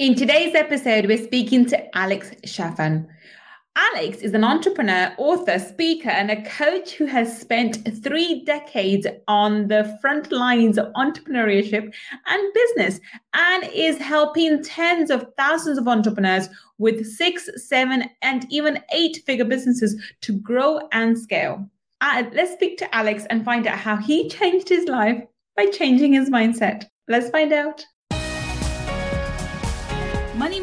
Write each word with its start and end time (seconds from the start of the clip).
In 0.00 0.16
today's 0.16 0.56
episode, 0.56 1.06
we're 1.06 1.22
speaking 1.22 1.66
to 1.66 1.96
Alex 1.96 2.32
Charfen. 2.44 3.06
Alex 3.76 4.18
is 4.18 4.34
an 4.34 4.42
entrepreneur, 4.42 5.14
author, 5.18 5.60
speaker, 5.60 6.08
and 6.08 6.32
a 6.32 6.42
coach 6.42 6.94
who 6.94 7.06
has 7.06 7.40
spent 7.40 7.78
three 8.02 8.44
decades 8.44 9.06
on 9.28 9.68
the 9.68 9.96
front 10.00 10.32
lines 10.32 10.78
of 10.78 10.92
entrepreneurship 10.94 11.94
and 12.26 12.54
business 12.54 12.98
and 13.34 13.70
is 13.72 13.96
helping 13.98 14.64
tens 14.64 15.10
of 15.10 15.28
thousands 15.36 15.78
of 15.78 15.86
entrepreneurs 15.86 16.48
with 16.78 17.06
six, 17.06 17.48
seven, 17.68 18.10
and 18.20 18.48
even 18.50 18.82
eight 18.90 19.22
figure 19.24 19.44
businesses 19.44 19.94
to 20.22 20.32
grow 20.40 20.80
and 20.90 21.16
scale. 21.16 21.70
Uh, 22.00 22.24
let's 22.32 22.52
speak 22.52 22.78
to 22.78 22.92
Alex 22.92 23.26
and 23.30 23.44
find 23.44 23.68
out 23.68 23.78
how 23.78 23.96
he 23.96 24.28
changed 24.40 24.68
his 24.68 24.88
life 24.88 25.22
by 25.56 25.66
changing 25.66 26.14
his 26.14 26.30
mindset. 26.30 26.86
Let's 27.06 27.30
find 27.30 27.52
out. 27.52 27.86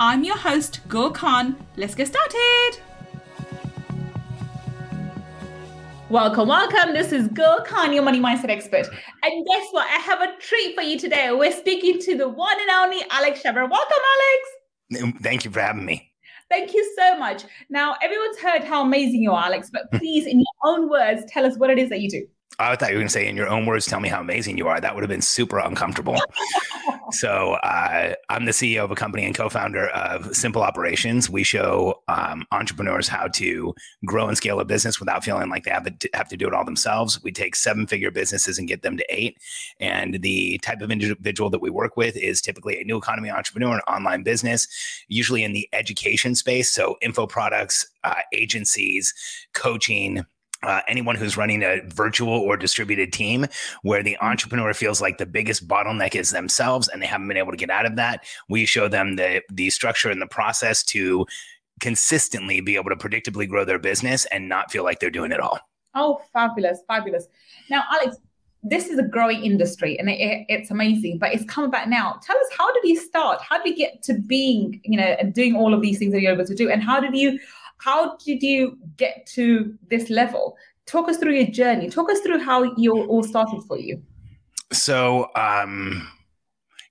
I'm 0.00 0.24
your 0.24 0.36
host, 0.36 0.80
Gul 0.88 1.12
Khan. 1.12 1.54
Let's 1.76 1.94
get 1.94 2.08
started. 2.08 2.80
Welcome, 6.10 6.48
welcome. 6.48 6.92
This 6.92 7.12
is 7.12 7.28
Gul 7.28 7.60
Khan, 7.64 7.92
your 7.92 8.02
money 8.02 8.18
mindset 8.18 8.50
expert. 8.50 8.88
And 9.22 9.46
guess 9.46 9.68
what? 9.70 9.86
I 9.86 9.98
have 10.00 10.20
a 10.20 10.36
treat 10.40 10.74
for 10.74 10.82
you 10.82 10.98
today. 10.98 11.30
We're 11.32 11.52
speaking 11.52 12.00
to 12.00 12.16
the 12.16 12.28
one 12.28 12.60
and 12.60 12.70
only 12.70 13.04
Alex 13.10 13.42
Charfen. 13.42 13.70
Welcome, 13.70 14.02
Alex. 14.90 15.14
Thank 15.22 15.44
you 15.44 15.52
for 15.52 15.60
having 15.60 15.84
me. 15.84 16.10
Thank 16.50 16.74
you 16.74 16.92
so 16.96 17.16
much. 17.16 17.44
Now, 17.70 17.94
everyone's 18.02 18.38
heard 18.38 18.64
how 18.64 18.82
amazing 18.84 19.22
you 19.22 19.30
are, 19.30 19.44
Alex, 19.44 19.70
but 19.72 19.90
please, 19.92 20.26
in 20.26 20.38
your 20.40 20.74
own 20.74 20.90
words, 20.90 21.22
tell 21.28 21.46
us 21.46 21.56
what 21.56 21.70
it 21.70 21.78
is 21.78 21.88
that 21.90 22.00
you 22.00 22.10
do. 22.10 22.26
I 22.58 22.74
thought 22.74 22.90
you 22.90 22.96
were 22.96 23.00
going 23.00 23.08
to 23.08 23.12
say, 23.12 23.28
in 23.28 23.36
your 23.36 23.48
own 23.48 23.64
words, 23.64 23.86
tell 23.86 24.00
me 24.00 24.08
how 24.08 24.20
amazing 24.20 24.58
you 24.58 24.66
are. 24.66 24.80
That 24.80 24.94
would 24.94 25.02
have 25.02 25.08
been 25.08 25.22
super 25.22 25.58
uncomfortable. 25.58 26.16
so, 27.10 27.54
uh, 27.54 28.14
I'm 28.28 28.44
the 28.44 28.52
CEO 28.52 28.84
of 28.84 28.90
a 28.90 28.94
company 28.94 29.24
and 29.24 29.34
co 29.34 29.48
founder 29.48 29.88
of 29.88 30.34
Simple 30.34 30.62
Operations. 30.62 31.28
We 31.28 31.42
show 31.42 32.02
um, 32.08 32.46
entrepreneurs 32.52 33.08
how 33.08 33.28
to 33.28 33.74
grow 34.04 34.28
and 34.28 34.36
scale 34.36 34.60
a 34.60 34.64
business 34.64 35.00
without 35.00 35.24
feeling 35.24 35.50
like 35.50 35.64
they 35.64 35.70
have 35.70 35.98
to, 35.98 36.10
have 36.14 36.28
to 36.28 36.36
do 36.36 36.46
it 36.46 36.54
all 36.54 36.64
themselves. 36.64 37.22
We 37.22 37.32
take 37.32 37.56
seven 37.56 37.86
figure 37.86 38.10
businesses 38.10 38.58
and 38.58 38.68
get 38.68 38.82
them 38.82 38.96
to 38.96 39.04
eight. 39.08 39.38
And 39.80 40.22
the 40.22 40.58
type 40.58 40.80
of 40.80 40.90
individual 40.90 41.50
that 41.50 41.60
we 41.60 41.70
work 41.70 41.96
with 41.96 42.16
is 42.16 42.40
typically 42.40 42.80
a 42.80 42.84
new 42.84 42.96
economy 42.96 43.30
entrepreneur, 43.30 43.74
an 43.74 43.80
online 43.88 44.22
business, 44.22 44.68
usually 45.08 45.44
in 45.44 45.52
the 45.52 45.68
education 45.72 46.34
space. 46.34 46.70
So, 46.70 46.96
info 47.02 47.26
products, 47.26 47.86
uh, 48.04 48.22
agencies, 48.32 49.14
coaching 49.52 50.24
uh, 50.64 50.80
anyone 50.88 51.16
who's 51.16 51.36
running 51.36 51.62
a 51.62 51.80
virtual 51.86 52.32
or 52.32 52.56
distributed 52.56 53.12
team 53.12 53.46
where 53.82 54.02
the 54.02 54.14
mm-hmm. 54.14 54.26
entrepreneur 54.26 54.72
feels 54.74 55.00
like 55.00 55.18
the 55.18 55.26
biggest 55.26 55.68
bottleneck 55.68 56.14
is 56.14 56.30
themselves 56.30 56.88
and 56.88 57.02
they 57.02 57.06
haven't 57.06 57.28
been 57.28 57.36
able 57.36 57.50
to 57.50 57.56
get 57.56 57.70
out 57.70 57.86
of 57.86 57.96
that 57.96 58.24
we 58.48 58.64
show 58.64 58.88
them 58.88 59.16
the 59.16 59.42
the 59.52 59.70
structure 59.70 60.10
and 60.10 60.20
the 60.20 60.26
process 60.26 60.82
to 60.82 61.26
consistently 61.80 62.60
be 62.60 62.76
able 62.76 62.90
to 62.90 62.96
predictably 62.96 63.48
grow 63.48 63.64
their 63.64 63.78
business 63.78 64.24
and 64.26 64.48
not 64.48 64.70
feel 64.70 64.84
like 64.84 65.00
they're 65.00 65.10
doing 65.10 65.32
it 65.32 65.40
all. 65.40 65.58
Oh 65.94 66.20
fabulous 66.32 66.80
fabulous. 66.88 67.26
Now 67.70 67.84
alex 67.92 68.16
this 68.66 68.88
is 68.88 68.98
a 68.98 69.02
growing 69.02 69.44
industry 69.44 69.98
and 69.98 70.08
it, 70.08 70.46
it's 70.48 70.70
amazing 70.70 71.18
but 71.18 71.34
it's 71.34 71.44
come 71.44 71.70
back 71.70 71.88
now. 71.88 72.18
Tell 72.22 72.36
us 72.36 72.46
how 72.56 72.72
did 72.72 72.84
you 72.84 72.96
start? 72.96 73.40
How 73.42 73.62
did 73.62 73.68
you 73.68 73.76
get 73.76 74.02
to 74.04 74.14
being 74.14 74.80
you 74.84 74.96
know 74.96 75.16
and 75.18 75.34
doing 75.34 75.54
all 75.54 75.74
of 75.74 75.82
these 75.82 75.98
things 75.98 76.12
that 76.12 76.20
you're 76.20 76.32
able 76.32 76.46
to 76.46 76.54
do? 76.54 76.70
And 76.70 76.82
how 76.82 77.00
did 77.00 77.14
you 77.16 77.38
how 77.84 78.16
did 78.16 78.42
you 78.42 78.78
get 78.96 79.26
to 79.26 79.76
this 79.90 80.08
level? 80.08 80.56
Talk 80.86 81.06
us 81.10 81.18
through 81.18 81.34
your 81.34 81.50
journey. 81.50 81.90
Talk 81.90 82.10
us 82.10 82.20
through 82.20 82.38
how 82.38 82.74
you 82.76 83.04
all 83.04 83.22
started 83.22 83.62
for 83.68 83.78
you. 83.78 84.02
So, 84.72 85.28
um, 85.36 86.08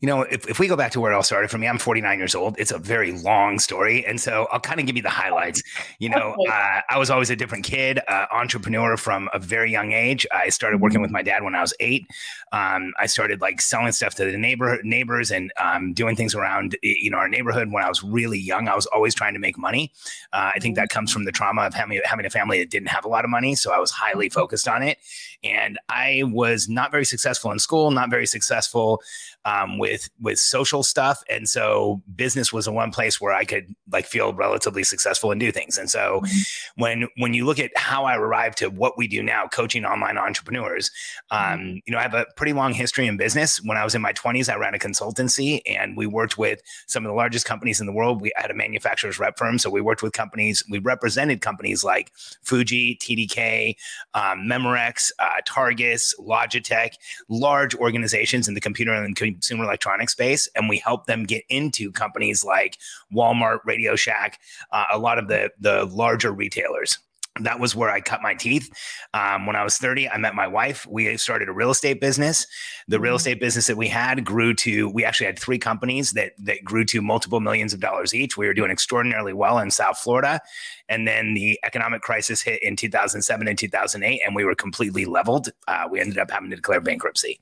you 0.03 0.07
know, 0.07 0.23
if, 0.23 0.49
if 0.49 0.59
we 0.59 0.67
go 0.67 0.75
back 0.75 0.91
to 0.91 0.99
where 0.99 1.13
it 1.13 1.15
all 1.15 1.23
started 1.23 1.49
for 1.49 1.57
me, 1.57 1.65
I'm 1.65 1.77
49 1.77 2.17
years 2.17 2.35
old. 2.35 2.57
It's 2.59 2.71
a 2.71 2.77
very 2.77 3.13
long 3.13 3.57
story. 3.57 4.05
And 4.05 4.19
so 4.19 4.49
I'll 4.51 4.59
kind 4.59 4.81
of 4.81 4.85
give 4.85 4.97
you 4.97 5.01
the 5.01 5.09
highlights. 5.09 5.63
You 5.97 6.09
know, 6.09 6.35
uh, 6.51 6.81
I 6.89 6.97
was 6.97 7.09
always 7.09 7.29
a 7.29 7.37
different 7.37 7.63
kid, 7.63 8.01
uh, 8.09 8.25
entrepreneur 8.33 8.97
from 8.97 9.29
a 9.33 9.39
very 9.39 9.71
young 9.71 9.93
age. 9.93 10.27
I 10.29 10.49
started 10.49 10.81
working 10.81 10.99
with 10.99 11.07
mm-hmm. 11.07 11.13
my 11.13 11.23
dad 11.23 11.43
when 11.43 11.55
I 11.55 11.61
was 11.61 11.73
eight. 11.79 12.05
Um, 12.51 12.91
I 12.99 13.05
started 13.05 13.39
like 13.39 13.61
selling 13.61 13.93
stuff 13.93 14.13
to 14.15 14.25
the 14.25 14.37
neighbor 14.37 14.83
neighbors 14.83 15.31
and 15.31 15.53
um, 15.57 15.93
doing 15.93 16.17
things 16.17 16.35
around, 16.35 16.75
you 16.83 17.09
know, 17.09 17.17
our 17.17 17.29
neighborhood 17.29 17.71
when 17.71 17.81
I 17.81 17.87
was 17.87 18.03
really 18.03 18.39
young. 18.39 18.67
I 18.67 18.75
was 18.75 18.87
always 18.87 19.15
trying 19.15 19.35
to 19.35 19.39
make 19.39 19.57
money. 19.57 19.89
Uh, 20.33 20.51
I 20.53 20.59
think 20.59 20.75
that 20.75 20.89
mm-hmm. 20.89 20.97
comes 20.97 21.13
from 21.13 21.23
the 21.23 21.31
trauma 21.31 21.61
of 21.61 21.73
having, 21.73 22.01
having 22.03 22.25
a 22.25 22.29
family 22.29 22.59
that 22.59 22.69
didn't 22.69 22.89
have 22.89 23.05
a 23.05 23.07
lot 23.07 23.23
of 23.23 23.31
money. 23.31 23.55
So 23.55 23.71
I 23.71 23.79
was 23.79 23.91
highly 23.91 24.27
mm-hmm. 24.27 24.37
focused 24.37 24.67
on 24.67 24.83
it. 24.83 24.97
And 25.43 25.77
I 25.89 26.23
was 26.25 26.69
not 26.69 26.91
very 26.91 27.05
successful 27.05 27.51
in 27.51 27.59
school, 27.59 27.91
not 27.91 28.09
very 28.09 28.25
successful 28.25 29.01
um, 29.45 29.77
with 29.77 30.09
with 30.21 30.39
social 30.39 30.83
stuff, 30.83 31.21
and 31.29 31.49
so 31.49 32.01
business 32.15 32.53
was 32.53 32.65
the 32.65 32.71
one 32.71 32.91
place 32.91 33.19
where 33.19 33.33
I 33.33 33.43
could 33.43 33.75
like 33.91 34.05
feel 34.05 34.33
relatively 34.33 34.83
successful 34.83 35.31
and 35.31 35.39
do 35.39 35.51
things. 35.51 35.77
And 35.77 35.89
so 35.89 36.21
mm-hmm. 36.23 36.81
when 36.81 37.07
when 37.17 37.33
you 37.33 37.45
look 37.45 37.59
at 37.59 37.71
how 37.75 38.05
I 38.05 38.15
arrived 38.15 38.57
to 38.59 38.69
what 38.69 38.97
we 38.97 39.07
do 39.07 39.21
now, 39.21 39.47
coaching 39.47 39.85
online 39.85 40.17
entrepreneurs, 40.17 40.89
mm-hmm. 41.31 41.53
um, 41.53 41.81
you 41.85 41.91
know, 41.91 41.97
I 41.97 42.03
have 42.03 42.13
a 42.13 42.25
pretty 42.37 42.53
long 42.53 42.73
history 42.73 43.07
in 43.07 43.17
business. 43.17 43.61
When 43.63 43.77
I 43.77 43.83
was 43.83 43.95
in 43.95 44.01
my 44.01 44.13
twenties, 44.13 44.47
I 44.47 44.55
ran 44.55 44.75
a 44.75 44.79
consultancy, 44.79 45.61
and 45.65 45.97
we 45.97 46.07
worked 46.07 46.37
with 46.37 46.61
some 46.87 47.05
of 47.05 47.09
the 47.09 47.15
largest 47.15 47.45
companies 47.45 47.81
in 47.81 47.85
the 47.85 47.93
world. 47.93 48.21
We 48.21 48.31
had 48.35 48.49
a 48.49 48.53
manufacturer's 48.53 49.19
rep 49.19 49.37
firm, 49.37 49.59
so 49.59 49.69
we 49.69 49.81
worked 49.81 50.03
with 50.03 50.13
companies. 50.13 50.63
We 50.69 50.79
represented 50.79 51.41
companies 51.41 51.83
like 51.83 52.11
Fuji, 52.43 52.97
TDK, 53.01 53.75
um, 54.13 54.47
Memorex, 54.47 55.11
uh, 55.19 55.32
Targus, 55.47 56.13
Logitech, 56.19 56.93
large 57.29 57.75
organizations 57.75 58.47
in 58.47 58.53
the 58.53 58.61
computer 58.61 58.93
and 58.93 59.15
consumer 59.15 59.63
electronics 59.63 60.13
space, 60.13 60.47
and 60.55 60.69
we 60.69 60.77
help 60.77 61.05
them 61.05 61.23
get 61.23 61.43
into 61.49 61.91
companies 61.91 62.43
like 62.43 62.77
Walmart, 63.13 63.59
Radio 63.65 63.95
Shack, 63.95 64.39
uh, 64.71 64.85
a 64.91 64.97
lot 64.97 65.17
of 65.17 65.27
the 65.27 65.49
the 65.59 65.85
larger 65.85 66.31
retailers 66.31 66.99
that 67.41 67.59
was 67.59 67.75
where 67.75 67.89
I 67.89 67.99
cut 67.99 68.21
my 68.21 68.35
teeth. 68.35 68.69
Um, 69.13 69.47
when 69.47 69.55
I 69.55 69.63
was 69.63 69.77
30, 69.77 70.07
I 70.07 70.17
met 70.17 70.35
my 70.35 70.47
wife. 70.47 70.85
We 70.87 71.17
started 71.17 71.49
a 71.49 71.51
real 71.51 71.71
estate 71.71 71.99
business. 71.99 72.45
The 72.87 72.99
real 72.99 73.11
mm-hmm. 73.11 73.17
estate 73.17 73.39
business 73.39 73.67
that 73.67 73.77
we 73.77 73.87
had 73.87 74.23
grew 74.23 74.53
to, 74.55 74.89
we 74.89 75.03
actually 75.03 75.25
had 75.25 75.39
three 75.39 75.57
companies 75.57 76.11
that, 76.11 76.33
that 76.37 76.63
grew 76.63 76.85
to 76.85 77.01
multiple 77.01 77.39
millions 77.39 77.73
of 77.73 77.79
dollars 77.79 78.13
each. 78.13 78.37
We 78.37 78.45
were 78.45 78.53
doing 78.53 78.69
extraordinarily 78.69 79.33
well 79.33 79.57
in 79.57 79.71
South 79.71 79.97
Florida. 79.97 80.41
And 80.89 81.07
then 81.07 81.33
the 81.33 81.59
economic 81.63 82.01
crisis 82.01 82.41
hit 82.41 82.61
in 82.61 82.75
2007 82.75 83.47
and 83.47 83.57
2008, 83.57 84.21
and 84.25 84.35
we 84.35 84.43
were 84.43 84.55
completely 84.55 85.05
leveled. 85.05 85.49
Uh, 85.67 85.87
we 85.89 85.99
ended 85.99 86.17
up 86.17 86.29
having 86.29 86.49
to 86.49 86.55
declare 86.55 86.81
bankruptcy. 86.81 87.39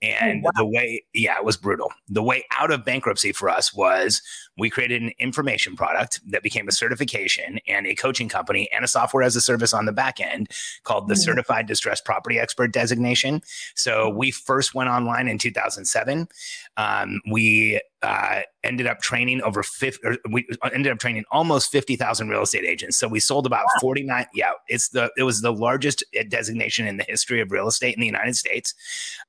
And 0.00 0.44
oh, 0.44 0.46
wow. 0.46 0.50
the 0.56 0.66
way, 0.66 1.04
yeah, 1.12 1.36
it 1.36 1.44
was 1.44 1.56
brutal. 1.56 1.92
The 2.08 2.22
way 2.22 2.44
out 2.56 2.70
of 2.70 2.84
bankruptcy 2.84 3.32
for 3.32 3.48
us 3.48 3.74
was 3.74 4.22
we 4.56 4.70
created 4.70 5.02
an 5.02 5.12
information 5.18 5.76
product 5.76 6.20
that 6.30 6.42
became 6.42 6.68
a 6.68 6.72
certification 6.72 7.58
and 7.68 7.86
a 7.86 7.94
coaching 7.94 8.28
company 8.28 8.68
and 8.72 8.84
a 8.84 8.88
software 8.88 9.22
as 9.22 9.36
a 9.36 9.40
service 9.40 9.72
on 9.72 9.86
the 9.86 9.92
back 9.92 10.20
end 10.20 10.48
called 10.84 11.08
the 11.08 11.14
mm-hmm. 11.14 11.20
Certified 11.20 11.66
Distressed 11.66 12.04
Property 12.04 12.38
Expert 12.38 12.72
designation. 12.72 13.42
So 13.74 14.08
we 14.08 14.30
first 14.30 14.74
went 14.74 14.90
online 14.90 15.28
in 15.28 15.38
2007. 15.38 16.28
Um, 16.76 17.20
we 17.30 17.80
uh, 18.02 18.42
ended 18.64 18.86
up 18.86 19.00
training 19.00 19.40
over 19.42 19.62
50 19.62 20.18
we 20.30 20.46
ended 20.72 20.92
up 20.92 20.98
training 20.98 21.24
almost 21.30 21.70
50,000 21.72 22.28
real 22.28 22.42
estate 22.42 22.64
agents. 22.64 22.96
So 22.96 23.08
we 23.08 23.20
sold 23.20 23.46
about 23.46 23.64
wow. 23.64 23.80
49 23.80 24.26
yeah, 24.34 24.52
it's 24.68 24.90
the 24.90 25.10
it 25.16 25.22
was 25.22 25.40
the 25.40 25.52
largest 25.52 26.04
uh, 26.18 26.22
designation 26.28 26.86
in 26.86 26.96
the 26.96 27.04
history 27.04 27.40
of 27.40 27.50
real 27.50 27.66
estate 27.66 27.94
in 27.94 28.00
the 28.00 28.06
United 28.06 28.36
States. 28.36 28.74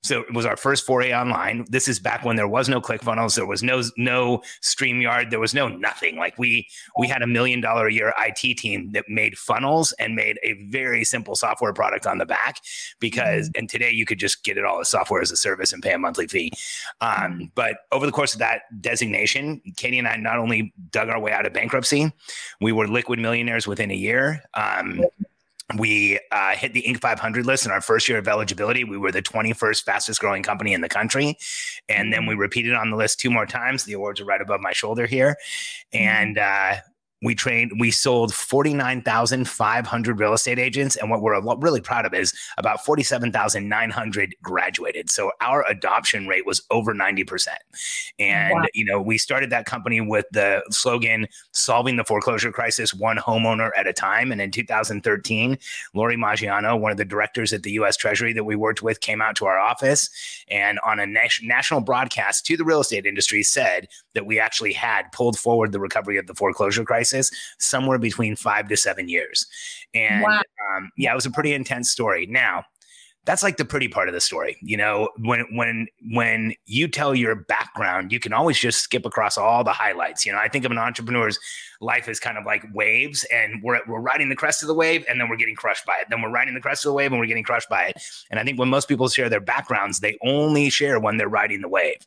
So 0.02 0.22
it 0.22 0.34
was 0.34 0.46
our 0.46 0.58
first 0.58 0.86
foray 0.86 1.14
online. 1.14 1.66
This 1.70 1.88
is 1.88 2.00
back 2.00 2.24
when 2.26 2.36
there 2.36 2.48
was 2.48 2.70
no 2.70 2.82
ClickFunnels, 2.82 3.36
there 3.36 3.46
was 3.46 3.64
no 3.64 3.82
no 3.98 4.42
StreamYard, 4.62 5.30
there 5.32 5.40
was 5.40 5.54
no 5.54 5.68
nothing. 5.68 6.18
Like 6.18 6.38
we 6.38 6.68
we 6.98 7.08
had 7.08 7.22
a 7.22 7.28
million 7.28 7.62
dollar 7.62 7.88
a 7.88 7.94
year 7.94 8.14
IT 8.20 8.58
team 8.58 8.92
that 8.92 9.06
made 9.08 9.38
funnels 9.38 9.94
and 9.94 10.16
made 10.16 10.40
a 10.44 10.54
very 10.70 11.04
simple 11.04 11.36
software 11.36 11.74
product 11.74 12.06
on 12.06 12.18
the 12.18 12.26
back 12.26 12.58
because 13.00 13.48
mm-hmm. 13.50 13.60
and 13.60 13.70
today 13.70 13.92
you 13.92 14.06
could 14.06 14.20
just 14.20 14.44
get 14.44 14.58
it 14.58 14.66
all 14.66 14.80
as 14.80 14.90
software 14.90 15.22
as 15.22 15.32
a 15.32 15.38
service 15.38 15.74
and 15.74 15.82
pay 15.82 15.94
a 15.94 15.98
monthly 15.98 16.28
fee. 16.28 16.52
Um, 17.02 17.52
but 17.56 17.78
over 17.92 18.06
the 18.06 18.12
course 18.12 18.34
of 18.34 18.40
that 18.40 18.59
designation, 18.80 19.62
Katie 19.78 20.00
and 20.00 20.08
I 20.08 20.16
not 20.18 20.38
only 20.38 20.74
dug 20.92 21.10
our 21.10 21.20
way 21.20 21.32
out 21.32 21.46
of 21.46 21.54
bankruptcy, 21.54 22.12
we 22.62 22.72
were 22.72 22.88
liquid 22.88 23.20
millionaires 23.20 23.68
within 23.68 23.92
a 23.92 23.96
year. 23.96 24.44
Um, 24.54 25.04
we 25.78 26.20
uh, 26.32 26.56
hit 26.56 26.74
the 26.74 26.82
Inc. 26.82 27.00
500 27.00 27.46
list 27.46 27.66
in 27.66 27.72
our 27.72 27.82
first 27.82 28.10
year 28.10 28.18
of 28.18 28.28
eligibility. 28.28 28.84
We 28.84 28.98
were 28.98 29.12
the 29.12 29.22
21st 29.22 29.84
fastest 29.84 30.20
growing 30.20 30.42
company 30.42 30.74
in 30.74 30.82
the 30.82 30.90
country. 30.90 31.38
And 31.88 32.12
then 32.12 32.26
we 32.26 32.34
repeated 32.34 32.74
on 32.74 32.90
the 32.90 32.98
list 32.98 33.20
two 33.20 33.30
more 33.30 33.46
times. 33.46 33.84
The 33.84 33.94
awards 33.94 34.20
are 34.20 34.26
right 34.26 34.42
above 34.42 34.62
my 34.62 34.74
shoulder 34.74 35.06
here. 35.06 35.36
And 35.94 36.40
uh, 36.40 36.78
we 37.22 37.36
trained 37.36 37.74
we 37.80 37.92
sold 37.92 38.34
49,500 38.34 40.20
real 40.20 40.34
estate 40.34 40.58
agents. 40.58 40.96
And 40.96 41.10
what 41.10 41.22
we're 41.22 41.40
really 41.58 41.82
proud 41.82 42.06
of 42.06 42.14
is 42.14 42.34
about 42.58 42.86
47,900 42.86 44.36
graduated. 44.42 45.10
So 45.10 45.32
our 45.42 45.66
adoption 45.70 46.28
rate 46.28 46.46
was 46.46 46.62
over 46.72 46.94
90% 46.94 47.48
and 48.20 48.54
wow. 48.54 48.66
you 48.74 48.86
know 48.86 49.02
we 49.02 49.18
started 49.18 49.50
that 49.50 49.66
company 49.66 50.00
with 50.02 50.26
the 50.32 50.64
slogan 50.70 51.28
solving 51.52 51.98
the 51.98 52.06
foreclosure 52.06 52.52
crisis 52.52 52.94
one 52.94 53.18
homeowner 53.18 53.72
at 53.76 53.88
a 53.88 53.94
time. 53.94 54.32
And 54.32 54.40
in 54.40 54.52
2013 54.52 55.58
Lori 55.94 56.16
Maggiano 56.16 56.80
one 56.80 56.92
of 56.92 56.98
the 56.98 57.06
directors 57.06 57.52
at 57.52 57.64
the 57.64 57.72
US 57.72 57.98
Treasury 57.98 58.32
that 58.34 58.46
we 58.46 58.56
worked 58.56 58.82
with 58.82 59.02
came 59.02 59.22
out 59.22 59.36
to 59.38 59.46
our 59.46 59.60
office 59.60 60.10
and 60.48 60.80
on 60.86 61.00
a 61.00 61.06
national 61.06 61.82
broadcast 61.82 62.46
to 62.46 62.56
the 62.56 62.64
real 62.64 62.80
estate 62.80 63.06
industry 63.06 63.44
said 63.44 63.88
that 64.14 64.26
we 64.26 64.40
actually 64.40 64.74
had 64.74 65.12
pulled 65.12 65.38
forward 65.38 65.72
the 65.74 65.80
recovery 65.80 66.18
of 66.18 66.28
the 66.28 66.34
foreclosure 66.34 66.86
crisis 66.86 67.09
crisis 67.10 67.32
somewhere 67.58 67.98
between 67.98 68.36
five 68.36 68.68
to 68.70 68.78
seven 68.78 69.10
years. 69.10 69.48
And 69.94 70.24
wow. 70.24 70.42
um, 70.78 70.92
yeah, 70.98 71.12
it 71.12 71.16
was 71.16 71.26
a 71.26 71.32
pretty 71.32 71.54
intense 71.54 71.92
story. 71.92 72.26
Now, 72.26 72.66
that's 73.26 73.44
like 73.44 73.58
the 73.58 73.66
pretty 73.66 73.88
part 73.88 74.08
of 74.08 74.14
the 74.14 74.22
story 74.22 74.58
you 74.62 74.78
know? 74.78 75.10
When 75.20 75.46
when 75.56 75.88
when 76.12 76.54
you 76.66 76.88
tell 76.88 77.16
your 77.16 77.36
background 77.36 78.12
you 78.12 78.20
can 78.20 78.34
always 78.34 78.58
just 78.58 78.80
skip 78.80 79.06
across 79.06 79.38
all 79.38 79.64
the 79.64 79.72
highlights 79.72 80.26
you 80.26 80.32
know? 80.32 80.40
I 80.40 80.48
think 80.48 80.66
of 80.66 80.72
an 80.72 80.78
entrepreneur's 80.78 81.40
life 81.82 82.08
as 82.10 82.20
kind 82.20 82.38
of 82.38 82.46
like 82.46 82.64
waves 82.74 83.26
and 83.32 83.64
we're, 83.64 83.80
we're 83.88 84.02
riding 84.02 84.28
the 84.30 84.36
crest 84.36 84.62
of 84.62 84.68
the 84.68 84.74
wave 84.74 85.06
and 85.08 85.20
then 85.20 85.30
we're 85.30 85.38
getting 85.38 85.56
crushed 85.56 85.86
by 85.86 85.98
it. 86.02 86.08
Then 86.10 86.22
we're 86.22 86.30
riding 86.30 86.54
the 86.54 86.60
crest 86.60 86.86
of 86.86 86.90
the 86.90 86.94
wave 86.94 87.12
and 87.12 87.20
we're 87.22 87.28
getting 87.28 87.44
crushed 87.44 87.70
by 87.70 87.86
it. 87.86 88.04
And 88.30 88.40
i 88.40 88.44
think 88.44 88.60
when 88.60 88.70
most 88.70 88.88
people 88.88 89.08
share 89.10 89.30
their 89.30 89.40
backgrounds 89.40 90.00
they 90.00 90.18
only 90.24 90.70
share 90.70 91.00
when 91.00 91.18
they're 91.18 91.30
riding 91.30 91.62
the 91.62 91.70
wave. 91.70 91.98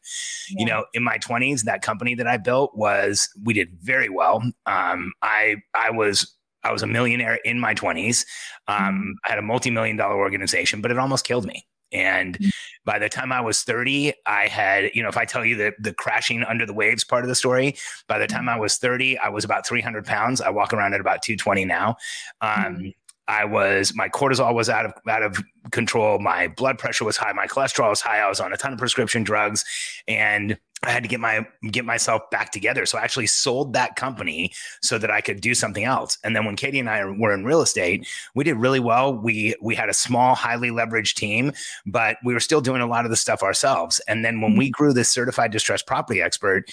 Yeah. 0.51 0.61
you 0.61 0.67
know 0.67 0.85
in 0.95 1.03
my 1.03 1.19
20s 1.19 1.63
that 1.63 1.83
company 1.83 2.15
that 2.15 2.27
i 2.27 2.37
built 2.37 2.77
was 2.77 3.29
we 3.45 3.55
did 3.55 3.71
very 3.81 4.09
well. 4.09 4.43
Um, 4.67 5.13
i 5.23 5.57
i 5.75 5.91
was 5.91 6.35
I 6.65 6.73
was 6.73 6.83
a 6.83 6.87
millionaire 6.87 7.37
in 7.45 7.59
my 7.59 7.75
20s. 7.75 8.25
Um, 8.69 8.77
mm-hmm. 8.77 9.11
I 9.27 9.31
had 9.31 9.39
a 9.39 9.43
multi 9.43 9.71
million 9.71 9.97
dollar 9.97 10.17
organization, 10.17 10.81
but 10.81 10.91
it 10.91 10.99
almost 10.99 11.25
killed 11.25 11.47
me. 11.47 11.67
And 11.93 12.39
mm-hmm. 12.39 12.49
by 12.85 12.99
the 12.99 13.09
time 13.09 13.33
I 13.33 13.41
was 13.41 13.63
30, 13.63 14.15
I 14.27 14.47
had, 14.49 14.91
you 14.95 15.03
know, 15.03 15.09
if 15.09 15.17
I 15.17 15.25
tell 15.25 15.45
you 15.45 15.57
the, 15.57 15.73
the 15.79 15.93
crashing 15.93 16.43
under 16.45 16.65
the 16.67 16.73
waves 16.73 17.05
part 17.05 17.23
of 17.23 17.29
the 17.29 17.35
story, 17.35 17.77
by 18.09 18.19
the 18.19 18.27
time 18.27 18.49
I 18.49 18.59
was 18.59 18.77
30, 18.77 19.19
I 19.19 19.29
was 19.29 19.45
about 19.45 19.67
300 19.67 20.05
pounds. 20.05 20.41
I 20.41 20.51
walk 20.51 20.73
around 20.73 20.95
at 20.95 21.01
about 21.01 21.23
220 21.23 21.65
now. 21.65 21.97
Um, 22.41 22.51
mm-hmm. 22.51 22.89
I 23.29 23.45
was 23.45 23.95
my 23.95 24.09
cortisol 24.09 24.53
was 24.53 24.69
out 24.69 24.85
of 24.85 24.93
out 25.09 25.23
of 25.23 25.39
control. 25.71 26.19
My 26.19 26.49
blood 26.49 26.79
pressure 26.79 27.05
was 27.05 27.17
high. 27.17 27.33
My 27.33 27.47
cholesterol 27.47 27.91
was 27.91 28.01
high. 28.01 28.19
I 28.19 28.29
was 28.29 28.41
on 28.41 28.53
a 28.53 28.57
ton 28.57 28.73
of 28.73 28.79
prescription 28.81 29.23
drugs, 29.23 29.65
and 30.09 30.59
I 30.85 30.91
had 30.91 31.05
to 31.05 31.09
get 31.09 31.21
my 31.21 31.47
get 31.71 31.85
myself 31.85 32.29
back 32.31 32.51
together. 32.51 32.87
So 32.87 32.99
I 32.99 33.03
actually 33.03 33.29
sold 33.29 33.73
that 33.73 33.95
company 33.95 34.53
so 34.83 34.99
that 34.99 35.11
I 35.11 35.21
could 35.21 35.41
do 35.41 35.55
something 35.55 35.85
else. 35.85 36.19
And 36.25 36.35
then 36.35 36.45
when 36.45 36.57
Katie 36.57 36.81
and 36.81 36.91
I 36.91 37.05
were 37.05 37.33
in 37.33 37.45
real 37.45 37.63
estate, 37.63 38.07
we 38.35 38.43
did 38.43 38.57
really 38.57 38.81
well. 38.81 39.15
We 39.15 39.55
we 39.63 39.75
had 39.77 39.89
a 39.89 39.95
small, 39.95 40.35
highly 40.35 40.71
leveraged 40.71 41.15
team, 41.15 41.53
but 41.87 42.17
we 42.25 42.35
were 42.35 42.41
still 42.41 42.61
doing 42.61 42.83
a 42.83 42.87
lot 42.87 43.05
of 43.05 43.11
the 43.11 43.17
stuff 43.17 43.43
ourselves. 43.43 44.01
And 44.09 44.25
then 44.25 44.41
when 44.41 44.57
we 44.57 44.67
mm-hmm. 44.67 44.73
grew 44.73 44.93
this 44.93 45.11
certified 45.11 45.53
distressed 45.53 45.87
property 45.87 46.21
expert 46.21 46.69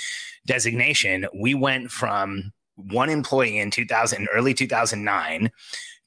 designation, 0.46 1.28
we 1.40 1.54
went 1.54 1.92
from 1.92 2.52
one 2.76 3.10
employee 3.10 3.60
in 3.60 3.70
2000 3.70 4.28
early 4.34 4.54
2009 4.54 5.52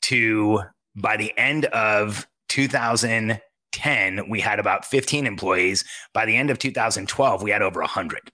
to 0.02 0.60
by 0.96 1.16
the 1.16 1.36
end 1.38 1.66
of 1.66 2.26
2000 2.48 3.40
10, 3.72 4.28
we 4.28 4.40
had 4.40 4.58
about 4.58 4.84
15 4.84 5.26
employees. 5.26 5.84
By 6.12 6.24
the 6.26 6.36
end 6.36 6.50
of 6.50 6.58
2012, 6.58 7.42
we 7.42 7.50
had 7.50 7.62
over 7.62 7.80
100 7.80 8.30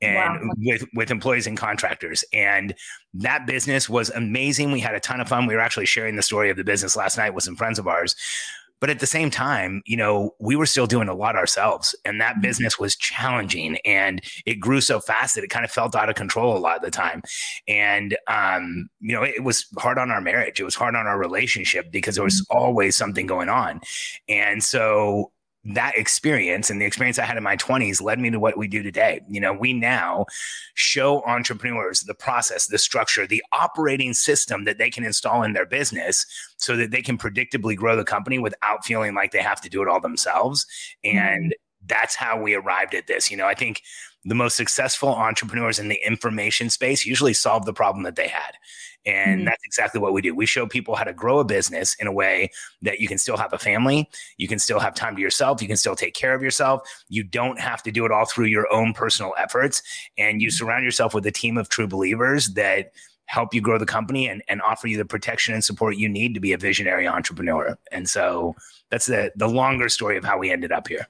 and 0.00 0.16
wow. 0.16 0.54
with 0.58 0.84
with 0.94 1.10
employees 1.10 1.46
and 1.46 1.56
contractors. 1.56 2.24
And 2.32 2.74
that 3.14 3.46
business 3.46 3.88
was 3.88 4.10
amazing. 4.10 4.72
We 4.72 4.80
had 4.80 4.94
a 4.94 5.00
ton 5.00 5.20
of 5.20 5.28
fun. 5.28 5.46
We 5.46 5.54
were 5.54 5.60
actually 5.60 5.86
sharing 5.86 6.16
the 6.16 6.22
story 6.22 6.50
of 6.50 6.56
the 6.56 6.64
business 6.64 6.96
last 6.96 7.16
night 7.16 7.34
with 7.34 7.44
some 7.44 7.56
friends 7.56 7.78
of 7.78 7.86
ours 7.86 8.14
but 8.80 8.90
at 8.90 9.00
the 9.00 9.06
same 9.06 9.30
time, 9.30 9.82
you 9.86 9.96
know, 9.96 10.34
we 10.40 10.56
were 10.56 10.66
still 10.66 10.86
doing 10.86 11.08
a 11.08 11.14
lot 11.14 11.36
ourselves 11.36 11.94
and 12.04 12.20
that 12.20 12.34
mm-hmm. 12.34 12.42
business 12.42 12.78
was 12.78 12.96
challenging 12.96 13.78
and 13.84 14.22
it 14.46 14.56
grew 14.56 14.80
so 14.80 15.00
fast 15.00 15.34
that 15.34 15.44
it 15.44 15.50
kind 15.50 15.64
of 15.64 15.70
felt 15.70 15.96
out 15.96 16.08
of 16.08 16.14
control 16.14 16.56
a 16.56 16.58
lot 16.58 16.76
of 16.76 16.82
the 16.82 16.90
time. 16.90 17.22
And, 17.66 18.16
um, 18.26 18.88
you 19.00 19.14
know, 19.14 19.22
it 19.22 19.44
was 19.44 19.66
hard 19.78 19.98
on 19.98 20.10
our 20.10 20.20
marriage. 20.20 20.60
It 20.60 20.64
was 20.64 20.74
hard 20.74 20.94
on 20.94 21.06
our 21.06 21.18
relationship 21.18 21.90
because 21.90 22.14
there 22.14 22.24
was 22.24 22.42
mm-hmm. 22.42 22.58
always 22.58 22.96
something 22.96 23.26
going 23.26 23.48
on. 23.48 23.80
And 24.28 24.62
so 24.62 25.32
that 25.74 25.96
experience 25.98 26.70
and 26.70 26.80
the 26.80 26.86
experience 26.86 27.18
I 27.18 27.24
had 27.24 27.36
in 27.36 27.42
my 27.42 27.56
20s 27.56 28.00
led 28.00 28.18
me 28.18 28.30
to 28.30 28.40
what 28.40 28.56
we 28.56 28.68
do 28.68 28.82
today. 28.82 29.20
You 29.28 29.40
know, 29.40 29.52
we 29.52 29.74
now 29.74 30.24
show 30.74 31.22
entrepreneurs 31.24 32.00
the 32.00 32.14
process, 32.14 32.66
the 32.66 32.78
structure, 32.78 33.26
the 33.26 33.44
operating 33.52 34.14
system 34.14 34.64
that 34.64 34.78
they 34.78 34.88
can 34.88 35.04
install 35.04 35.42
in 35.42 35.52
their 35.52 35.66
business 35.66 36.24
so 36.56 36.74
that 36.76 36.90
they 36.90 37.02
can 37.02 37.18
predictably 37.18 37.76
grow 37.76 37.96
the 37.96 38.04
company 38.04 38.38
without 38.38 38.84
feeling 38.84 39.14
like 39.14 39.32
they 39.32 39.42
have 39.42 39.60
to 39.60 39.68
do 39.68 39.82
it 39.82 39.88
all 39.88 40.00
themselves. 40.00 40.66
And 41.04 41.46
mm-hmm. 41.46 41.86
that's 41.86 42.14
how 42.14 42.40
we 42.40 42.54
arrived 42.54 42.94
at 42.94 43.06
this. 43.06 43.30
You 43.30 43.36
know, 43.36 43.46
I 43.46 43.54
think 43.54 43.82
the 44.24 44.34
most 44.34 44.56
successful 44.56 45.10
entrepreneurs 45.10 45.78
in 45.78 45.88
the 45.88 46.00
information 46.06 46.70
space 46.70 47.04
usually 47.04 47.34
solve 47.34 47.66
the 47.66 47.74
problem 47.74 48.04
that 48.04 48.16
they 48.16 48.28
had. 48.28 48.52
And 49.06 49.38
mm-hmm. 49.38 49.44
that's 49.46 49.64
exactly 49.64 50.00
what 50.00 50.12
we 50.12 50.20
do. 50.20 50.34
We 50.34 50.46
show 50.46 50.66
people 50.66 50.94
how 50.94 51.04
to 51.04 51.12
grow 51.12 51.38
a 51.38 51.44
business 51.44 51.94
in 52.00 52.06
a 52.06 52.12
way 52.12 52.50
that 52.82 53.00
you 53.00 53.08
can 53.08 53.18
still 53.18 53.36
have 53.36 53.52
a 53.52 53.58
family, 53.58 54.08
you 54.36 54.48
can 54.48 54.58
still 54.58 54.80
have 54.80 54.94
time 54.94 55.16
to 55.16 55.22
yourself, 55.22 55.62
you 55.62 55.68
can 55.68 55.76
still 55.76 55.96
take 55.96 56.14
care 56.14 56.34
of 56.34 56.42
yourself. 56.42 56.82
You 57.08 57.22
don't 57.22 57.58
have 57.58 57.82
to 57.84 57.90
do 57.90 58.04
it 58.04 58.12
all 58.12 58.26
through 58.26 58.46
your 58.46 58.70
own 58.72 58.92
personal 58.92 59.34
efforts. 59.38 59.82
And 60.16 60.42
you 60.42 60.48
mm-hmm. 60.48 60.56
surround 60.56 60.84
yourself 60.84 61.14
with 61.14 61.26
a 61.26 61.32
team 61.32 61.56
of 61.56 61.68
true 61.68 61.86
believers 61.86 62.48
that 62.54 62.92
help 63.28 63.52
you 63.52 63.60
grow 63.60 63.78
the 63.78 63.86
company 63.86 64.26
and, 64.26 64.42
and 64.48 64.62
offer 64.62 64.88
you 64.88 64.96
the 64.96 65.04
protection 65.04 65.52
and 65.52 65.62
support 65.62 65.96
you 65.96 66.08
need 66.08 66.32
to 66.32 66.40
be 66.40 66.52
a 66.52 66.58
visionary 66.58 67.06
entrepreneur. 67.06 67.78
And 67.92 68.08
so 68.08 68.56
that's 68.90 69.06
the 69.06 69.32
the 69.36 69.48
longer 69.48 69.88
story 69.88 70.16
of 70.16 70.24
how 70.24 70.38
we 70.38 70.50
ended 70.50 70.72
up 70.72 70.88
here. 70.88 71.06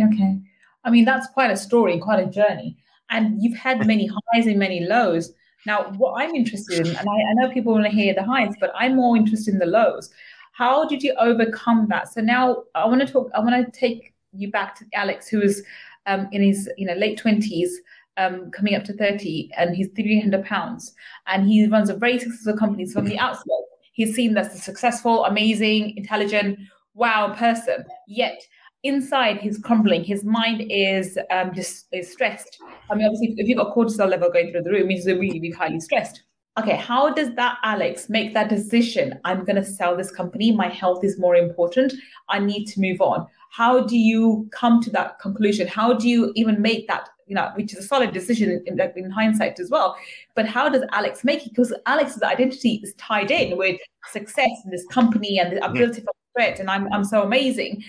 Okay. 0.00 0.40
I 0.84 0.90
mean, 0.90 1.04
that's 1.04 1.26
quite 1.28 1.50
a 1.50 1.56
story, 1.56 1.98
quite 1.98 2.20
a 2.20 2.30
journey. 2.30 2.76
And 3.10 3.42
you've 3.42 3.56
had 3.56 3.86
many 3.86 4.06
highs 4.06 4.46
and 4.46 4.58
many 4.58 4.80
lows. 4.80 5.32
Now, 5.66 5.90
what 5.96 6.20
I'm 6.20 6.34
interested 6.34 6.86
in, 6.86 6.96
and 6.96 7.08
I, 7.08 7.30
I 7.30 7.34
know 7.34 7.50
people 7.50 7.72
want 7.72 7.84
to 7.84 7.90
hear 7.90 8.14
the 8.14 8.22
highs, 8.22 8.54
but 8.60 8.70
I'm 8.74 8.96
more 8.96 9.16
interested 9.16 9.54
in 9.54 9.60
the 9.60 9.66
lows. 9.66 10.10
How 10.52 10.86
did 10.86 11.02
you 11.02 11.14
overcome 11.18 11.86
that? 11.88 12.12
So 12.12 12.20
now 12.20 12.64
I 12.74 12.86
want 12.86 13.00
to 13.00 13.12
talk, 13.12 13.30
I 13.34 13.40
want 13.40 13.64
to 13.64 13.78
take 13.78 14.14
you 14.32 14.50
back 14.50 14.76
to 14.76 14.84
Alex, 14.94 15.28
who 15.28 15.40
is 15.40 15.64
um, 16.06 16.28
in 16.32 16.42
his 16.42 16.70
you 16.76 16.86
know 16.86 16.94
late 16.94 17.20
20s, 17.20 17.70
um, 18.16 18.50
coming 18.50 18.74
up 18.74 18.84
to 18.84 18.92
30, 18.92 19.50
and 19.56 19.74
he's 19.74 19.88
300 19.96 20.44
pounds. 20.44 20.94
And 21.26 21.48
he 21.48 21.66
runs 21.66 21.90
a 21.90 21.94
very 21.94 22.18
successful 22.18 22.56
company. 22.56 22.86
So 22.86 22.94
from 22.94 23.06
the 23.06 23.18
outside, 23.18 23.44
he's 23.92 24.14
seen 24.14 24.36
as 24.36 24.54
a 24.54 24.58
successful, 24.58 25.24
amazing, 25.24 25.96
intelligent, 25.96 26.58
wow 26.94 27.34
person. 27.34 27.84
Yet 28.06 28.40
inside 28.84 29.38
he's 29.38 29.58
crumbling. 29.58 30.04
His 30.04 30.24
mind 30.24 30.64
is 30.70 31.18
um, 31.30 31.52
just 31.54 31.86
is 31.92 32.12
stressed. 32.12 32.58
I 32.90 32.94
mean 32.94 33.06
obviously 33.06 33.34
if 33.36 33.48
you've 33.48 33.58
got 33.58 33.74
cortisol 33.74 34.08
level 34.08 34.30
going 34.30 34.52
through 34.52 34.62
the 34.62 34.70
roof 34.70 34.86
means 34.86 35.04
they're 35.04 35.18
really, 35.18 35.40
really 35.40 35.54
highly 35.54 35.80
stressed. 35.80 36.22
Okay 36.58 36.76
how 36.76 37.12
does 37.12 37.34
that 37.34 37.58
alex 37.64 38.08
make 38.08 38.34
that 38.34 38.48
decision? 38.48 39.18
I'm 39.24 39.44
going 39.44 39.56
to 39.56 39.64
sell 39.64 39.96
this 39.96 40.10
company. 40.10 40.52
My 40.52 40.68
health 40.68 41.02
is 41.02 41.18
more 41.18 41.34
important. 41.34 41.92
I 42.28 42.38
need 42.38 42.66
to 42.66 42.80
move 42.80 43.00
on. 43.00 43.26
How 43.50 43.80
do 43.80 43.96
you 43.96 44.48
come 44.52 44.80
to 44.82 44.90
that 44.90 45.18
conclusion? 45.18 45.66
How 45.66 45.94
do 45.94 46.08
you 46.08 46.32
even 46.36 46.60
make 46.62 46.86
that 46.88 47.08
you 47.26 47.34
know 47.34 47.50
which 47.54 47.72
is 47.72 47.78
a 47.78 47.82
solid 47.82 48.12
decision 48.12 48.62
in, 48.66 48.78
in 48.96 49.10
hindsight 49.10 49.58
as 49.58 49.70
well. 49.70 49.96
But 50.34 50.46
how 50.46 50.68
does 50.68 50.82
alex 50.92 51.24
make 51.24 51.46
it? 51.46 51.50
Because 51.50 51.72
alex's 51.86 52.22
identity 52.22 52.80
is 52.82 52.94
tied 52.94 53.30
in 53.30 53.56
with 53.56 53.80
success 54.12 54.50
in 54.64 54.70
this 54.70 54.86
company 54.86 55.38
and 55.38 55.52
the 55.52 55.60
mm-hmm. 55.60 55.70
ability 55.74 56.02
for 56.02 56.12
threat 56.34 56.60
and 56.60 56.70
I'm, 56.70 56.92
I'm 56.92 57.04
so 57.04 57.22
amazing 57.22 57.82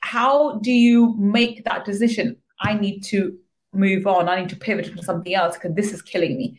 how 0.00 0.58
do 0.58 0.70
you 0.70 1.14
make 1.18 1.64
that 1.64 1.84
decision? 1.84 2.36
I 2.60 2.74
need 2.74 3.00
to 3.04 3.36
move 3.72 4.06
on. 4.06 4.28
I 4.28 4.40
need 4.40 4.48
to 4.50 4.56
pivot 4.56 4.96
to 4.96 5.02
something 5.02 5.34
else 5.34 5.56
because 5.56 5.74
this 5.74 5.92
is 5.92 6.02
killing 6.02 6.36
me. 6.36 6.58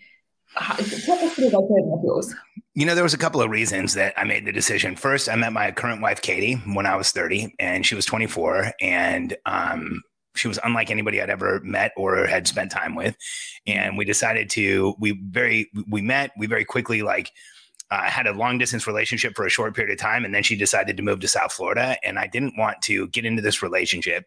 You 2.73 2.85
know, 2.85 2.95
there 2.95 3.03
was 3.03 3.13
a 3.13 3.19
couple 3.19 3.41
of 3.41 3.49
reasons 3.49 3.93
that 3.93 4.13
I 4.17 4.23
made 4.23 4.45
the 4.45 4.51
decision. 4.51 4.95
First, 4.95 5.29
I 5.29 5.35
met 5.35 5.53
my 5.53 5.71
current 5.71 6.01
wife, 6.01 6.21
Katie, 6.21 6.55
when 6.73 6.85
I 6.85 6.95
was 6.95 7.11
30, 7.11 7.53
and 7.59 7.85
she 7.85 7.95
was 7.95 8.05
24. 8.05 8.73
And 8.81 9.35
um, 9.45 10.01
she 10.35 10.47
was 10.47 10.59
unlike 10.63 10.89
anybody 10.89 11.21
I'd 11.21 11.29
ever 11.29 11.59
met 11.63 11.91
or 11.97 12.25
had 12.25 12.47
spent 12.47 12.71
time 12.71 12.95
with. 12.95 13.15
And 13.67 13.97
we 13.97 14.05
decided 14.05 14.49
to, 14.51 14.95
we 14.99 15.19
very, 15.29 15.69
we 15.87 16.01
met, 16.01 16.31
we 16.37 16.47
very 16.47 16.65
quickly 16.65 17.01
like, 17.01 17.31
uh, 17.91 18.03
had 18.03 18.27
a 18.27 18.33
long 18.33 18.57
distance 18.57 18.87
relationship 18.87 19.35
for 19.35 19.45
a 19.45 19.49
short 19.49 19.75
period 19.75 19.91
of 19.91 19.99
time, 19.99 20.25
and 20.25 20.33
then 20.33 20.43
she 20.43 20.55
decided 20.55 20.97
to 20.97 21.03
move 21.03 21.19
to 21.19 21.27
South 21.27 21.51
Florida. 21.51 21.97
And 22.03 22.19
I 22.19 22.27
didn't 22.27 22.57
want 22.57 22.81
to 22.83 23.07
get 23.09 23.25
into 23.25 23.41
this 23.41 23.61
relationship 23.63 24.25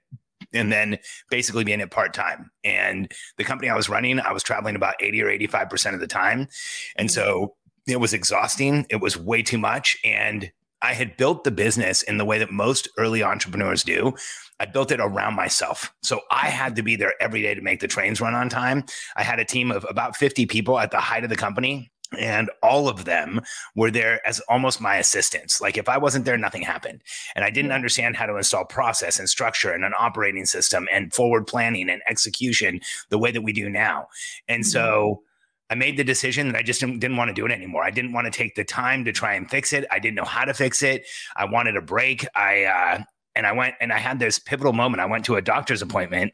and 0.53 0.73
then 0.73 0.99
basically 1.31 1.65
be 1.65 1.73
in 1.73 1.81
it 1.81 1.91
part 1.91 2.13
time. 2.13 2.51
And 2.65 3.11
the 3.39 3.45
company 3.45 3.71
I 3.71 3.77
was 3.77 3.89
running, 3.89 4.21
I 4.21 4.33
was 4.33 4.43
traveling 4.43 4.77
about 4.77 4.95
80 5.01 5.23
or 5.23 5.27
85% 5.27 5.95
of 5.95 6.01
the 6.01 6.07
time. 6.07 6.49
And 6.97 7.11
so 7.11 7.55
it 7.87 8.01
was 8.01 8.13
exhausting. 8.13 8.87
It 8.91 9.01
was 9.01 9.17
way 9.17 9.43
too 9.43 9.59
much. 9.59 9.97
And 10.05 10.51
I 10.83 10.95
had 10.95 11.17
built 11.17 11.45
the 11.45 11.53
business 11.53 12.03
in 12.03 12.19
the 12.19 12.25
way 12.25 12.39
that 12.39 12.51
most 12.51 12.89
early 12.99 13.23
entrepreneurs 13.23 13.85
do. 13.85 14.15
I 14.59 14.67
built 14.67 14.91
it 14.91 15.01
around 15.01 15.35
myself. 15.35 15.95
So 16.03 16.21
I 16.31 16.49
had 16.49 16.77
to 16.77 16.83
be 16.83 16.97
there 16.97 17.15
every 17.21 17.43
day 17.43 17.55
to 17.55 17.61
make 17.61 17.81
the 17.81 17.89
trains 17.89 18.21
run 18.21 18.35
on 18.35 18.49
time. 18.49 18.85
I 19.17 19.23
had 19.23 19.39
a 19.39 19.45
team 19.45 19.71
of 19.71 19.87
about 19.89 20.17
50 20.17 20.47
people 20.47 20.79
at 20.79 20.91
the 20.91 20.99
height 20.99 21.25
of 21.25 21.31
the 21.31 21.37
company 21.37 21.92
and 22.19 22.51
all 22.63 22.89
of 22.89 23.05
them 23.05 23.41
were 23.75 23.91
there 23.91 24.27
as 24.27 24.41
almost 24.49 24.81
my 24.81 24.97
assistants. 24.97 25.61
Like 25.61 25.77
if 25.77 25.89
I 25.89 25.99
wasn't 25.99 26.25
there, 26.25 26.39
nothing 26.39 26.63
happened. 26.63 27.03
And 27.35 27.45
I 27.45 27.51
didn't 27.51 27.73
understand 27.73 28.17
how 28.17 28.27
to 28.27 28.37
install 28.37 28.65
process 28.65 29.19
and 29.19 29.29
structure 29.29 29.73
and 29.73 29.85
an 29.85 29.95
operating 29.99 30.47
system 30.47 30.89
and 30.93 31.13
forward 31.13 31.47
planning 31.47 31.91
and 31.91 32.03
execution 32.09 32.81
the 33.09 33.19
way 33.19 33.31
that 33.31 33.43
we 33.43 33.53
do 33.53 33.69
now. 33.69 34.09
And 34.49 34.67
so 34.67 34.83
mm-hmm. 34.83 35.25
I 35.73 35.75
made 35.75 35.97
the 35.97 36.05
decision 36.05 36.49
that 36.49 36.59
I 36.59 36.63
just 36.63 36.81
didn't, 36.81 36.99
didn't, 36.99 37.17
want 37.17 37.29
to 37.29 37.35
do 37.35 37.47
it 37.47 37.53
anymore. 37.53 37.83
I 37.83 37.91
didn't 37.91 38.13
want 38.13 38.27
to 38.27 38.31
take 38.31 38.55
the 38.57 38.65
time 38.65 39.07
to 39.07 39.13
try 39.13 39.35
and 39.35 39.49
fix 39.49 39.73
it. 39.73 39.87
I 39.91 39.99
didn't 39.99 40.17
know 40.17 40.25
how 40.25 40.45
to 40.45 40.53
fix 40.53 40.83
it. 40.83 41.07
I 41.35 41.47
wanted 41.47 41.77
a 41.77 41.81
break. 41.81 42.27
I 42.35 42.65
uh, 42.65 43.03
and 43.35 43.47
I 43.47 43.53
went 43.53 43.75
and 43.81 43.93
I 43.93 43.99
had 43.99 44.19
this 44.19 44.39
pivotal 44.39 44.73
moment. 44.73 45.01
I 45.01 45.07
went 45.07 45.25
to 45.27 45.37
a 45.37 45.43
doctor's 45.43 45.83
appointment 45.83 46.33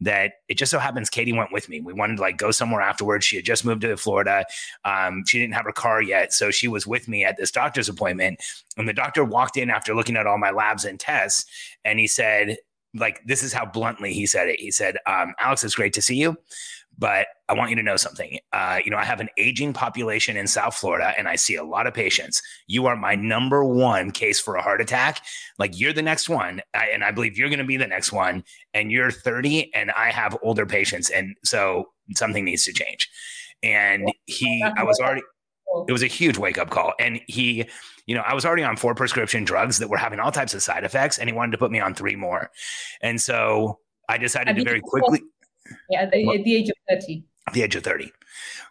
that 0.00 0.32
it 0.48 0.56
just 0.56 0.70
so 0.70 0.78
happens 0.78 1.10
Katie 1.10 1.32
went 1.32 1.52
with 1.52 1.68
me. 1.68 1.80
We 1.80 1.92
wanted 1.92 2.16
to 2.16 2.22
like 2.22 2.38
go 2.38 2.50
somewhere 2.50 2.80
afterwards. 2.80 3.24
She 3.24 3.36
had 3.36 3.44
just 3.44 3.64
moved 3.64 3.82
to 3.82 3.96
Florida. 3.96 4.44
Um, 4.84 5.24
she 5.26 5.38
didn't 5.38 5.54
have 5.54 5.66
her 5.66 5.72
car 5.72 6.00
yet. 6.00 6.32
So 6.32 6.50
she 6.50 6.68
was 6.68 6.86
with 6.86 7.06
me 7.06 7.24
at 7.24 7.36
this 7.36 7.50
doctor's 7.50 7.88
appointment. 7.88 8.42
And 8.76 8.88
the 8.88 8.94
doctor 8.94 9.24
walked 9.24 9.56
in 9.56 9.70
after 9.70 9.94
looking 9.94 10.16
at 10.16 10.26
all 10.26 10.38
my 10.38 10.50
labs 10.50 10.84
and 10.84 10.98
tests. 10.98 11.44
And 11.84 11.98
he 11.98 12.06
said, 12.06 12.56
like, 12.94 13.20
this 13.26 13.42
is 13.42 13.52
how 13.52 13.66
bluntly 13.66 14.12
he 14.12 14.26
said 14.26 14.48
it. 14.48 14.58
He 14.58 14.70
said, 14.70 14.96
um, 15.06 15.34
Alex, 15.38 15.62
it's 15.62 15.74
great 15.74 15.92
to 15.92 16.02
see 16.02 16.16
you. 16.16 16.36
But 17.00 17.26
I 17.48 17.54
want 17.54 17.70
you 17.70 17.76
to 17.76 17.82
know 17.82 17.96
something. 17.96 18.38
Uh, 18.52 18.78
you 18.84 18.90
know, 18.90 18.96
I 18.96 19.04
have 19.04 19.20
an 19.20 19.30
aging 19.36 19.72
population 19.72 20.36
in 20.36 20.46
South 20.46 20.76
Florida 20.76 21.12
and 21.18 21.26
I 21.26 21.34
see 21.34 21.56
a 21.56 21.64
lot 21.64 21.86
of 21.86 21.94
patients. 21.94 22.42
You 22.68 22.86
are 22.86 22.94
my 22.94 23.16
number 23.16 23.64
one 23.64 24.12
case 24.12 24.38
for 24.38 24.54
a 24.54 24.62
heart 24.62 24.80
attack. 24.80 25.24
Like 25.58 25.80
you're 25.80 25.92
the 25.92 26.02
next 26.02 26.28
one. 26.28 26.60
I, 26.74 26.86
and 26.92 27.02
I 27.02 27.10
believe 27.10 27.36
you're 27.36 27.48
going 27.48 27.58
to 27.58 27.64
be 27.64 27.78
the 27.78 27.86
next 27.86 28.12
one. 28.12 28.44
And 28.74 28.92
you're 28.92 29.10
30 29.10 29.74
and 29.74 29.90
I 29.92 30.10
have 30.10 30.36
older 30.42 30.66
patients. 30.66 31.10
And 31.10 31.34
so 31.42 31.86
something 32.14 32.44
needs 32.44 32.64
to 32.66 32.72
change. 32.72 33.10
And 33.62 34.12
he, 34.26 34.62
I 34.76 34.84
was 34.84 35.00
already, 35.00 35.22
it 35.88 35.92
was 35.92 36.02
a 36.02 36.06
huge 36.06 36.38
wake 36.38 36.58
up 36.58 36.70
call. 36.70 36.92
And 37.00 37.20
he, 37.26 37.66
you 38.06 38.14
know, 38.14 38.22
I 38.26 38.34
was 38.34 38.44
already 38.44 38.64
on 38.64 38.76
four 38.76 38.94
prescription 38.94 39.44
drugs 39.44 39.78
that 39.78 39.88
were 39.88 39.96
having 39.96 40.18
all 40.18 40.32
types 40.32 40.52
of 40.54 40.62
side 40.62 40.84
effects, 40.84 41.18
and 41.18 41.28
he 41.28 41.34
wanted 41.34 41.52
to 41.52 41.58
put 41.58 41.70
me 41.70 41.78
on 41.78 41.94
three 41.94 42.16
more. 42.16 42.50
And 43.02 43.20
so 43.20 43.78
I 44.08 44.18
decided 44.18 44.56
to 44.56 44.64
very 44.64 44.80
quickly. 44.80 45.22
Yeah, 45.88 46.02
at 46.02 46.10
the, 46.10 46.28
at 46.28 46.44
the 46.44 46.56
age 46.56 46.68
of 46.68 46.76
30. 46.88 47.24
At 47.46 47.54
the 47.54 47.62
age 47.62 47.76
of 47.76 47.82
30. 47.82 48.12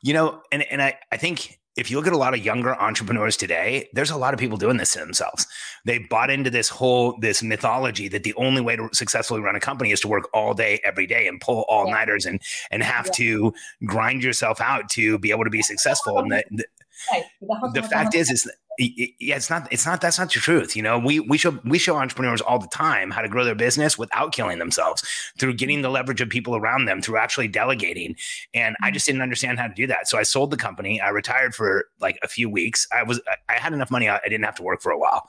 You 0.04 0.14
know, 0.14 0.42
and, 0.52 0.64
and 0.72 0.82
I, 0.82 0.98
I 1.12 1.18
think 1.18 1.60
if 1.80 1.90
you 1.90 1.98
look 1.98 2.08
at 2.08 2.14
a 2.14 2.18
lot 2.18 2.34
of 2.34 2.44
younger 2.44 2.76
entrepreneurs 2.76 3.38
today, 3.38 3.88
there's 3.94 4.12
a 4.12 4.18
lot 4.18 4.34
of 4.34 4.40
people 4.40 4.58
doing 4.58 4.78
this 4.78 4.94
to 4.94 5.00
themselves. 5.00 5.48
They 5.86 6.00
bought 6.00 6.30
into 6.30 6.50
this 6.50 6.68
whole 6.68 7.18
this 7.20 7.42
mythology 7.42 8.10
that 8.10 8.24
the 8.24 8.34
only 8.36 8.62
way 8.62 8.76
to 8.76 8.90
successfully 8.92 9.40
run 9.40 9.56
a 9.56 9.60
company 9.60 9.92
is 9.92 10.02
to 10.02 10.08
work 10.08 10.30
all 10.34 10.54
day 10.54 10.82
every 10.84 11.08
day 11.08 11.28
and 11.28 11.40
pull 11.40 11.66
all 11.70 11.90
nighters 11.90 12.26
and 12.26 12.42
and 12.70 12.84
have 12.84 13.06
yeah. 13.08 13.12
to 13.14 13.54
grind 13.86 14.24
yourself 14.24 14.60
out 14.60 14.90
to 14.90 15.18
be 15.20 15.32
able 15.32 15.46
to 15.46 15.50
be 15.50 15.62
successful. 15.62 16.20
And 16.20 16.32
the, 16.32 16.66
right. 17.12 17.24
the, 17.42 17.82
the 17.82 17.84
fact 17.84 18.16
is, 18.16 18.30
is 18.30 18.52
yeah, 18.78 19.36
it's 19.36 19.50
not, 19.50 19.68
it's 19.72 19.86
not, 19.86 20.00
that's 20.00 20.18
not 20.18 20.32
the 20.32 20.40
truth. 20.40 20.74
You 20.74 20.82
know, 20.82 20.98
we, 20.98 21.20
we 21.20 21.38
show, 21.38 21.60
we 21.66 21.78
show 21.78 21.98
entrepreneurs 21.98 22.40
all 22.40 22.60
the 22.60 22.68
time 22.68 23.12
how 23.12 23.22
to 23.22 23.28
grow 23.28 23.44
their 23.44 23.54
business 23.54 23.98
without 23.98 24.32
killing 24.32 24.58
themselves 24.58 25.04
through 25.38 25.56
getting 25.56 25.82
the 25.82 25.90
leverage 25.90 26.22
of 26.22 26.30
people 26.30 26.56
around 26.56 26.86
them, 26.86 27.02
through 27.02 27.18
actually 27.18 27.50
delegating. 27.50 28.16
And 28.54 28.78
I 28.82 28.88
mm-hmm. 28.88 28.94
just 28.94 29.06
didn't 29.06 29.22
understand 29.22 29.60
how 29.60 29.68
to 29.68 29.74
do 29.74 29.86
that. 29.88 30.08
So 30.08 30.18
I 30.18 30.24
sold 30.24 30.52
the 30.52 30.58
company. 30.58 31.02
I 31.02 31.10
retired 31.10 31.56
for 31.56 31.88
like 32.00 32.18
a 32.24 32.30
few 32.30 32.50
weeks. 32.50 32.88
I 32.98 33.04
was, 33.04 33.20
I 33.50 33.54
had 33.56 33.74
enough 33.74 33.92
money. 33.92 34.08
I 34.08 34.20
didn't 34.24 34.46
have 34.46 34.56
to 34.56 34.64
work 34.64 34.82
for 34.82 34.94
a 34.94 34.98
while. 34.98 35.28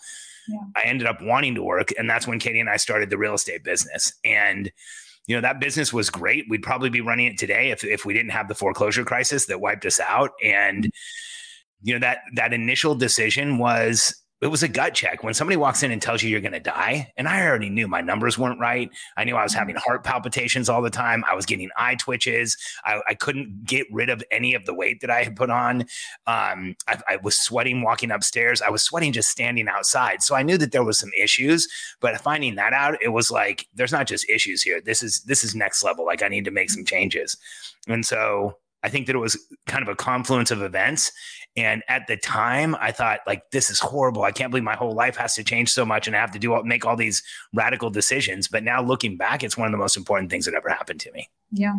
Yeah. 0.48 0.58
I 0.76 0.82
ended 0.84 1.08
up 1.08 1.20
wanting 1.20 1.56
to 1.56 1.62
work. 1.64 1.88
And 1.98 2.08
that's 2.08 2.28
when 2.28 2.38
Katie 2.38 2.60
and 2.60 2.70
I 2.70 2.76
started 2.76 3.10
the 3.10 3.18
real 3.18 3.34
estate 3.34 3.64
business. 3.64 4.12
And, 4.24 4.70
you 5.26 5.34
know, 5.34 5.42
that 5.42 5.58
business 5.58 5.92
was 5.92 6.08
great. 6.08 6.46
We'd 6.48 6.62
probably 6.62 6.88
be 6.88 7.00
running 7.00 7.26
it 7.26 7.36
today 7.36 7.70
if, 7.70 7.82
if 7.82 8.04
we 8.04 8.14
didn't 8.14 8.30
have 8.30 8.46
the 8.46 8.54
foreclosure 8.54 9.04
crisis 9.04 9.46
that 9.46 9.60
wiped 9.60 9.86
us 9.86 9.98
out. 9.98 10.30
And, 10.40 10.92
you 11.82 11.94
know 11.94 12.00
that 12.00 12.20
that 12.34 12.52
initial 12.52 12.94
decision 12.94 13.58
was 13.58 14.14
it 14.40 14.46
was 14.46 14.62
a 14.62 14.68
gut 14.68 14.94
check. 14.94 15.22
When 15.22 15.34
somebody 15.34 15.58
walks 15.58 15.82
in 15.82 15.90
and 15.90 16.00
tells 16.00 16.22
you 16.22 16.30
you're 16.30 16.40
going 16.40 16.52
to 16.52 16.60
die 16.60 17.12
and 17.18 17.28
i 17.28 17.44
already 17.44 17.68
knew 17.68 17.86
my 17.86 18.00
numbers 18.00 18.38
weren't 18.38 18.58
right. 18.58 18.90
I 19.16 19.24
knew 19.24 19.36
i 19.36 19.42
was 19.42 19.52
having 19.52 19.76
heart 19.76 20.02
palpitations 20.02 20.68
all 20.68 20.82
the 20.82 20.90
time. 20.90 21.24
I 21.30 21.34
was 21.34 21.46
getting 21.46 21.68
eye 21.76 21.96
twitches. 21.96 22.56
I, 22.84 23.00
I 23.08 23.14
couldn't 23.14 23.64
get 23.64 23.86
rid 23.92 24.08
of 24.08 24.22
any 24.30 24.54
of 24.54 24.64
the 24.64 24.74
weight 24.74 25.00
that 25.00 25.10
i 25.10 25.22
had 25.22 25.36
put 25.36 25.50
on. 25.50 25.82
Um, 26.26 26.76
I, 26.88 27.00
I, 27.08 27.16
was 27.22 27.38
sweating 27.38 27.82
walking 27.82 28.10
upstairs. 28.10 28.62
I 28.62 28.70
was 28.70 28.82
sweating 28.82 29.12
just 29.12 29.28
standing 29.28 29.68
outside. 29.68 30.22
So 30.22 30.34
i 30.34 30.42
knew 30.42 30.56
that 30.58 30.72
there 30.72 30.84
was 30.84 30.98
some 30.98 31.10
issues 31.16 31.68
but 32.00 32.20
finding 32.20 32.54
that 32.54 32.72
out 32.72 32.96
it 33.02 33.08
was 33.08 33.30
like 33.30 33.66
there's 33.74 33.92
not 33.92 34.06
just 34.06 34.28
issues 34.30 34.62
here. 34.62 34.80
This 34.80 35.02
is 35.02 35.20
this 35.22 35.44
is 35.44 35.54
next 35.54 35.84
level. 35.84 36.06
Like 36.06 36.22
i 36.22 36.28
need 36.28 36.46
to 36.46 36.50
make 36.50 36.70
some 36.70 36.84
changes. 36.84 37.36
And 37.88 38.06
so 38.06 38.56
I 38.82 38.88
think 38.88 39.06
that 39.06 39.16
it 39.16 39.20
was 39.20 39.38
kind 39.66 39.82
of 39.82 39.88
a 39.88 39.94
confluence 39.94 40.50
of 40.50 40.62
events. 40.62 41.12
And 41.56 41.82
at 41.88 42.06
the 42.06 42.16
time, 42.16 42.76
I 42.80 42.92
thought, 42.92 43.20
like, 43.26 43.50
this 43.50 43.70
is 43.70 43.80
horrible. 43.80 44.22
I 44.22 44.30
can't 44.30 44.50
believe 44.50 44.62
my 44.62 44.76
whole 44.76 44.94
life 44.94 45.16
has 45.16 45.34
to 45.34 45.44
change 45.44 45.70
so 45.70 45.84
much 45.84 46.06
and 46.06 46.14
I 46.14 46.20
have 46.20 46.30
to 46.32 46.38
do 46.38 46.54
all, 46.54 46.62
make 46.62 46.86
all 46.86 46.96
these 46.96 47.22
radical 47.52 47.90
decisions. 47.90 48.46
But 48.46 48.62
now 48.62 48.80
looking 48.80 49.16
back, 49.16 49.42
it's 49.42 49.56
one 49.56 49.66
of 49.66 49.72
the 49.72 49.78
most 49.78 49.96
important 49.96 50.30
things 50.30 50.44
that 50.44 50.54
ever 50.54 50.68
happened 50.68 51.00
to 51.00 51.12
me. 51.12 51.28
Yeah. 51.50 51.74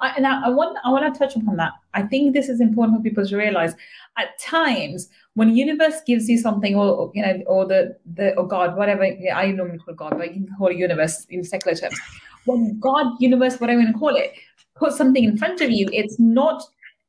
I, 0.00 0.14
and 0.16 0.26
I, 0.26 0.46
I, 0.46 0.48
want, 0.48 0.78
I 0.84 0.90
want 0.90 1.12
to 1.12 1.18
touch 1.18 1.36
upon 1.36 1.56
that. 1.56 1.72
I 1.92 2.02
think 2.02 2.32
this 2.32 2.48
is 2.48 2.60
important 2.60 2.98
for 2.98 3.02
people 3.02 3.26
to 3.26 3.36
realize 3.36 3.74
at 4.16 4.38
times 4.38 5.10
when 5.34 5.54
universe 5.54 6.00
gives 6.06 6.28
you 6.28 6.38
something 6.38 6.74
or, 6.74 7.12
you 7.14 7.22
know, 7.22 7.42
or 7.46 7.66
the, 7.66 7.96
the, 8.14 8.34
or 8.36 8.48
God, 8.48 8.76
whatever, 8.76 9.04
I 9.04 9.52
normally 9.52 9.78
call 9.78 9.94
God, 9.94 10.14
but 10.16 10.34
you 10.34 10.46
can 10.46 10.56
call 10.56 10.68
it 10.68 10.76
universe 10.76 11.26
in 11.28 11.44
secular 11.44 11.76
terms. 11.76 11.98
When 12.46 12.80
God, 12.80 13.06
universe, 13.20 13.60
whatever 13.60 13.80
you 13.80 13.86
want 13.86 13.96
to 13.96 14.00
call 14.00 14.16
it, 14.16 14.32
put 14.74 14.94
something 14.94 15.24
in 15.24 15.36
front 15.36 15.60
of 15.60 15.70
you, 15.70 15.88
it's 15.92 16.18
not 16.18 16.62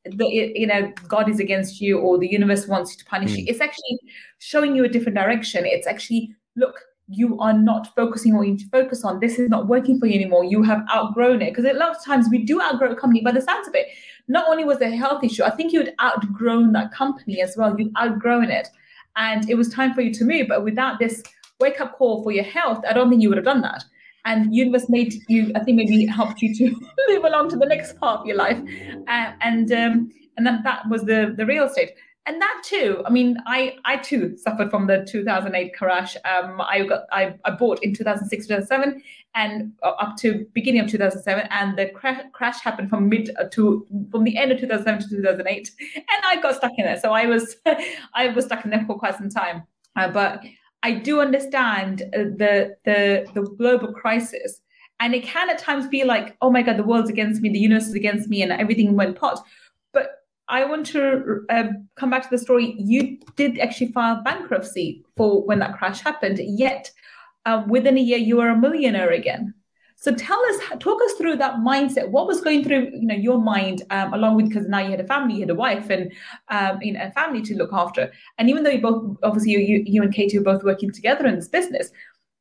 the 0.05 0.25
you 0.27 0.65
know 0.65 0.91
god 1.07 1.29
is 1.29 1.39
against 1.39 1.79
you 1.79 1.99
or 1.99 2.17
the 2.17 2.27
universe 2.27 2.67
wants 2.67 2.91
you 2.91 2.97
to 2.97 3.05
punish 3.05 3.33
mm. 3.33 3.37
you 3.37 3.45
it's 3.47 3.61
actually 3.61 3.99
showing 4.41 4.75
you 4.75 4.83
a 4.83 4.89
different 4.89 5.15
direction. 5.15 5.65
It's 5.65 5.87
actually 5.87 6.35
look 6.55 6.79
you 7.07 7.37
are 7.39 7.53
not 7.53 7.93
focusing 7.93 8.35
what 8.35 8.47
you 8.47 8.53
need 8.53 8.61
to 8.61 8.69
focus 8.69 9.03
on. 9.03 9.19
This 9.19 9.37
is 9.37 9.49
not 9.49 9.67
working 9.67 9.99
for 9.99 10.05
you 10.05 10.15
anymore. 10.15 10.45
You 10.45 10.63
have 10.63 10.85
outgrown 10.89 11.41
it. 11.41 11.49
Because 11.53 11.65
a 11.65 11.73
lot 11.73 11.93
of 11.93 12.01
times 12.05 12.27
we 12.31 12.45
do 12.45 12.61
outgrow 12.61 12.93
a 12.93 12.95
company 12.95 13.21
by 13.21 13.33
the 13.33 13.41
sounds 13.41 13.67
of 13.67 13.75
it. 13.75 13.87
Not 14.29 14.47
only 14.47 14.63
was 14.63 14.79
there 14.79 14.93
a 14.93 14.95
health 14.95 15.23
issue 15.23 15.43
i 15.43 15.49
think 15.49 15.73
you 15.73 15.79
had 15.79 15.93
outgrown 16.01 16.71
that 16.73 16.91
company 16.91 17.41
as 17.41 17.55
well. 17.57 17.77
You've 17.77 17.93
outgrown 18.01 18.49
it. 18.49 18.67
And 19.15 19.49
it 19.49 19.55
was 19.55 19.69
time 19.69 19.93
for 19.93 20.01
you 20.01 20.13
to 20.13 20.23
move. 20.23 20.47
But 20.47 20.63
without 20.63 20.99
this 20.99 21.21
wake 21.59 21.79
up 21.79 21.95
call 21.95 22.23
for 22.23 22.31
your 22.31 22.43
health 22.43 22.83
i 22.89 22.91
don't 22.91 23.09
think 23.09 23.21
you 23.21 23.29
would 23.29 23.37
have 23.37 23.45
done 23.45 23.61
that 23.61 23.83
and 24.25 24.55
universe 24.55 24.89
made 24.89 25.13
you 25.27 25.51
i 25.55 25.59
think 25.59 25.77
maybe 25.77 26.05
helped 26.05 26.41
you 26.41 26.53
to 26.55 26.69
move 27.07 27.23
along 27.23 27.49
to 27.49 27.57
the 27.57 27.65
next 27.65 27.97
part 27.97 28.21
of 28.21 28.25
your 28.25 28.37
life. 28.37 28.59
Uh, 29.07 29.31
and 29.41 29.71
um, 29.71 30.11
and 30.37 30.45
that, 30.45 30.63
that 30.63 30.87
was 30.89 31.03
the 31.03 31.33
the 31.37 31.45
real 31.45 31.65
estate. 31.65 31.91
And 32.27 32.39
that 32.39 32.61
too 32.63 33.01
i 33.05 33.09
mean 33.09 33.37
i 33.47 33.75
i 33.83 33.97
too 33.97 34.37
suffered 34.37 34.69
from 34.69 34.85
the 34.85 35.05
2008 35.09 35.75
crash. 35.75 36.15
Um, 36.17 36.61
i 36.61 36.85
got 36.85 37.05
I, 37.11 37.35
I 37.45 37.51
bought 37.51 37.83
in 37.83 37.95
2006 37.95 38.45
2007 38.45 39.01
and 39.33 39.71
uh, 39.81 39.89
up 39.91 40.17
to 40.17 40.45
beginning 40.53 40.81
of 40.81 40.89
2007 40.89 41.47
and 41.49 41.77
the 41.77 41.87
cra- 41.89 42.29
crash 42.31 42.61
happened 42.61 42.89
from 42.89 43.09
mid 43.09 43.31
uh, 43.39 43.45
to 43.53 43.87
from 44.11 44.23
the 44.23 44.37
end 44.37 44.51
of 44.51 44.59
2007 44.59 45.09
to 45.09 45.15
2008 45.15 45.71
and 45.95 46.05
i 46.25 46.39
got 46.39 46.55
stuck 46.55 46.73
in 46.77 46.85
there. 46.85 46.99
So 46.99 47.11
i 47.11 47.25
was 47.25 47.55
i 48.13 48.27
was 48.27 48.45
stuck 48.45 48.63
in 48.65 48.71
there 48.71 48.85
for 48.85 48.99
quite 48.99 49.17
some 49.17 49.29
time. 49.29 49.63
Uh, 49.95 50.09
but 50.09 50.43
I 50.83 50.91
do 50.91 51.21
understand 51.21 52.01
uh, 52.13 52.23
the 52.37 52.75
the 52.85 53.27
the 53.33 53.41
global 53.57 53.93
crisis, 53.93 54.61
and 54.99 55.13
it 55.13 55.23
can 55.23 55.49
at 55.49 55.59
times 55.59 55.87
be 55.87 56.03
like, 56.03 56.35
oh 56.41 56.49
my 56.49 56.61
god, 56.61 56.77
the 56.77 56.83
world's 56.83 57.09
against 57.09 57.41
me, 57.41 57.49
the 57.49 57.59
universe 57.59 57.87
is 57.87 57.95
against 57.95 58.29
me, 58.29 58.41
and 58.41 58.51
everything 58.51 58.95
went 58.95 59.19
pot. 59.19 59.39
But 59.93 60.07
I 60.47 60.65
want 60.65 60.85
to 60.87 61.45
uh, 61.49 61.63
come 61.95 62.09
back 62.09 62.23
to 62.23 62.29
the 62.29 62.37
story. 62.37 62.75
You 62.77 63.19
did 63.35 63.59
actually 63.59 63.91
file 63.91 64.21
bankruptcy 64.23 65.05
for 65.15 65.45
when 65.45 65.59
that 65.59 65.77
crash 65.77 66.01
happened, 66.01 66.39
yet 66.43 66.91
uh, 67.45 67.63
within 67.67 67.97
a 67.97 68.01
year 68.01 68.17
you 68.17 68.37
were 68.37 68.49
a 68.49 68.57
millionaire 68.57 69.11
again. 69.11 69.53
So 70.01 70.11
tell 70.11 70.43
us, 70.47 70.79
talk 70.79 70.99
us 71.03 71.13
through 71.13 71.35
that 71.37 71.57
mindset. 71.57 72.09
What 72.09 72.25
was 72.25 72.41
going 72.41 72.63
through, 72.63 72.89
you 72.91 73.05
know, 73.05 73.13
your 73.13 73.39
mind, 73.39 73.83
um, 73.91 74.13
along 74.15 74.35
with 74.35 74.49
because 74.49 74.67
now 74.67 74.79
you 74.79 74.89
had 74.89 74.99
a 74.99 75.05
family, 75.05 75.35
you 75.35 75.41
had 75.41 75.51
a 75.51 75.55
wife, 75.55 75.91
and 75.91 76.11
um, 76.49 76.81
you 76.81 76.93
know, 76.93 77.03
a 77.03 77.11
family 77.11 77.43
to 77.43 77.55
look 77.55 77.69
after. 77.71 78.11
And 78.39 78.49
even 78.49 78.63
though 78.63 78.71
you 78.71 78.81
both, 78.81 79.17
obviously, 79.21 79.51
you, 79.63 79.83
you 79.85 80.01
and 80.01 80.11
Katie 80.11 80.39
were 80.39 80.43
both 80.43 80.63
working 80.63 80.91
together 80.91 81.27
in 81.27 81.35
this 81.35 81.47
business, 81.47 81.91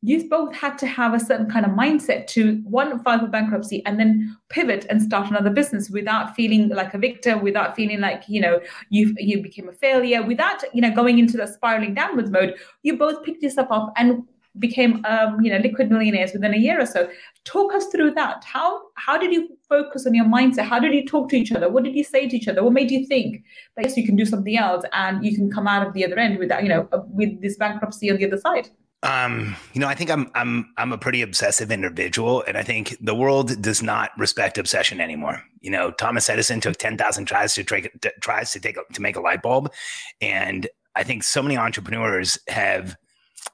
you 0.00 0.26
both 0.30 0.54
had 0.54 0.78
to 0.78 0.86
have 0.86 1.12
a 1.12 1.20
certain 1.20 1.50
kind 1.50 1.66
of 1.66 1.72
mindset 1.72 2.26
to 2.28 2.62
one 2.64 2.98
file 3.02 3.18
for 3.18 3.26
bankruptcy 3.26 3.84
and 3.84 4.00
then 4.00 4.34
pivot 4.48 4.86
and 4.88 5.02
start 5.02 5.28
another 5.28 5.50
business 5.50 5.90
without 5.90 6.34
feeling 6.34 6.70
like 6.70 6.94
a 6.94 6.98
victim 6.98 7.42
without 7.42 7.76
feeling 7.76 8.00
like 8.00 8.22
you 8.26 8.40
know 8.40 8.58
you 8.88 9.14
you 9.18 9.42
became 9.42 9.68
a 9.68 9.72
failure 9.72 10.22
without 10.22 10.64
you 10.72 10.80
know 10.80 10.90
going 10.90 11.18
into 11.18 11.36
the 11.36 11.46
spiraling 11.46 11.92
downwards 11.92 12.30
mode 12.30 12.54
you 12.82 12.96
both 12.96 13.22
picked 13.24 13.42
yourself 13.42 13.68
up 13.70 13.92
and 13.98 14.22
became 14.58 15.04
um, 15.04 15.40
you 15.40 15.50
know 15.50 15.58
liquid 15.58 15.90
millionaires 15.90 16.32
within 16.32 16.54
a 16.54 16.58
year 16.58 16.80
or 16.80 16.86
so. 16.86 17.08
Talk 17.44 17.72
us 17.72 17.86
through 17.86 18.12
that. 18.12 18.44
How 18.44 18.82
how 18.96 19.16
did 19.16 19.32
you 19.32 19.48
focus 19.68 20.06
on 20.06 20.14
your 20.14 20.26
mindset? 20.26 20.64
How 20.64 20.78
did 20.78 20.92
you 20.92 21.06
talk 21.06 21.28
to 21.30 21.36
each 21.36 21.52
other? 21.52 21.68
What 21.68 21.84
did 21.84 21.94
you 21.94 22.04
say 22.04 22.28
to 22.28 22.36
each 22.36 22.48
other? 22.48 22.62
What 22.62 22.72
made 22.72 22.90
you 22.90 23.06
think 23.06 23.44
that 23.76 23.84
yes, 23.84 23.96
you 23.96 24.04
can 24.04 24.16
do 24.16 24.26
something 24.26 24.56
else 24.56 24.84
and 24.92 25.24
you 25.24 25.34
can 25.34 25.50
come 25.50 25.66
out 25.66 25.86
of 25.86 25.92
the 25.94 26.04
other 26.04 26.18
end 26.18 26.38
with 26.38 26.48
that, 26.48 26.62
you 26.62 26.68
know, 26.68 26.88
uh, 26.92 27.00
with 27.08 27.40
this 27.40 27.56
bankruptcy 27.56 28.10
on 28.10 28.16
the 28.16 28.26
other 28.26 28.38
side? 28.38 28.68
Um, 29.02 29.56
you 29.72 29.80
know, 29.80 29.88
I 29.88 29.94
think 29.94 30.10
I'm 30.10 30.30
I'm 30.34 30.72
I'm 30.76 30.92
a 30.92 30.98
pretty 30.98 31.22
obsessive 31.22 31.70
individual, 31.70 32.44
and 32.46 32.58
I 32.58 32.62
think 32.62 32.96
the 33.00 33.14
world 33.14 33.62
does 33.62 33.82
not 33.82 34.10
respect 34.18 34.58
obsession 34.58 35.00
anymore. 35.00 35.42
You 35.60 35.70
know, 35.70 35.90
Thomas 35.92 36.28
Edison 36.28 36.60
took 36.60 36.76
ten 36.76 36.98
thousand 36.98 37.24
tries 37.24 37.54
to 37.54 37.64
try, 37.64 37.88
tries 38.20 38.52
to 38.52 38.60
take 38.60 38.76
to 38.92 39.00
make 39.00 39.16
a 39.16 39.20
light 39.20 39.40
bulb, 39.40 39.72
and 40.20 40.68
I 40.96 41.02
think 41.02 41.22
so 41.22 41.42
many 41.42 41.56
entrepreneurs 41.56 42.38
have 42.48 42.94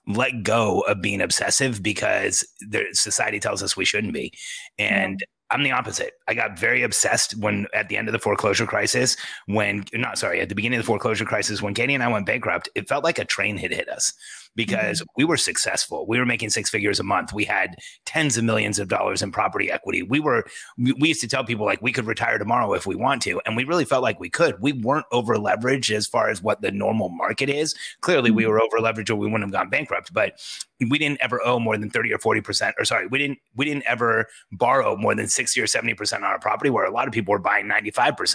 let 0.07 0.43
go 0.43 0.81
of 0.83 1.01
being 1.01 1.21
obsessive 1.21 1.83
because 1.83 2.47
society 2.93 3.41
tells 3.41 3.63
us 3.63 3.77
we 3.77 3.85
shouldn't 3.85 4.15
be, 4.15 4.33
and. 4.79 5.25
I'm 5.49 5.63
the 5.63 5.71
opposite. 5.71 6.15
I 6.27 6.35
got 6.35 6.59
very 6.59 6.83
obsessed 6.83 7.39
when 7.39 7.69
at 7.73 7.89
the 7.89 7.97
end 7.97 8.09
of 8.09 8.13
the 8.13 8.19
foreclosure 8.19 8.67
crisis, 8.67 9.17
when 9.47 9.85
not 9.95 10.19
sorry, 10.19 10.41
at 10.41 10.49
the 10.49 10.57
beginning 10.57 10.81
of 10.81 10.85
the 10.85 10.89
foreclosure 10.89 11.25
crisis, 11.25 11.63
when 11.63 11.73
Katie 11.73 11.95
and 11.95 12.03
I 12.03 12.09
went 12.09 12.27
bankrupt, 12.27 12.69
it 12.75 12.89
felt 12.89 13.05
like 13.05 13.21
a 13.21 13.25
train 13.25 13.57
had 13.57 13.71
hit 13.71 13.89
us 13.89 14.13
because 14.57 15.01
mm-hmm. 15.01 15.13
we 15.17 15.25
were 15.25 15.37
successful. 15.37 16.07
We 16.09 16.19
were 16.19 16.27
making 16.27 16.51
six 16.51 16.69
figures 16.69 16.99
a 16.99 17.05
month. 17.05 17.33
We 17.33 17.45
had 17.45 17.77
tens 18.05 18.37
of 18.37 18.45
millions 18.45 18.79
of 18.79 18.89
dollars 18.89 19.23
in 19.23 19.31
property 19.31 19.71
equity. 19.71 20.03
We 20.03 20.19
were, 20.19 20.45
we, 20.77 20.93
we 20.93 21.09
used 21.09 21.21
to 21.21 21.29
tell 21.29 21.45
people 21.45 21.67
like 21.67 21.83
we 21.83 21.93
could 21.93 22.07
retire 22.07 22.39
tomorrow 22.39 22.73
if 22.73 22.87
we 22.87 22.97
want 22.97 23.23
to. 23.23 23.41
And 23.47 23.57
we 23.57 23.65
really 23.65 23.85
felt 23.85 24.03
like 24.03 24.19
we 24.19 24.31
could. 24.31 24.61
We 24.61 24.73
weren't 24.73 25.07
over 25.13 25.37
leveraged 25.37 25.95
as 25.95 26.07
far 26.07 26.29
as 26.29 26.43
what 26.43 26.63
the 26.63 26.73
normal 26.73 27.11
market 27.11 27.49
is. 27.49 27.75
Clearly, 28.01 28.31
we 28.31 28.43
mm-hmm. 28.43 28.53
were 28.53 28.61
over 28.61 28.79
leveraged 28.79 29.11
or 29.11 29.17
we 29.17 29.27
wouldn't 29.27 29.45
have 29.45 29.53
gone 29.53 29.71
bankrupt, 29.71 30.13
but 30.13 30.41
we 30.81 30.99
didn't 30.99 31.21
ever 31.21 31.41
owe 31.45 31.59
more 31.59 31.77
than 31.77 31.91
30 31.91 32.13
or 32.13 32.19
40%, 32.19 32.73
or 32.79 32.85
sorry, 32.85 33.07
we 33.07 33.19
didn't, 33.19 33.39
we 33.55 33.65
didn't 33.65 33.85
ever 33.87 34.27
borrow 34.53 34.97
more 34.97 35.15
than 35.15 35.29
60 35.29 35.61
or 35.61 35.67
70% 35.67 36.17
on 36.17 36.25
our 36.25 36.39
property 36.39 36.71
where 36.71 36.85
a 36.85 36.91
lot 36.91 37.07
of 37.07 37.15
people 37.15 37.33
were 37.33 37.39
buying 37.39 37.67
95%. 37.67 38.35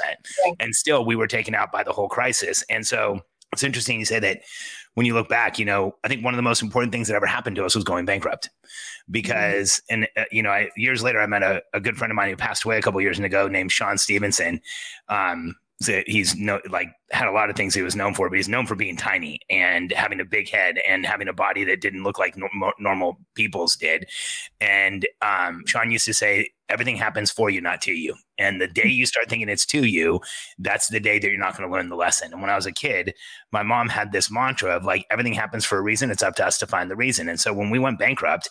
And 0.59 0.75
still 0.75 1.05
we 1.05 1.15
were 1.15 1.27
taken 1.27 1.53
out 1.53 1.71
by 1.71 1.83
the 1.83 1.91
whole 1.91 2.09
crisis. 2.09 2.63
And 2.69 2.85
so 2.85 3.21
it's 3.53 3.63
interesting 3.63 3.99
you 3.99 4.05
say 4.05 4.19
that 4.19 4.41
when 4.95 5.05
you 5.05 5.13
look 5.13 5.29
back, 5.29 5.57
you 5.57 5.65
know, 5.65 5.95
I 6.03 6.07
think 6.07 6.23
one 6.23 6.33
of 6.33 6.37
the 6.37 6.43
most 6.43 6.61
important 6.61 6.91
things 6.91 7.07
that 7.07 7.15
ever 7.15 7.25
happened 7.25 7.55
to 7.57 7.65
us 7.65 7.75
was 7.75 7.83
going 7.83 8.05
bankrupt 8.05 8.49
because, 9.09 9.81
mm-hmm. 9.89 10.03
and, 10.03 10.07
uh, 10.17 10.25
you 10.31 10.43
know, 10.43 10.49
I, 10.49 10.69
years 10.75 11.01
later, 11.01 11.21
I 11.21 11.27
met 11.27 11.43
a, 11.43 11.61
a, 11.73 11.79
good 11.79 11.97
friend 11.97 12.11
of 12.11 12.15
mine 12.15 12.29
who 12.29 12.35
passed 12.35 12.65
away 12.65 12.77
a 12.77 12.81
couple 12.81 12.99
years 13.01 13.19
ago 13.19 13.47
named 13.47 13.71
Sean 13.71 13.97
Stephenson. 13.97 14.61
Um, 15.07 15.55
he's 16.07 16.35
no 16.35 16.59
like 16.69 16.89
had 17.11 17.27
a 17.27 17.31
lot 17.31 17.49
of 17.49 17.55
things 17.55 17.73
he 17.73 17.81
was 17.81 17.95
known 17.95 18.13
for, 18.13 18.29
but 18.29 18.37
he's 18.37 18.49
known 18.49 18.65
for 18.65 18.75
being 18.75 18.95
tiny 18.95 19.39
and 19.49 19.91
having 19.91 20.19
a 20.19 20.25
big 20.25 20.49
head 20.49 20.79
and 20.87 21.05
having 21.05 21.27
a 21.27 21.33
body 21.33 21.63
that 21.63 21.81
didn't 21.81 22.03
look 22.03 22.19
like 22.19 22.37
no- 22.37 22.73
normal 22.79 23.19
people's 23.35 23.75
did. 23.75 24.07
And 24.59 25.07
um, 25.21 25.63
Sean 25.65 25.91
used 25.91 26.05
to 26.05 26.13
say, 26.13 26.49
everything 26.69 26.95
happens 26.95 27.31
for 27.31 27.49
you, 27.49 27.61
not 27.61 27.81
to 27.81 27.91
you. 27.91 28.15
And 28.37 28.61
the 28.61 28.67
day 28.67 28.87
you 28.87 29.05
start 29.05 29.29
thinking 29.29 29.49
it's 29.49 29.65
to 29.67 29.85
you, 29.85 30.21
that's 30.57 30.87
the 30.87 30.99
day 30.99 31.19
that 31.19 31.27
you're 31.27 31.37
not 31.37 31.57
going 31.57 31.69
to 31.69 31.73
learn 31.73 31.89
the 31.89 31.95
lesson. 31.95 32.31
And 32.31 32.41
when 32.41 32.49
I 32.49 32.55
was 32.55 32.65
a 32.65 32.71
kid, 32.71 33.13
my 33.51 33.63
mom 33.63 33.89
had 33.89 34.11
this 34.11 34.31
mantra 34.31 34.75
of 34.75 34.85
like, 34.85 35.05
everything 35.09 35.33
happens 35.33 35.65
for 35.65 35.77
a 35.77 35.81
reason. 35.81 36.11
It's 36.11 36.23
up 36.23 36.35
to 36.35 36.45
us 36.45 36.57
to 36.59 36.67
find 36.67 36.89
the 36.89 36.95
reason. 36.95 37.27
And 37.27 37.39
so 37.39 37.53
when 37.53 37.69
we 37.69 37.79
went 37.79 37.99
bankrupt, 37.99 38.49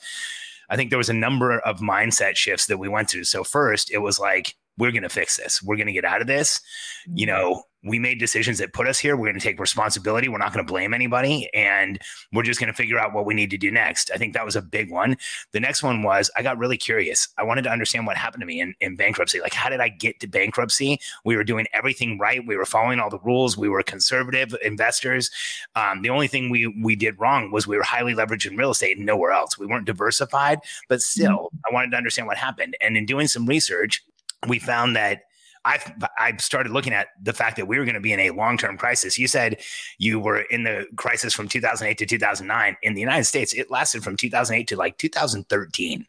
I 0.68 0.76
think 0.76 0.90
there 0.90 0.98
was 0.98 1.08
a 1.08 1.14
number 1.14 1.58
of 1.60 1.80
mindset 1.80 2.36
shifts 2.36 2.66
that 2.66 2.78
we 2.78 2.88
went 2.88 3.10
through. 3.10 3.24
So 3.24 3.42
first, 3.42 3.90
it 3.90 3.98
was 3.98 4.20
like, 4.20 4.54
we're 4.80 4.90
going 4.90 5.02
to 5.02 5.08
fix 5.08 5.36
this. 5.36 5.62
We're 5.62 5.76
going 5.76 5.86
to 5.86 5.92
get 5.92 6.04
out 6.04 6.20
of 6.20 6.26
this. 6.26 6.60
You 7.06 7.26
mm-hmm. 7.26 7.36
know, 7.36 7.62
we 7.82 7.98
made 7.98 8.18
decisions 8.18 8.58
that 8.58 8.74
put 8.74 8.86
us 8.86 8.98
here. 8.98 9.16
We're 9.16 9.28
going 9.28 9.38
to 9.38 9.44
take 9.44 9.58
responsibility. 9.58 10.28
We're 10.28 10.38
not 10.38 10.52
going 10.52 10.64
to 10.64 10.70
blame 10.70 10.92
anybody. 10.92 11.48
And 11.54 11.98
we're 12.32 12.42
just 12.42 12.60
going 12.60 12.68
to 12.68 12.76
figure 12.76 12.98
out 12.98 13.14
what 13.14 13.24
we 13.24 13.32
need 13.32 13.50
to 13.50 13.56
do 13.56 13.70
next. 13.70 14.10
I 14.14 14.18
think 14.18 14.34
that 14.34 14.44
was 14.44 14.56
a 14.56 14.60
big 14.60 14.90
one. 14.90 15.16
The 15.52 15.60
next 15.60 15.82
one 15.82 16.02
was 16.02 16.30
I 16.36 16.42
got 16.42 16.58
really 16.58 16.76
curious. 16.76 17.28
I 17.38 17.42
wanted 17.42 17.62
to 17.62 17.70
understand 17.70 18.06
what 18.06 18.18
happened 18.18 18.42
to 18.42 18.46
me 18.46 18.60
in, 18.60 18.74
in 18.80 18.96
bankruptcy. 18.96 19.40
Like, 19.40 19.54
how 19.54 19.70
did 19.70 19.80
I 19.80 19.88
get 19.88 20.20
to 20.20 20.26
bankruptcy? 20.26 20.98
We 21.24 21.36
were 21.36 21.44
doing 21.44 21.66
everything 21.72 22.18
right. 22.18 22.46
We 22.46 22.56
were 22.56 22.66
following 22.66 23.00
all 23.00 23.08
the 23.08 23.20
rules. 23.20 23.56
We 23.56 23.68
were 23.68 23.82
conservative 23.82 24.54
investors. 24.62 25.30
Um, 25.74 26.02
the 26.02 26.10
only 26.10 26.28
thing 26.28 26.50
we, 26.50 26.66
we 26.82 26.96
did 26.96 27.18
wrong 27.18 27.50
was 27.50 27.66
we 27.66 27.78
were 27.78 27.82
highly 27.82 28.14
leveraged 28.14 28.50
in 28.50 28.58
real 28.58 28.72
estate 28.72 28.98
and 28.98 29.06
nowhere 29.06 29.32
else. 29.32 29.58
We 29.58 29.66
weren't 29.66 29.86
diversified, 29.86 30.60
but 30.88 31.00
still, 31.00 31.48
mm-hmm. 31.54 31.58
I 31.70 31.74
wanted 31.74 31.92
to 31.92 31.96
understand 31.96 32.28
what 32.28 32.36
happened. 32.36 32.76
And 32.82 32.98
in 32.98 33.06
doing 33.06 33.26
some 33.26 33.46
research, 33.46 34.04
we 34.48 34.58
found 34.58 34.96
that 34.96 35.22
I 35.64 35.78
I 36.18 36.36
started 36.38 36.72
looking 36.72 36.92
at 36.92 37.08
the 37.22 37.32
fact 37.32 37.56
that 37.56 37.66
we 37.66 37.78
were 37.78 37.84
going 37.84 37.94
to 37.94 38.00
be 38.00 38.12
in 38.12 38.20
a 38.20 38.30
long 38.30 38.56
term 38.56 38.78
crisis. 38.78 39.18
You 39.18 39.28
said 39.28 39.60
you 39.98 40.18
were 40.18 40.40
in 40.42 40.62
the 40.62 40.86
crisis 40.96 41.34
from 41.34 41.48
2008 41.48 41.98
to 41.98 42.06
2009. 42.06 42.76
In 42.82 42.94
the 42.94 43.00
United 43.00 43.24
States, 43.24 43.52
it 43.52 43.70
lasted 43.70 44.02
from 44.02 44.16
2008 44.16 44.66
to 44.68 44.76
like 44.76 44.96
2013, 44.96 46.06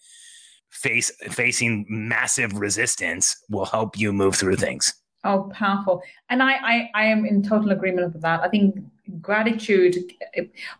face 0.70 1.10
facing 1.30 1.84
massive 1.88 2.54
resistance 2.58 3.36
will 3.50 3.66
help 3.66 3.98
you 3.98 4.12
move 4.12 4.36
through 4.36 4.56
things. 4.56 4.94
Oh, 5.22 5.50
powerful. 5.52 6.02
And 6.30 6.42
I, 6.42 6.52
I, 6.52 6.90
I 6.94 7.04
am 7.06 7.26
in 7.26 7.42
total 7.42 7.72
agreement 7.72 8.14
with 8.14 8.22
that. 8.22 8.40
I 8.40 8.48
think 8.48 8.76
gratitude 9.20 9.96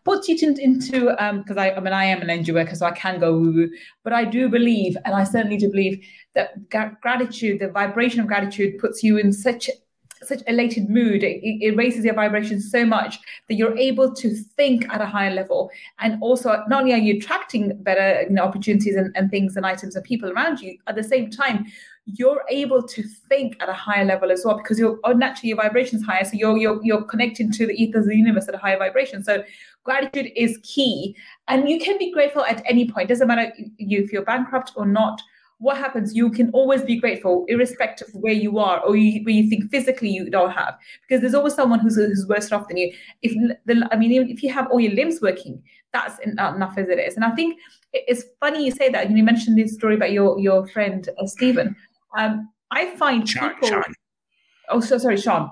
puts 0.04 0.28
you 0.28 0.36
into 0.58 1.10
um 1.22 1.38
because 1.38 1.56
I, 1.56 1.70
I 1.70 1.80
mean 1.80 1.92
I 1.92 2.04
am 2.04 2.22
an 2.22 2.30
energy 2.30 2.52
worker 2.52 2.74
so 2.74 2.86
I 2.86 2.92
can 2.92 3.18
go 3.18 3.32
woo 3.32 3.52
woo 3.52 3.70
but 4.04 4.12
I 4.12 4.24
do 4.24 4.48
believe 4.48 4.96
and 5.04 5.14
I 5.14 5.24
certainly 5.24 5.56
do 5.56 5.68
believe 5.70 6.04
that 6.34 6.68
gratitude 7.00 7.60
the 7.60 7.68
vibration 7.68 8.20
of 8.20 8.26
gratitude 8.26 8.78
puts 8.78 9.02
you 9.02 9.18
in 9.18 9.32
such 9.32 9.68
such 10.22 10.42
elated 10.46 10.88
mood. 10.88 11.22
It, 11.22 11.40
it, 11.42 11.76
raises 11.76 12.04
your 12.04 12.14
vibration 12.14 12.60
so 12.60 12.84
much 12.84 13.18
that 13.48 13.54
you're 13.54 13.76
able 13.76 14.14
to 14.14 14.34
think 14.34 14.88
at 14.92 15.00
a 15.00 15.06
higher 15.06 15.32
level. 15.32 15.70
And 15.98 16.22
also, 16.22 16.62
not 16.68 16.82
only 16.82 16.92
are 16.92 16.98
you 16.98 17.16
attracting 17.16 17.82
better 17.82 18.22
you 18.22 18.30
know, 18.30 18.42
opportunities 18.42 18.96
and, 18.96 19.14
and 19.16 19.30
things 19.30 19.56
and 19.56 19.64
items 19.64 19.96
and 19.96 20.04
people 20.04 20.30
around 20.30 20.60
you, 20.60 20.76
at 20.86 20.94
the 20.94 21.02
same 21.02 21.30
time, 21.30 21.66
you're 22.18 22.44
able 22.48 22.82
to 22.82 23.02
think 23.28 23.56
at 23.60 23.68
a 23.68 23.72
higher 23.72 24.04
level 24.04 24.30
as 24.30 24.42
well 24.44 24.56
because 24.56 24.78
you're 24.78 24.98
oh, 25.04 25.12
naturally 25.12 25.48
your 25.48 25.56
vibration's 25.56 26.04
higher. 26.04 26.24
So 26.24 26.32
you're 26.34 26.56
you're 26.56 26.80
you're 26.82 27.04
connecting 27.04 27.50
to 27.52 27.66
the 27.66 27.74
ethers 27.74 28.04
of 28.04 28.10
the 28.10 28.16
universe 28.16 28.48
at 28.48 28.54
a 28.54 28.58
higher 28.58 28.78
vibration. 28.78 29.22
So 29.24 29.42
gratitude 29.84 30.30
is 30.36 30.58
key. 30.62 31.16
And 31.48 31.68
you 31.68 31.78
can 31.80 31.98
be 31.98 32.12
grateful 32.12 32.44
at 32.44 32.62
any 32.66 32.88
point. 32.88 33.08
Doesn't 33.08 33.28
matter 33.28 33.52
if 33.78 34.12
you're 34.12 34.24
bankrupt 34.24 34.72
or 34.76 34.86
not 34.86 35.20
what 35.60 35.76
happens? 35.76 36.16
You 36.16 36.30
can 36.30 36.50
always 36.52 36.82
be 36.82 36.98
grateful, 36.98 37.44
irrespective 37.48 38.08
of 38.08 38.14
where 38.14 38.32
you 38.32 38.58
are 38.58 38.80
or 38.80 38.96
you, 38.96 39.22
where 39.24 39.34
you 39.34 39.48
think 39.48 39.70
physically 39.70 40.08
you 40.08 40.30
don't 40.30 40.52
have, 40.52 40.74
because 41.02 41.20
there's 41.20 41.34
always 41.34 41.54
someone 41.54 41.80
who's, 41.80 41.96
who's 41.96 42.26
worse 42.26 42.50
off 42.50 42.66
than 42.68 42.78
you. 42.78 42.92
If 43.20 43.32
the, 43.66 43.86
I 43.92 43.96
mean, 43.96 44.10
even 44.10 44.30
if 44.30 44.42
you 44.42 44.50
have 44.54 44.68
all 44.70 44.80
your 44.80 44.94
limbs 44.94 45.20
working, 45.20 45.62
that's 45.92 46.18
enough 46.20 46.78
as 46.78 46.88
it 46.88 46.98
is. 46.98 47.14
And 47.14 47.26
I 47.26 47.32
think 47.32 47.58
it's 47.92 48.24
funny 48.40 48.64
you 48.64 48.70
say 48.72 48.88
that. 48.88 49.10
You 49.10 49.22
mentioned 49.22 49.58
this 49.58 49.74
story 49.74 49.96
about 49.96 50.12
your 50.12 50.38
your 50.38 50.66
friend 50.68 51.08
uh, 51.18 51.26
Stephen. 51.26 51.76
Um, 52.16 52.50
I 52.70 52.94
find 52.96 53.28
Sean, 53.28 53.54
people. 53.54 53.68
Sean. 53.68 53.94
Oh, 54.68 54.80
so 54.80 54.98
sorry, 54.98 55.16
Sean. 55.16 55.50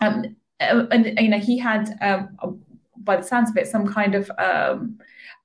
Um, 0.00 0.36
uh, 0.60 0.86
and 0.90 1.18
you 1.18 1.28
know 1.28 1.38
he 1.38 1.58
had, 1.58 1.96
um, 2.00 2.36
by 2.98 3.16
the 3.16 3.22
sounds 3.22 3.50
of 3.50 3.56
it, 3.56 3.66
some 3.66 3.86
kind 3.86 4.14
of 4.14 4.30
um, 4.38 4.98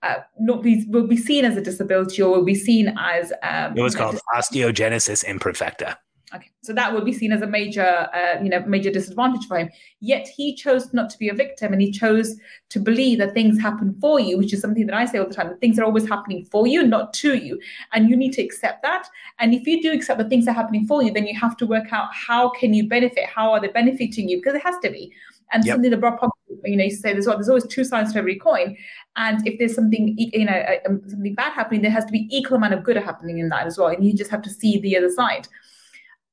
uh, 0.04 0.16
not 0.40 0.62
be 0.62 0.86
will 0.88 1.08
be 1.08 1.18
seen 1.18 1.46
as 1.46 1.58
a 1.58 1.62
disability 1.62 2.22
or 2.22 2.32
will 2.32 2.46
be 2.46 2.56
seen 2.56 2.96
as 3.00 3.32
um, 3.44 3.78
it 3.78 3.82
was 3.82 3.96
called 3.96 4.20
osteogenesis 4.36 5.26
imperfecta. 5.26 5.96
Okay, 6.36 6.52
so 6.62 6.74
that 6.74 6.94
would 6.94 7.06
be 7.06 7.14
seen 7.14 7.32
as 7.32 7.42
a 7.42 7.48
major, 7.48 8.10
uh, 8.14 8.44
you 8.44 8.50
know, 8.50 8.60
major 8.68 8.92
disadvantage 8.92 9.48
for 9.48 9.58
him. 9.58 9.70
Yet 10.02 10.28
he 10.28 10.56
chose 10.56 10.94
not 10.94 11.10
to 11.12 11.18
be 11.18 11.30
a 11.30 11.34
victim, 11.34 11.72
and 11.72 11.82
he 11.82 11.90
chose 11.90 12.36
to 12.68 12.80
believe 12.82 13.20
that 13.20 13.34
things 13.34 13.62
happen 13.62 13.96
for 14.02 14.20
you, 14.20 14.38
which 14.38 14.52
is 14.52 14.60
something 14.60 14.86
that 14.88 14.96
I 14.96 15.06
say 15.06 15.20
all 15.20 15.28
the 15.28 15.34
time: 15.34 15.48
that 15.48 15.62
things 15.62 15.80
are 15.80 15.86
always 15.86 16.06
happening 16.06 16.44
for 16.52 16.68
you, 16.68 16.86
not 16.86 17.14
to 17.16 17.36
you, 17.36 17.58
and 17.94 18.10
you 18.10 18.18
need 18.18 18.34
to 18.34 18.42
accept 18.42 18.84
that. 18.84 19.08
And 19.40 19.54
if 19.54 19.66
you 19.66 19.82
do 19.82 19.94
accept 19.94 20.18
that 20.18 20.28
things 20.28 20.50
are 20.50 20.54
happening 20.54 20.86
for 20.86 21.02
you, 21.02 21.12
then 21.12 21.28
you 21.28 21.40
have 21.40 21.56
to 21.58 21.66
work 21.66 21.94
out 21.94 22.14
how 22.14 22.50
can 22.50 22.74
you 22.74 22.90
benefit, 22.90 23.26
how 23.26 23.54
are 23.54 23.62
they 23.62 23.70
benefiting 23.70 24.28
you, 24.28 24.38
because 24.38 24.56
it 24.56 24.64
has 24.64 24.76
to 24.84 24.92
be. 24.92 25.14
And 25.54 25.64
yep. 25.64 25.76
something 25.76 25.92
that 25.92 26.02
Bob 26.02 26.20
you 26.66 26.76
know, 26.76 26.84
you 26.84 26.92
say 26.92 27.14
there's, 27.14 27.28
well, 27.28 27.38
there's 27.38 27.48
always 27.48 27.66
two 27.68 27.86
sides 27.86 28.12
to 28.14 28.20
every 28.20 28.38
coin. 28.38 28.76
And 29.16 29.48
if 29.48 29.58
there's 29.58 29.76
something, 29.76 30.14
you 30.18 30.46
know, 30.46 30.66
um, 30.86 31.02
something 31.08 31.36
bad 31.36 31.54
happening, 31.54 31.82
there 31.82 31.92
has 31.92 32.04
to 32.06 32.12
be 32.12 32.28
equal 32.30 32.58
amount 32.58 32.74
of 32.74 32.84
good 32.84 32.98
happening 32.98 33.40
in 33.40 33.48
that 33.50 33.66
as 33.66 33.78
well. 33.78 33.88
And 33.88 34.06
you 34.06 34.14
just 34.14 34.32
have 34.32 34.42
to 34.42 34.50
see 34.50 34.80
the 34.82 34.98
other 34.98 35.10
side. 35.10 35.48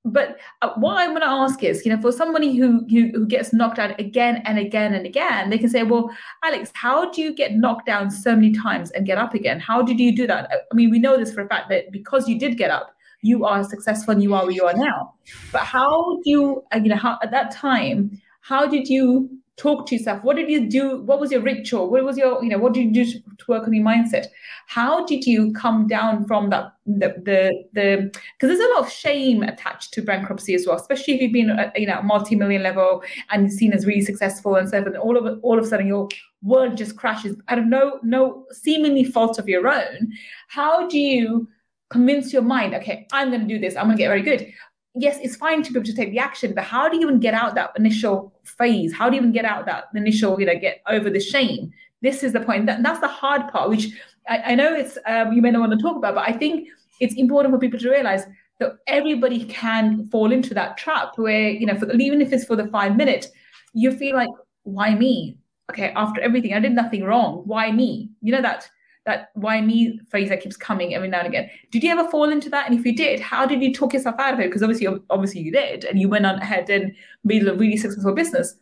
But 0.05 0.39
uh, 0.61 0.71
what 0.77 0.99
I 0.99 1.09
want 1.09 1.23
to 1.23 1.29
ask 1.29 1.63
is, 1.63 1.85
you 1.87 1.95
know, 1.95 2.01
for 2.01 2.13
somebody 2.13 2.55
who, 2.57 2.87
who 2.91 3.11
who 3.13 3.27
gets 3.27 3.55
knocked 3.55 3.79
out 3.79 3.99
again 3.99 4.43
and 4.45 4.59
again 4.59 4.93
and 4.93 5.07
again, 5.07 5.49
they 5.49 5.57
can 5.57 5.71
say, 5.71 5.83
"Well, 5.83 6.11
Alex, 6.43 6.71
how 6.75 7.11
do 7.11 7.23
you 7.23 7.35
get 7.35 7.55
knocked 7.55 7.87
down 7.87 8.11
so 8.11 8.35
many 8.35 8.53
times 8.53 8.91
and 8.91 9.07
get 9.07 9.17
up 9.17 9.33
again? 9.33 9.61
How 9.61 9.81
did 9.81 9.99
you 9.99 10.15
do 10.15 10.27
that?" 10.27 10.51
I 10.71 10.75
mean, 10.75 10.91
we 10.91 10.99
know 10.99 11.17
this 11.17 11.33
for 11.33 11.41
a 11.41 11.49
fact 11.49 11.71
that 11.71 11.91
because 11.91 12.29
you 12.29 12.39
did 12.39 12.59
get 12.59 12.71
up, 12.71 12.95
you 13.23 13.47
are 13.47 13.65
successful 13.65 14.13
and 14.13 14.23
you 14.23 14.35
are 14.35 14.43
where 14.43 14.53
you 14.53 14.65
are 14.65 14.77
now. 14.77 15.15
But 15.53 15.63
how 15.63 16.17
do 16.23 16.31
you, 16.31 16.65
uh, 16.75 16.81
you 16.83 16.91
know, 16.91 16.97
how 16.97 17.19
at 17.23 17.31
that 17.31 17.51
time, 17.51 18.21
how 18.43 18.67
did 18.67 18.89
you 18.89 19.31
talk 19.57 19.87
to 19.87 19.95
yourself. 19.95 20.25
What 20.25 20.37
did 20.37 20.51
you 20.51 20.69
do? 20.69 21.03
What 21.03 21.21
was 21.21 21.31
your 21.31 21.41
ritual? 21.41 21.91
What 21.91 22.05
was 22.05 22.17
your 22.17 22.43
you 22.43 22.51
know 22.51 22.59
what 22.59 22.75
did 22.75 22.85
you 22.85 23.05
do 23.05 23.05
to 23.05 23.45
work 23.49 23.67
on 23.67 23.73
your 23.73 23.85
mindset? 23.85 24.27
How 24.67 25.05
did 25.05 25.27
you 25.27 25.53
come 25.53 25.87
down 25.87 26.27
from 26.27 26.51
that 26.51 26.73
the 26.87 27.15
the 27.25 27.65
the 27.73 28.11
because 28.39 28.49
there's 28.49 28.61
a 28.61 28.75
lot 28.75 28.85
of 28.85 28.91
shame 28.91 29.43
attached 29.43 29.93
to 29.95 30.03
bankruptcy 30.03 30.55
as 30.55 30.67
well 30.67 30.77
especially 30.77 31.15
if 31.15 31.21
you've 31.23 31.33
been 31.33 31.51
at, 31.51 31.79
you 31.79 31.87
know 31.87 32.03
multi-million 32.03 32.63
level 32.63 33.03
and 33.31 33.51
seen 33.51 33.73
as 33.73 33.87
really 33.87 34.03
successful 34.03 34.57
and 34.57 34.69
stuff 34.69 34.85
and 34.85 34.97
all 34.99 35.17
of 35.17 35.39
all 35.43 35.59
of 35.59 35.65
a 35.65 35.69
sudden 35.69 35.87
your 35.87 36.09
world 36.43 36.77
just 36.77 36.97
crashes 36.97 37.37
out 37.49 37.59
of 37.59 37.65
no 37.65 37.99
no 38.03 38.45
seemingly 38.51 39.05
fault 39.05 39.39
of 39.39 39.49
your 39.49 39.67
own. 39.69 40.13
How 40.49 40.87
do 40.89 40.99
you 40.99 41.49
convince 41.91 42.33
your 42.33 42.43
mind 42.43 42.75
okay 42.75 43.07
i'm 43.13 43.29
going 43.29 43.43
to 43.43 43.47
do 43.47 43.59
this. 43.59 43.77
I'm 43.77 43.85
going 43.85 43.97
to 43.97 44.03
get 44.03 44.09
very 44.09 44.23
good 44.23 44.53
yes, 44.95 45.19
it's 45.23 45.37
fine 45.37 45.63
to 45.63 45.73
be 45.73 45.79
able 45.79 45.87
to 45.87 45.95
take 45.95 46.11
the 46.11 46.19
action, 46.19 46.55
but 46.55 46.65
how 46.65 46.89
do 46.89 46.97
you 46.97 47.03
even 47.03 47.21
get 47.21 47.35
out 47.35 47.55
that 47.55 47.73
initial 47.77 48.33
phase? 48.45 48.93
How 48.93 49.09
do 49.09 49.17
you 49.17 49.23
even 49.23 49.33
get 49.33 49.45
out 49.45 49.67
that 49.67 49.85
initial, 49.95 50.39
you 50.39 50.47
know, 50.47 50.59
get 50.59 50.83
over 50.89 51.11
the 51.11 51.21
shame? 51.21 51.73
This 52.03 52.23
is 52.23 52.33
the 52.33 52.41
point. 52.41 52.67
That, 52.67 52.83
that's 52.83 53.01
the 53.01 53.09
hard 53.09 53.49
part, 53.49 53.71
which 53.71 53.89
I, 54.29 54.53
I 54.53 54.55
know 54.55 54.75
it's 54.75 54.99
um, 55.07 55.33
you 55.33 55.43
may 55.43 55.51
not 55.51 55.61
want 55.61 55.73
to 55.73 55.79
talk 55.79 55.97
about, 55.97 56.15
but 56.15 56.29
I 56.29 56.33
think 56.33 56.69
it's 57.01 57.15
important 57.15 57.53
for 57.53 57.59
people 57.59 57.81
to 57.81 57.91
realize 57.91 58.25
that 58.61 58.77
everybody 58.87 59.45
can 59.47 60.07
fall 60.09 60.31
into 60.31 60.55
that 60.55 60.77
trap 60.77 61.19
where, 61.19 61.49
you 61.49 61.67
know, 61.67 61.75
for, 61.75 61.91
even 61.93 62.23
if 62.23 62.33
it's 62.33 62.45
for 62.45 62.55
the 62.55 62.69
five 62.69 62.97
minutes, 62.97 63.29
you 63.73 63.91
feel 63.91 64.15
like, 64.15 64.31
why 64.63 64.95
me? 64.95 65.37
Okay, 65.71 65.93
after 65.97 66.21
everything, 66.21 66.55
I 66.55 66.61
did 66.61 66.73
nothing 66.73 67.03
wrong. 67.03 67.43
Why 67.47 67.73
me? 67.73 68.11
You 68.21 68.33
know 68.33 68.43
that 68.43 68.69
that 69.07 69.31
why 69.35 69.61
me 69.61 70.01
phrase 70.09 70.31
that 70.31 70.41
keeps 70.41 70.57
coming 70.57 70.95
every 70.95 71.09
now 71.09 71.19
and 71.19 71.29
again. 71.29 71.51
Did 71.71 71.85
you 71.85 71.91
ever 71.91 72.09
fall 72.11 72.31
into 72.31 72.49
that? 72.51 72.69
And 72.69 72.79
if 72.79 72.87
you 72.87 72.95
did, 72.95 73.21
how 73.21 73.45
did 73.45 73.63
you 73.63 73.73
talk 73.73 73.93
yourself 73.93 74.17
out 74.19 74.35
of 74.35 74.41
it? 74.41 74.47
Because 74.47 74.63
obviously, 74.63 74.87
obviously 75.11 75.43
you 75.43 75.53
did, 75.53 75.85
and 75.85 76.01
you 76.01 76.09
went 76.09 76.27
on 76.27 76.37
ahead 76.37 76.71
and 76.71 76.95
made 77.23 77.47
a 77.47 77.55
really 77.55 77.77
successful 77.77 78.15
business. 78.15 78.57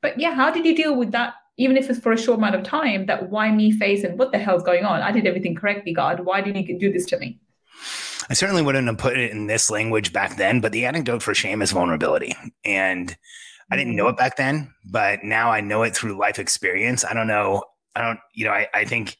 But 0.00 0.18
yeah, 0.18 0.34
how 0.34 0.50
did 0.50 0.66
you 0.66 0.74
deal 0.74 0.96
with 0.96 1.12
that? 1.12 1.34
Even 1.58 1.76
if 1.76 1.88
it's 1.88 2.00
for 2.00 2.12
a 2.12 2.18
short 2.18 2.38
amount 2.38 2.56
of 2.56 2.64
time, 2.64 3.06
that 3.06 3.30
why 3.30 3.52
me 3.52 3.70
phase 3.70 4.04
and 4.04 4.18
what 4.18 4.32
the 4.32 4.38
hell's 4.38 4.62
going 4.64 4.84
on? 4.84 5.00
I 5.00 5.12
did 5.12 5.26
everything 5.26 5.54
correctly, 5.54 5.92
God. 5.92 6.20
Why 6.20 6.40
did 6.40 6.56
you 6.56 6.78
do 6.78 6.92
this 6.92 7.06
to 7.06 7.18
me? 7.18 7.38
I 8.28 8.34
certainly 8.34 8.62
wouldn't 8.62 8.86
have 8.86 8.98
put 8.98 9.18
it 9.18 9.30
in 9.30 9.46
this 9.46 9.70
language 9.70 10.12
back 10.12 10.36
then, 10.36 10.60
but 10.60 10.72
the 10.72 10.86
antidote 10.86 11.22
for 11.22 11.34
shame 11.34 11.60
is 11.60 11.72
vulnerability. 11.72 12.34
And 12.64 13.14
I 13.70 13.76
didn't 13.76 13.94
know 13.94 14.06
mm. 14.06 14.10
it 14.10 14.16
back 14.16 14.36
then, 14.36 14.72
but 14.84 15.22
now 15.22 15.50
I 15.50 15.60
know 15.60 15.82
it 15.82 15.94
through 15.94 16.18
life 16.18 16.38
experience. 16.38 17.04
I 17.04 17.14
don't 17.14 17.26
know. 17.26 17.64
I 17.94 18.00
don't, 18.00 18.18
you 18.32 18.46
know, 18.46 18.52
I, 18.52 18.68
I 18.72 18.84
think 18.84 19.18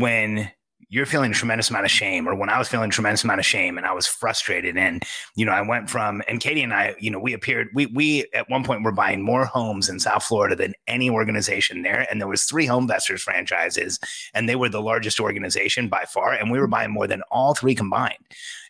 when 0.00 0.50
you're 0.88 1.06
feeling 1.06 1.32
a 1.32 1.34
tremendous 1.34 1.68
amount 1.68 1.84
of 1.84 1.90
shame 1.90 2.28
or 2.28 2.34
when 2.34 2.48
I 2.48 2.58
was 2.58 2.68
feeling 2.68 2.90
a 2.90 2.92
tremendous 2.92 3.24
amount 3.24 3.40
of 3.40 3.46
shame 3.46 3.76
and 3.76 3.86
I 3.86 3.92
was 3.92 4.06
frustrated 4.06 4.76
and 4.76 5.02
you 5.34 5.44
know 5.44 5.52
I 5.52 5.60
went 5.60 5.90
from 5.90 6.22
and 6.28 6.40
Katie 6.40 6.62
and 6.62 6.72
I 6.72 6.94
you 7.00 7.10
know 7.10 7.18
we 7.18 7.32
appeared 7.32 7.68
we 7.74 7.86
we 7.86 8.26
at 8.34 8.48
one 8.48 8.62
point 8.62 8.84
were 8.84 8.92
buying 8.92 9.22
more 9.22 9.44
homes 9.44 9.88
in 9.88 9.98
South 9.98 10.22
Florida 10.22 10.54
than 10.54 10.74
any 10.86 11.10
organization 11.10 11.82
there. 11.82 12.06
And 12.08 12.20
there 12.20 12.28
was 12.28 12.44
three 12.44 12.66
HomeVestors 12.66 13.20
franchises 13.20 13.98
and 14.32 14.48
they 14.48 14.56
were 14.56 14.68
the 14.68 14.82
largest 14.82 15.18
organization 15.18 15.88
by 15.88 16.04
far. 16.04 16.32
And 16.32 16.50
we 16.50 16.60
were 16.60 16.68
buying 16.68 16.92
more 16.92 17.08
than 17.08 17.22
all 17.30 17.54
three 17.54 17.74
combined 17.74 18.24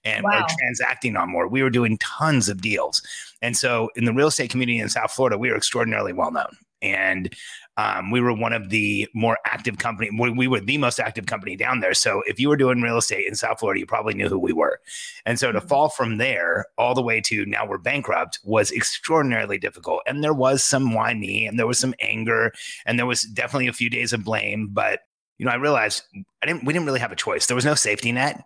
and 0.05 0.25
wow. 0.25 0.41
we're 0.41 0.57
transacting 0.59 1.17
on 1.17 1.31
more. 1.31 1.49
We 1.49 1.63
were 1.63 1.71
doing 1.71 1.99
tons 1.99 2.49
of 2.49 2.63
deals. 2.63 3.03
And 3.43 3.57
so 3.57 3.91
in 3.95 4.07
the 4.07 4.15
real 4.15 4.29
estate 4.29 4.51
community 4.51 4.79
in 4.79 4.89
South 4.89 5.13
Florida 5.13 5.37
we 5.37 5.51
were 5.51 5.57
extraordinarily 5.57 6.15
well 6.15 6.31
known 6.31 6.57
and 6.83 7.35
um, 7.77 8.11
we 8.11 8.21
were 8.21 8.33
one 8.33 8.53
of 8.53 8.71
the 8.71 9.09
more 9.15 9.39
active 9.45 9.79
company. 9.79 10.11
We 10.19 10.49
were 10.49 10.61
the 10.61 10.79
most 10.79 10.99
active 10.99 11.27
company 11.27 11.57
down 11.57 11.81
there. 11.81 11.95
So 11.95 12.23
if 12.27 12.41
you 12.41 12.49
were 12.49 12.57
doing 12.57 12.81
real 12.81 12.97
estate 12.97 13.27
in 13.27 13.35
South 13.35 13.61
Florida, 13.61 13.81
you 13.81 13.87
probably 13.87 14.15
knew 14.15 14.29
who 14.29 14.39
we 14.39 14.53
were. 14.53 14.81
And 15.27 15.39
so 15.39 15.53
to 15.53 15.59
mm-hmm. 15.59 15.69
fall 15.69 15.89
from 15.89 16.17
there 16.19 16.67
all 16.79 16.95
the 16.95 17.03
way 17.03 17.21
to 17.23 17.45
now 17.47 17.67
we're 17.67 17.79
bankrupt 17.79 18.39
was 18.45 18.73
extraordinarily 18.73 19.59
difficult. 19.59 20.03
And 20.07 20.25
there 20.25 20.35
was 20.35 20.65
some 20.65 20.95
why 20.95 21.13
me, 21.15 21.47
and 21.47 21.59
there 21.59 21.67
was 21.67 21.79
some 21.79 21.95
anger, 22.01 22.53
and 22.87 22.99
there 22.99 23.07
was 23.07 23.23
definitely 23.23 23.69
a 23.69 23.75
few 23.75 23.91
days 23.91 24.13
of 24.13 24.25
blame. 24.25 24.69
But 24.73 25.01
you 25.39 25.45
know, 25.45 25.53
I 25.53 25.57
realized 25.57 26.03
I 26.43 26.47
didn't. 26.47 26.65
We 26.65 26.73
didn't 26.73 26.87
really 26.87 27.01
have 27.01 27.13
a 27.13 27.17
choice. 27.17 27.47
There 27.47 27.55
was 27.55 27.67
no 27.67 27.75
safety 27.75 28.11
net, 28.11 28.43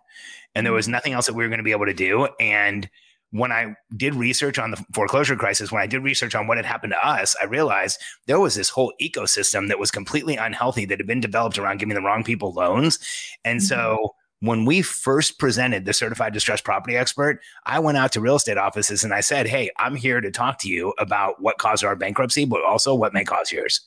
and 0.55 0.65
there 0.65 0.71
mm-hmm. 0.71 0.75
was 0.75 0.87
nothing 0.89 1.13
else 1.13 1.27
that 1.27 1.35
we 1.35 1.43
were 1.43 1.49
going 1.49 1.59
to 1.59 1.63
be 1.63 1.71
able 1.71 1.85
to 1.85 1.93
do. 1.93 2.27
And 2.39 2.89
when 3.31 3.51
I 3.51 3.75
did 3.95 4.13
research 4.13 4.59
on 4.59 4.71
the 4.71 4.85
foreclosure 4.93 5.35
crisis, 5.35 5.71
when 5.71 5.81
I 5.81 5.87
did 5.87 6.03
research 6.03 6.35
on 6.35 6.47
what 6.47 6.57
had 6.57 6.65
happened 6.65 6.93
to 6.93 7.07
us, 7.07 7.35
I 7.41 7.45
realized 7.45 7.99
there 8.27 8.39
was 8.39 8.55
this 8.55 8.69
whole 8.69 8.93
ecosystem 9.01 9.67
that 9.69 9.79
was 9.79 9.89
completely 9.89 10.35
unhealthy 10.35 10.85
that 10.85 10.99
had 10.99 11.07
been 11.07 11.21
developed 11.21 11.57
around 11.57 11.79
giving 11.79 11.95
the 11.95 12.01
wrong 12.01 12.23
people 12.23 12.51
loans. 12.53 12.99
And 13.45 13.59
mm-hmm. 13.59 13.65
so 13.65 14.15
when 14.41 14.65
we 14.65 14.81
first 14.81 15.39
presented 15.39 15.85
the 15.85 15.93
certified 15.93 16.33
distressed 16.33 16.65
property 16.65 16.97
expert, 16.97 17.39
I 17.65 17.79
went 17.79 17.97
out 17.97 18.11
to 18.13 18.21
real 18.21 18.35
estate 18.35 18.57
offices 18.57 19.03
and 19.03 19.13
I 19.13 19.21
said, 19.21 19.47
Hey, 19.47 19.69
I'm 19.77 19.95
here 19.95 20.19
to 20.19 20.31
talk 20.31 20.57
to 20.59 20.69
you 20.69 20.93
about 20.97 21.41
what 21.41 21.57
caused 21.57 21.83
our 21.83 21.95
bankruptcy, 21.95 22.45
but 22.45 22.63
also 22.63 22.93
what 22.93 23.13
may 23.13 23.23
cause 23.23 23.51
yours 23.51 23.81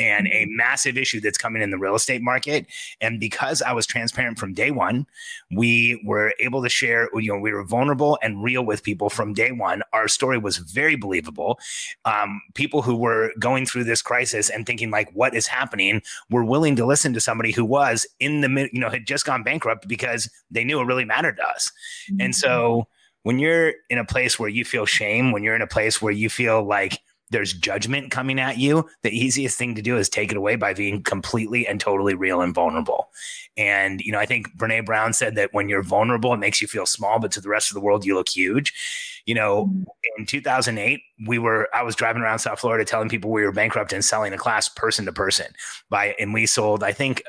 and 0.00 0.26
a 0.28 0.30
mm-hmm. 0.30 0.56
massive 0.56 0.96
issue 0.96 1.20
that's 1.20 1.36
coming 1.36 1.60
in 1.60 1.70
the 1.70 1.78
real 1.78 1.94
estate 1.94 2.22
market. 2.22 2.66
And 3.00 3.20
because 3.20 3.60
I 3.60 3.72
was 3.72 3.86
transparent 3.86 4.38
from 4.38 4.54
day 4.54 4.70
one, 4.70 5.06
we 5.50 6.02
were 6.04 6.32
able 6.40 6.62
to 6.62 6.68
share, 6.70 7.10
you 7.14 7.32
know, 7.32 7.38
we 7.38 7.52
were 7.52 7.64
vulnerable 7.64 8.18
and 8.22 8.42
real 8.42 8.64
with 8.64 8.82
people 8.82 9.10
from 9.10 9.34
day 9.34 9.52
one. 9.52 9.82
Our 9.92 10.08
story 10.08 10.38
was 10.38 10.56
very 10.56 10.96
believable. 10.96 11.60
Um, 12.06 12.40
people 12.54 12.80
who 12.80 12.96
were 12.96 13.32
going 13.38 13.66
through 13.66 13.84
this 13.84 14.00
crisis 14.00 14.48
and 14.48 14.64
thinking, 14.64 14.90
like, 14.90 15.10
what 15.12 15.34
is 15.34 15.46
happening, 15.46 16.00
were 16.30 16.44
willing 16.44 16.76
to 16.76 16.86
listen 16.86 17.12
to 17.12 17.20
somebody 17.20 17.52
who 17.52 17.64
was 17.64 18.06
in 18.18 18.40
the, 18.40 18.68
you 18.72 18.80
know, 18.80 18.88
had 18.88 19.06
just 19.06 19.26
gone 19.26 19.42
bankrupt 19.42 19.86
because 19.86 20.30
they 20.50 20.64
knew 20.64 20.80
it 20.80 20.84
really 20.84 21.04
mattered 21.04 21.36
to 21.36 21.46
us. 21.46 21.70
Mm-hmm. 22.10 22.22
And 22.22 22.34
so 22.34 22.86
when 23.22 23.38
you're 23.38 23.74
in 23.90 23.98
a 23.98 24.04
place 24.04 24.38
where 24.38 24.48
you 24.48 24.64
feel 24.64 24.86
shame, 24.86 25.30
when 25.30 25.42
you're 25.42 25.54
in 25.54 25.60
a 25.60 25.66
place 25.66 26.00
where 26.00 26.12
you 26.12 26.30
feel 26.30 26.64
like, 26.64 27.00
there's 27.30 27.52
judgment 27.52 28.10
coming 28.10 28.38
at 28.38 28.58
you, 28.58 28.88
the 29.02 29.10
easiest 29.10 29.56
thing 29.56 29.74
to 29.76 29.82
do 29.82 29.96
is 29.96 30.08
take 30.08 30.30
it 30.30 30.36
away 30.36 30.56
by 30.56 30.74
being 30.74 31.02
completely 31.02 31.66
and 31.66 31.80
totally 31.80 32.14
real 32.14 32.40
and 32.40 32.54
vulnerable. 32.54 33.10
And, 33.56 34.00
you 34.00 34.12
know, 34.12 34.18
I 34.18 34.26
think 34.26 34.56
Brene 34.56 34.84
Brown 34.84 35.12
said 35.12 35.36
that 35.36 35.52
when 35.52 35.68
you're 35.68 35.82
vulnerable, 35.82 36.34
it 36.34 36.38
makes 36.38 36.60
you 36.60 36.66
feel 36.66 36.86
small, 36.86 37.18
but 37.18 37.30
to 37.32 37.40
the 37.40 37.48
rest 37.48 37.70
of 37.70 37.74
the 37.74 37.80
world, 37.80 38.04
you 38.04 38.14
look 38.14 38.28
huge. 38.28 39.22
You 39.26 39.34
know, 39.34 39.70
in 40.18 40.26
2008, 40.26 41.00
we 41.26 41.38
were, 41.38 41.68
I 41.74 41.82
was 41.82 41.94
driving 41.94 42.22
around 42.22 42.40
South 42.40 42.60
Florida 42.60 42.84
telling 42.84 43.08
people 43.08 43.30
we 43.30 43.44
were 43.44 43.52
bankrupt 43.52 43.92
and 43.92 44.04
selling 44.04 44.32
a 44.32 44.38
class 44.38 44.68
person 44.68 45.04
to 45.04 45.12
person 45.12 45.46
by, 45.88 46.14
and 46.18 46.34
we 46.34 46.46
sold, 46.46 46.82
I 46.82 46.92
think, 46.92 47.22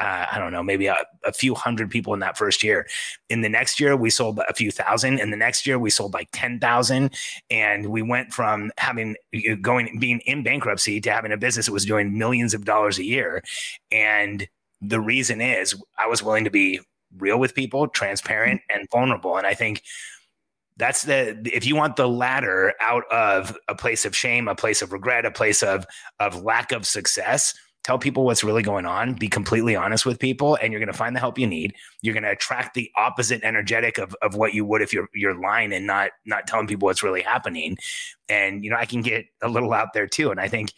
uh, 0.00 0.26
I 0.32 0.38
don't 0.38 0.52
know, 0.52 0.62
maybe 0.62 0.86
a, 0.86 0.96
a, 1.24 1.32
few 1.32 1.54
hundred 1.54 1.90
people 1.90 2.14
in 2.14 2.20
that 2.20 2.36
first 2.36 2.62
year. 2.62 2.86
In 3.30 3.42
the 3.42 3.48
next 3.48 3.78
year, 3.78 3.96
we 3.96 4.10
sold 4.10 4.40
a 4.48 4.52
few 4.52 4.70
thousand. 4.70 5.20
In 5.20 5.30
the 5.30 5.36
next 5.36 5.66
year, 5.66 5.78
we 5.78 5.90
sold 5.90 6.14
like 6.14 6.28
10,000. 6.32 7.14
And 7.50 7.86
we 7.86 8.02
went 8.02 8.32
from 8.32 8.72
having 8.76 9.16
going, 9.62 9.98
being 10.00 10.20
in 10.20 10.42
bankruptcy 10.42 11.00
to 11.00 11.12
having 11.12 11.32
a 11.32 11.36
business 11.36 11.66
that 11.66 11.72
was 11.72 11.84
doing 11.84 12.18
millions 12.18 12.54
of 12.54 12.64
dollars 12.64 12.98
a 12.98 13.04
year. 13.04 13.42
And 13.92 14.48
the 14.80 15.00
reason 15.00 15.40
is 15.40 15.74
I 15.96 16.06
was 16.06 16.22
willing 16.22 16.44
to 16.44 16.50
be 16.50 16.80
real 17.16 17.38
with 17.38 17.54
people, 17.54 17.88
transparent 17.88 18.60
and 18.72 18.88
vulnerable. 18.90 19.36
And 19.36 19.46
I 19.46 19.54
think 19.54 19.82
that's 20.76 21.02
the 21.02 21.40
if 21.52 21.64
you 21.64 21.76
want 21.76 21.96
the 21.96 22.08
ladder 22.08 22.74
out 22.80 23.04
of 23.10 23.56
a 23.68 23.74
place 23.74 24.04
of 24.04 24.16
shame, 24.16 24.48
a 24.48 24.54
place 24.54 24.82
of 24.82 24.92
regret, 24.92 25.24
a 25.24 25.30
place 25.30 25.62
of 25.62 25.86
of 26.18 26.42
lack 26.42 26.72
of 26.72 26.86
success, 26.86 27.54
tell 27.84 27.98
people 27.98 28.24
what's 28.24 28.42
really 28.42 28.62
going 28.62 28.86
on, 28.86 29.12
be 29.14 29.28
completely 29.28 29.76
honest 29.76 30.04
with 30.06 30.18
people, 30.18 30.56
and 30.60 30.72
you're 30.72 30.80
going 30.80 30.92
to 30.92 30.98
find 30.98 31.14
the 31.14 31.20
help 31.20 31.38
you 31.38 31.46
need. 31.46 31.74
You're 32.02 32.14
going 32.14 32.24
to 32.24 32.30
attract 32.30 32.74
the 32.74 32.90
opposite 32.96 33.44
energetic 33.44 33.98
of, 33.98 34.16
of 34.22 34.34
what 34.34 34.54
you 34.54 34.64
would 34.64 34.82
if 34.82 34.92
you're 34.92 35.08
you're 35.14 35.38
lying 35.38 35.72
and 35.72 35.86
not 35.86 36.10
not 36.26 36.46
telling 36.46 36.66
people 36.66 36.86
what's 36.86 37.02
really 37.02 37.22
happening. 37.22 37.76
And 38.28 38.64
you 38.64 38.70
know, 38.70 38.76
I 38.76 38.86
can 38.86 39.02
get 39.02 39.26
a 39.42 39.48
little 39.48 39.72
out 39.72 39.92
there 39.92 40.08
too. 40.08 40.30
And 40.30 40.40
I 40.40 40.48
think 40.48 40.72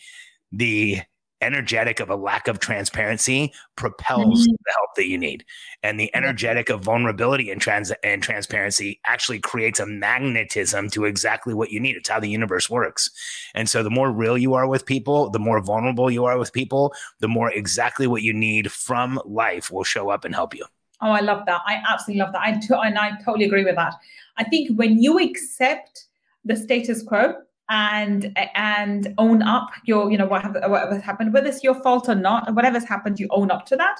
the 0.53 1.01
energetic 1.41 2.01
of 2.01 2.11
a 2.11 2.17
lack 2.17 2.49
of 2.49 2.59
transparency 2.59 3.53
propels 3.77 4.43
mm-hmm. 4.43 4.53
the 4.53 4.73
help 4.77 4.91
that 4.97 5.07
you 5.07 5.19
need. 5.19 5.45
And 5.83 6.01
the 6.01 6.15
energetic 6.15 6.71
of 6.71 6.83
vulnerability 6.83 7.51
and 7.51 7.61
trans 7.61 7.93
and 8.03 8.23
transparency 8.23 9.01
actually 9.05 9.41
creates 9.41 9.81
a 9.81 9.87
magnetism 9.87 10.91
to 10.91 11.05
exactly 11.05 11.55
what 11.55 11.71
you 11.71 11.81
need. 11.81 11.97
It's 11.97 12.09
how 12.09 12.21
the 12.21 12.31
universe 12.31 12.71
works. 12.71 13.11
And 13.55 13.69
so 13.69 13.83
the 13.83 13.91
more 13.91 14.11
real 14.11 14.39
you 14.39 14.55
are 14.55 14.67
with 14.67 14.87
people 14.87 15.31
the 15.31 15.39
more 15.39 15.63
vulnerable 15.63 16.11
you 16.11 16.25
are 16.25 16.39
with 16.39 16.53
people 16.53 16.95
the 17.21 17.29
more 17.29 17.51
exactly 17.53 18.07
what 18.07 18.23
you 18.23 18.33
need 18.33 18.71
from 18.73 19.21
life 19.25 19.71
will 19.71 19.85
show 19.85 20.11
up 20.11 20.25
and 20.25 20.35
help 20.35 20.55
you. 20.55 20.65
Oh 21.03 21.11
i 21.11 21.21
love 21.21 21.45
that. 21.47 21.61
I 21.67 21.83
absolutely 21.89 22.23
love 22.23 22.33
that. 22.33 22.43
I 22.43 22.53
t- 22.59 22.69
and 22.73 22.99
i 22.99 23.11
totally 23.25 23.45
agree 23.45 23.65
with 23.65 23.77
that. 23.77 23.95
I 24.39 24.45
think 24.45 24.77
when 24.79 25.03
you 25.03 25.19
accept 25.19 26.07
the 26.45 26.57
status 26.57 27.03
quo 27.03 27.35
and 27.69 28.37
and 28.55 29.13
own 29.19 29.43
up 29.43 29.71
your 29.85 30.11
you 30.11 30.17
know 30.17 30.27
what 30.27 30.43
have, 30.43 30.57
whatever's 30.67 31.03
happened 31.03 31.33
whether 31.33 31.49
it's 31.49 31.65
your 31.65 31.75
fault 31.83 32.09
or 32.09 32.15
not 32.15 32.55
whatever's 32.55 32.85
happened 32.85 33.19
you 33.19 33.29
own 33.31 33.51
up 33.51 33.67
to 33.67 33.77
that. 33.77 33.97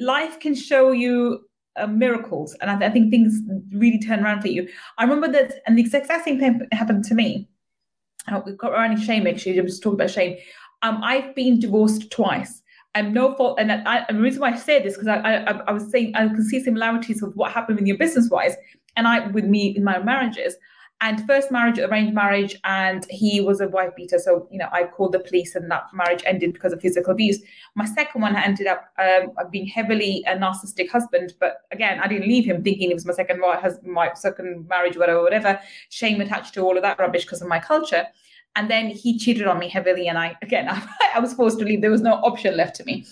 Life 0.00 0.40
can 0.40 0.54
show 0.54 0.92
you 0.92 1.46
uh, 1.76 1.86
miracles 1.86 2.56
and 2.60 2.70
I, 2.70 2.78
th- 2.78 2.90
I, 2.90 2.92
think 2.92 3.10
things 3.10 3.40
really 3.72 3.98
turn 3.98 4.24
around 4.24 4.42
for 4.42 4.48
you. 4.48 4.68
I 4.98 5.04
remember 5.04 5.28
that 5.28 5.60
and 5.66 5.78
the 5.78 5.82
exact 5.82 6.08
same 6.24 6.38
thing 6.38 6.66
happened 6.72 7.04
to 7.04 7.14
me. 7.14 7.48
Oh, 8.30 8.42
we've 8.44 8.58
got 8.58 8.72
around 8.72 8.98
shame 8.98 9.26
actually 9.26 9.54
just 9.54 9.82
talking 9.82 9.94
about 9.94 10.10
shame. 10.10 10.36
Um, 10.82 11.00
i've 11.02 11.34
been 11.34 11.58
divorced 11.58 12.10
twice. 12.10 12.62
And 12.94 13.14
no 13.14 13.36
fault 13.36 13.60
and, 13.60 13.70
I, 13.70 14.04
and 14.08 14.18
the 14.18 14.22
reason 14.22 14.40
why 14.40 14.50
i 14.50 14.56
say 14.56 14.82
this 14.82 14.94
because 14.94 15.06
I, 15.06 15.18
I 15.18 15.60
i 15.68 15.72
was 15.72 15.88
saying 15.90 16.16
i 16.16 16.26
can 16.26 16.42
see 16.42 16.58
similarities 16.58 17.22
with 17.22 17.34
what 17.36 17.52
happened 17.52 17.78
with 17.78 17.86
your 17.86 17.98
business 17.98 18.28
wise 18.28 18.56
and 18.96 19.06
i 19.06 19.28
with 19.28 19.44
me 19.44 19.68
in 19.76 19.84
my 19.84 19.98
marriages 20.00 20.56
and 21.00 21.24
first 21.26 21.52
marriage, 21.52 21.78
arranged 21.78 22.12
marriage, 22.12 22.56
and 22.64 23.06
he 23.08 23.40
was 23.40 23.60
a 23.60 23.68
wife 23.68 23.94
beater. 23.94 24.18
So, 24.18 24.48
you 24.50 24.58
know, 24.58 24.68
I 24.72 24.84
called 24.84 25.12
the 25.12 25.20
police 25.20 25.54
and 25.54 25.70
that 25.70 25.84
marriage 25.94 26.24
ended 26.26 26.52
because 26.52 26.72
of 26.72 26.80
physical 26.80 27.12
abuse. 27.12 27.38
My 27.76 27.84
second 27.84 28.20
one 28.20 28.34
ended 28.34 28.66
up 28.66 28.92
um, 28.98 29.30
being 29.52 29.66
heavily 29.66 30.24
a 30.26 30.36
narcissistic 30.36 30.90
husband. 30.90 31.34
But 31.38 31.62
again, 31.70 32.00
I 32.00 32.08
didn't 32.08 32.26
leave 32.26 32.44
him 32.44 32.64
thinking 32.64 32.90
it 32.90 32.94
was 32.94 33.06
my 33.06 33.12
second 33.12 33.40
husband, 33.44 33.92
my 33.92 34.12
second 34.14 34.66
marriage, 34.68 34.96
whatever, 34.96 35.22
whatever. 35.22 35.60
Shame 35.88 36.20
attached 36.20 36.54
to 36.54 36.62
all 36.62 36.76
of 36.76 36.82
that 36.82 36.98
rubbish 36.98 37.24
because 37.24 37.42
of 37.42 37.48
my 37.48 37.60
culture. 37.60 38.06
And 38.56 38.68
then 38.68 38.88
he 38.88 39.18
cheated 39.18 39.46
on 39.46 39.60
me 39.60 39.68
heavily. 39.68 40.08
And 40.08 40.18
I, 40.18 40.36
again, 40.42 40.68
I, 40.68 40.84
I 41.14 41.20
was 41.20 41.32
forced 41.32 41.60
to 41.60 41.64
leave. 41.64 41.80
There 41.80 41.92
was 41.92 42.00
no 42.00 42.14
option 42.14 42.56
left 42.56 42.74
to 42.76 42.84
me 42.84 43.06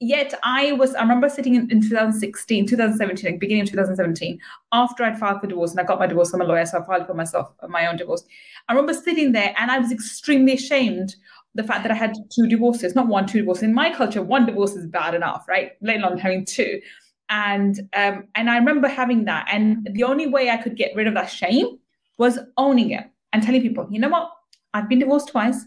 yet 0.00 0.32
I 0.42 0.72
was, 0.72 0.94
I 0.94 1.02
remember 1.02 1.28
sitting 1.28 1.54
in, 1.54 1.70
in 1.70 1.80
2016, 1.82 2.66
2017, 2.66 3.38
beginning 3.38 3.62
of 3.62 3.68
2017, 3.68 4.38
after 4.72 5.04
I'd 5.04 5.18
filed 5.18 5.40
for 5.40 5.46
divorce 5.46 5.70
and 5.70 5.80
I 5.80 5.84
got 5.84 5.98
my 5.98 6.06
divorce 6.06 6.30
from 6.30 6.40
a 6.40 6.44
lawyer, 6.44 6.64
so 6.66 6.80
I 6.80 6.86
filed 6.86 7.06
for 7.06 7.14
myself, 7.14 7.52
my 7.68 7.86
own 7.86 7.96
divorce. 7.96 8.24
I 8.68 8.72
remember 8.72 8.94
sitting 8.94 9.32
there 9.32 9.54
and 9.58 9.70
I 9.70 9.78
was 9.78 9.92
extremely 9.92 10.54
ashamed 10.54 11.14
the 11.54 11.64
fact 11.64 11.82
that 11.82 11.92
I 11.92 11.96
had 11.96 12.14
two 12.34 12.46
divorces, 12.46 12.94
not 12.94 13.08
one, 13.08 13.26
two 13.26 13.38
divorces. 13.38 13.64
In 13.64 13.74
my 13.74 13.94
culture, 13.94 14.22
one 14.22 14.46
divorce 14.46 14.74
is 14.74 14.86
bad 14.86 15.14
enough, 15.14 15.46
right? 15.48 15.72
Let 15.82 15.96
alone 15.98 16.18
having 16.18 16.44
two. 16.44 16.80
And 17.28 17.78
um, 17.94 18.28
and 18.34 18.50
I 18.50 18.56
remember 18.56 18.88
having 18.88 19.24
that. 19.26 19.48
And 19.50 19.88
the 19.92 20.04
only 20.04 20.26
way 20.26 20.50
I 20.50 20.56
could 20.56 20.76
get 20.76 20.94
rid 20.96 21.06
of 21.06 21.14
that 21.14 21.30
shame 21.30 21.78
was 22.18 22.38
owning 22.56 22.90
it 22.90 23.04
and 23.32 23.42
telling 23.42 23.62
people, 23.62 23.86
you 23.90 24.00
know 24.00 24.08
what? 24.08 24.30
I've 24.74 24.88
been 24.88 25.00
divorced 25.00 25.28
twice 25.28 25.64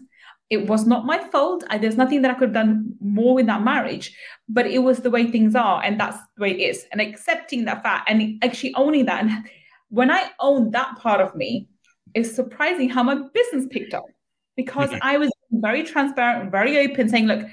it 0.50 0.68
was 0.68 0.86
not 0.86 1.06
my 1.06 1.18
fault. 1.18 1.64
I, 1.70 1.78
there's 1.78 1.96
nothing 1.96 2.22
that 2.22 2.30
I 2.30 2.34
could 2.34 2.54
have 2.54 2.66
done 2.66 2.94
more 3.00 3.34
with 3.34 3.46
that 3.46 3.62
marriage, 3.62 4.16
but 4.48 4.66
it 4.66 4.78
was 4.78 5.00
the 5.00 5.10
way 5.10 5.30
things 5.30 5.54
are, 5.54 5.82
and 5.82 5.98
that's 5.98 6.18
the 6.36 6.42
way 6.42 6.50
it 6.52 6.60
is. 6.60 6.86
And 6.92 7.00
accepting 7.00 7.64
that 7.64 7.82
fact 7.82 8.10
and 8.10 8.42
actually 8.44 8.74
owning 8.74 9.06
that. 9.06 9.24
And 9.24 9.48
when 9.88 10.10
I 10.10 10.30
owned 10.40 10.72
that 10.74 10.96
part 10.98 11.20
of 11.20 11.34
me, 11.34 11.68
it's 12.14 12.34
surprising 12.34 12.88
how 12.88 13.02
my 13.02 13.16
business 13.32 13.66
picked 13.70 13.94
up 13.94 14.04
because 14.56 14.90
I 15.02 15.18
was 15.18 15.32
very 15.50 15.82
transparent 15.82 16.42
and 16.42 16.50
very 16.50 16.78
open, 16.78 17.08
saying, 17.08 17.26
"Look, 17.26 17.46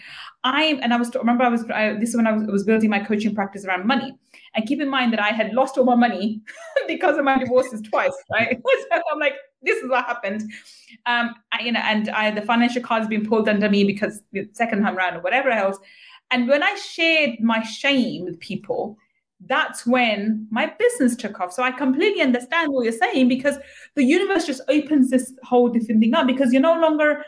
I'm," 0.43 0.79
and 0.83 0.93
I 0.93 0.97
was 0.97 1.13
remember 1.15 1.43
I 1.43 1.49
was 1.49 1.63
I, 1.71 1.93
this 1.93 2.09
is 2.09 2.15
when 2.15 2.27
I 2.27 2.33
was, 2.33 2.45
was 2.47 2.63
building 2.63 2.89
my 2.89 2.99
coaching 2.99 3.33
practice 3.33 3.65
around 3.65 3.87
money. 3.87 4.13
And 4.53 4.67
keep 4.67 4.81
in 4.81 4.89
mind 4.89 5.13
that 5.13 5.21
I 5.21 5.29
had 5.29 5.53
lost 5.53 5.77
all 5.77 5.85
my 5.85 5.95
money 5.95 6.41
because 6.87 7.17
of 7.17 7.23
my 7.23 7.37
divorces 7.39 7.81
twice, 7.81 8.13
right? 8.31 8.61
so 8.91 9.01
I'm 9.11 9.19
like, 9.19 9.33
this 9.61 9.81
is 9.81 9.89
what 9.89 10.05
happened. 10.05 10.51
Um, 11.05 11.35
I, 11.51 11.61
you 11.61 11.71
know, 11.71 11.81
and 11.83 12.09
I, 12.09 12.31
the 12.31 12.41
financial 12.41 12.81
card's 12.81 13.07
been 13.07 13.25
pulled 13.25 13.47
under 13.47 13.69
me 13.69 13.83
because 13.83 14.21
the 14.31 14.49
second 14.53 14.81
time 14.81 14.97
around 14.97 15.15
or 15.15 15.21
whatever 15.21 15.49
else. 15.49 15.77
And 16.31 16.47
when 16.47 16.63
I 16.63 16.75
shared 16.75 17.39
my 17.39 17.61
shame 17.61 18.25
with 18.25 18.39
people, 18.39 18.97
that's 19.47 19.85
when 19.85 20.47
my 20.51 20.73
business 20.77 21.15
took 21.15 21.39
off. 21.39 21.51
So 21.51 21.63
I 21.63 21.71
completely 21.71 22.21
understand 22.21 22.71
what 22.71 22.83
you're 22.83 22.93
saying 22.93 23.27
because 23.27 23.57
the 23.95 24.03
universe 24.03 24.45
just 24.45 24.61
opens 24.67 25.09
this 25.09 25.33
whole 25.43 25.69
different 25.69 26.01
thing 26.01 26.13
up 26.13 26.27
because 26.27 26.53
you're 26.53 26.61
no 26.61 26.79
longer, 26.79 27.23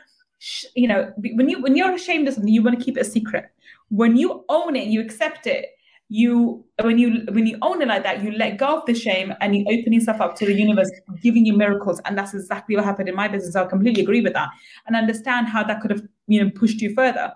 you 0.76 0.88
know, 0.88 1.12
when 1.18 1.50
you 1.50 1.62
when 1.62 1.76
you're 1.76 1.94
ashamed 1.94 2.28
of 2.28 2.36
something, 2.36 2.54
you 2.54 2.62
want 2.62 2.78
to 2.78 2.84
keep 2.84 2.98
it 2.98 3.02
a 3.02 3.10
secret. 3.10 3.50
When 3.90 4.16
you 4.16 4.46
own 4.50 4.76
it, 4.76 4.88
you 4.88 5.02
accept 5.02 5.48
it, 5.48 5.68
you 6.10 6.64
when 6.82 6.98
you 6.98 7.26
when 7.32 7.48
you 7.48 7.58
own 7.62 7.82
it 7.82 7.88
like 7.88 8.04
that 8.04 8.22
you 8.22 8.32
let 8.32 8.58
go 8.58 8.78
of 8.78 8.86
the 8.86 8.94
shame 8.94 9.34
and 9.42 9.56
you 9.56 9.66
open 9.68 9.94
yourself 9.94 10.22
up 10.22 10.36
to 10.36 10.46
the 10.46 10.54
universe 10.54 10.92
giving 11.22 11.46
you 11.46 11.54
miracles. 11.54 12.02
And 12.06 12.18
that's 12.18 12.34
exactly 12.34 12.76
what 12.76 12.86
happened 12.86 13.10
in 13.10 13.16
my 13.16 13.28
business. 13.28 13.56
I 13.56 13.66
completely 13.66 14.04
agree 14.04 14.22
with 14.22 14.34
that 14.34 14.50
and 14.86 14.96
understand 14.96 15.48
how 15.48 15.64
that 15.64 15.82
could 15.82 15.92
have 15.92 16.04
you 16.28 16.44
know 16.44 16.52
pushed 16.52 16.82
you 16.82 16.94
further. 16.94 17.34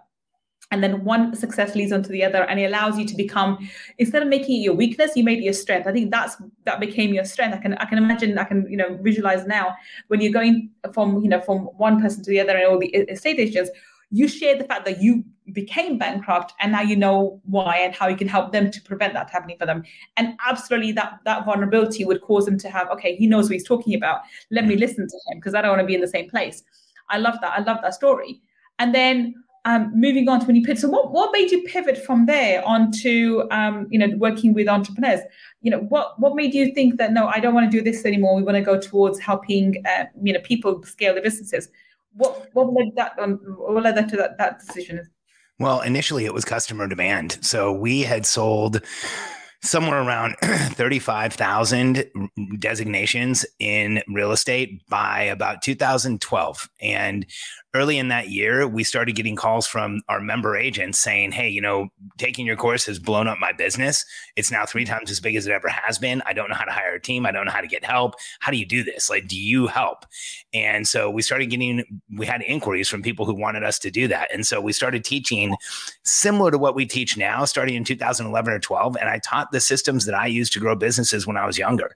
And 0.69 0.83
then 0.83 1.05
one 1.05 1.33
success 1.33 1.75
leads 1.75 1.93
on 1.93 2.03
to 2.03 2.09
the 2.09 2.25
other 2.25 2.43
and 2.43 2.59
it 2.59 2.65
allows 2.65 2.99
you 2.99 3.05
to 3.05 3.15
become 3.15 3.69
instead 3.99 4.21
of 4.21 4.27
making 4.27 4.57
it 4.57 4.65
your 4.65 4.73
weakness 4.73 5.15
you 5.15 5.23
made 5.23 5.39
it 5.39 5.43
your 5.43 5.53
strength. 5.53 5.87
I 5.87 5.93
think 5.93 6.11
that's 6.11 6.35
that 6.65 6.79
became 6.81 7.13
your 7.13 7.25
strength. 7.25 7.55
I 7.55 7.59
can 7.59 7.73
i 7.75 7.85
can 7.85 7.97
imagine 7.97 8.37
i 8.37 8.43
can 8.43 8.69
you 8.69 8.77
know 8.77 8.97
visualize 9.01 9.45
now 9.47 9.75
when 10.09 10.19
you're 10.19 10.33
going 10.33 10.69
from 10.93 11.23
you 11.23 11.29
know 11.29 11.41
from 11.41 11.61
one 11.77 12.01
person 12.01 12.23
to 12.23 12.29
the 12.29 12.41
other 12.41 12.55
and 12.55 12.67
all 12.67 12.79
the 12.79 12.89
estate 12.89 13.39
agents 13.39 13.71
you 14.11 14.27
share 14.27 14.57
the 14.57 14.63
fact 14.63 14.85
that 14.85 15.01
you 15.01 15.23
became 15.53 15.97
bankrupt 15.97 16.53
and 16.59 16.71
now 16.71 16.81
you 16.81 16.95
know 16.95 17.41
why 17.45 17.77
and 17.77 17.95
how 17.95 18.07
you 18.07 18.17
can 18.17 18.27
help 18.27 18.51
them 18.51 18.69
to 18.69 18.81
prevent 18.81 19.13
that 19.13 19.29
happening 19.29 19.57
for 19.57 19.65
them. 19.65 19.83
And 20.17 20.37
absolutely 20.45 20.91
that 20.93 21.19
that 21.25 21.45
vulnerability 21.45 22.05
would 22.05 22.21
cause 22.21 22.45
them 22.45 22.57
to 22.59 22.69
have 22.69 22.89
okay 22.91 23.15
he 23.15 23.27
knows 23.27 23.45
what 23.45 23.53
he's 23.53 23.67
talking 23.67 23.95
about. 23.95 24.21
Let 24.51 24.65
me 24.65 24.75
listen 24.75 25.07
to 25.07 25.19
him 25.27 25.39
because 25.39 25.53
i 25.53 25.61
don't 25.61 25.71
want 25.71 25.81
to 25.81 25.87
be 25.87 25.95
in 25.95 26.01
the 26.01 26.07
same 26.07 26.29
place. 26.29 26.63
I 27.09 27.17
love 27.17 27.35
that 27.41 27.53
i 27.57 27.61
love 27.61 27.79
that 27.81 27.93
story. 27.93 28.41
And 28.79 28.93
then 28.93 29.35
um, 29.65 29.91
moving 29.93 30.29
on 30.29 30.39
to 30.39 30.45
when 30.45 30.55
you 30.55 30.61
pivot 30.63 30.79
so 30.79 30.87
what, 30.87 31.11
what 31.11 31.31
made 31.33 31.51
you 31.51 31.61
pivot 31.63 31.97
from 32.05 32.25
there 32.25 32.65
onto 32.65 33.43
um, 33.51 33.87
you 33.89 33.99
know 33.99 34.15
working 34.17 34.53
with 34.53 34.67
entrepreneurs? 34.67 35.21
You 35.61 35.71
know 35.71 35.79
what 35.79 36.19
what 36.19 36.35
made 36.35 36.53
you 36.53 36.73
think 36.73 36.97
that 36.97 37.11
no 37.11 37.27
i 37.27 37.39
don't 37.39 37.53
want 37.53 37.69
to 37.69 37.77
do 37.77 37.83
this 37.83 38.05
anymore. 38.05 38.35
We 38.35 38.43
want 38.43 38.55
to 38.55 38.61
go 38.61 38.79
towards 38.79 39.19
helping 39.19 39.83
uh, 39.85 40.05
you 40.21 40.33
know 40.33 40.39
people 40.41 40.83
scale 40.83 41.13
their 41.13 41.23
businesses. 41.23 41.69
What 42.13 42.49
what 42.53 42.73
led 42.73 42.95
that 42.95 43.19
on 43.19 43.33
what 43.57 43.83
led 43.83 43.95
that 43.95 44.09
to 44.09 44.17
that, 44.17 44.37
that 44.37 44.59
decision 44.59 45.09
well, 45.59 45.81
initially 45.81 46.25
it 46.25 46.33
was 46.33 46.45
customer 46.45 46.87
demand. 46.87 47.39
So 47.41 47.71
we 47.71 48.01
had 48.01 48.25
sold 48.25 48.81
somewhere 49.63 50.01
around 50.01 50.35
35,000 50.41 52.09
designations 52.59 53.45
in 53.59 54.01
real 54.07 54.31
estate 54.31 54.87
by 54.87 55.21
about 55.23 55.61
2012. 55.61 56.69
And 56.81 57.25
early 57.73 57.97
in 57.97 58.07
that 58.07 58.29
year, 58.29 58.67
we 58.67 58.83
started 58.83 59.15
getting 59.15 59.35
calls 59.35 59.67
from 59.67 60.01
our 60.09 60.19
member 60.19 60.55
agents 60.55 60.99
saying, 60.99 61.31
Hey, 61.31 61.49
you 61.49 61.61
know, 61.61 61.89
taking 62.17 62.45
your 62.45 62.55
course 62.55 62.85
has 62.85 62.97
blown 62.97 63.27
up 63.27 63.39
my 63.39 63.51
business. 63.51 64.05
It's 64.35 64.51
now 64.51 64.65
three 64.65 64.85
times 64.85 65.11
as 65.11 65.19
big 65.19 65.35
as 65.35 65.45
it 65.45 65.51
ever 65.51 65.67
has 65.67 65.99
been. 65.99 66.23
I 66.25 66.33
don't 66.33 66.49
know 66.49 66.55
how 66.55 66.65
to 66.65 66.71
hire 66.71 66.95
a 66.95 67.01
team. 67.01 67.25
I 67.25 67.31
don't 67.31 67.45
know 67.45 67.51
how 67.51 67.61
to 67.61 67.67
get 67.67 67.83
help. 67.83 68.15
How 68.39 68.51
do 68.51 68.57
you 68.57 68.65
do 68.65 68.83
this? 68.83 69.09
Like, 69.09 69.27
do 69.27 69.39
you 69.39 69.67
help? 69.67 70.05
And 70.53 70.87
so 70.87 71.09
we 71.09 71.21
started 71.21 71.47
getting, 71.47 71.83
we 72.17 72.25
had 72.25 72.41
inquiries 72.41 72.89
from 72.89 73.01
people 73.01 73.25
who 73.25 73.35
wanted 73.35 73.63
us 73.63 73.77
to 73.79 73.91
do 73.91 74.07
that. 74.07 74.33
And 74.33 74.45
so 74.47 74.59
we 74.61 74.73
started 74.73 75.03
teaching 75.03 75.55
similar 76.03 76.51
to 76.51 76.57
what 76.57 76.75
we 76.75 76.85
teach 76.85 77.17
now, 77.17 77.45
starting 77.45 77.75
in 77.75 77.83
2011 77.83 78.53
or 78.53 78.59
12. 78.59 78.97
And 78.97 79.09
I 79.09 79.19
taught 79.19 79.46
the 79.51 79.59
systems 79.59 80.05
that 80.05 80.15
I 80.15 80.27
used 80.27 80.53
to 80.53 80.59
grow 80.59 80.75
businesses 80.75 81.25
when 81.25 81.37
I 81.37 81.45
was 81.45 81.57
younger. 81.57 81.95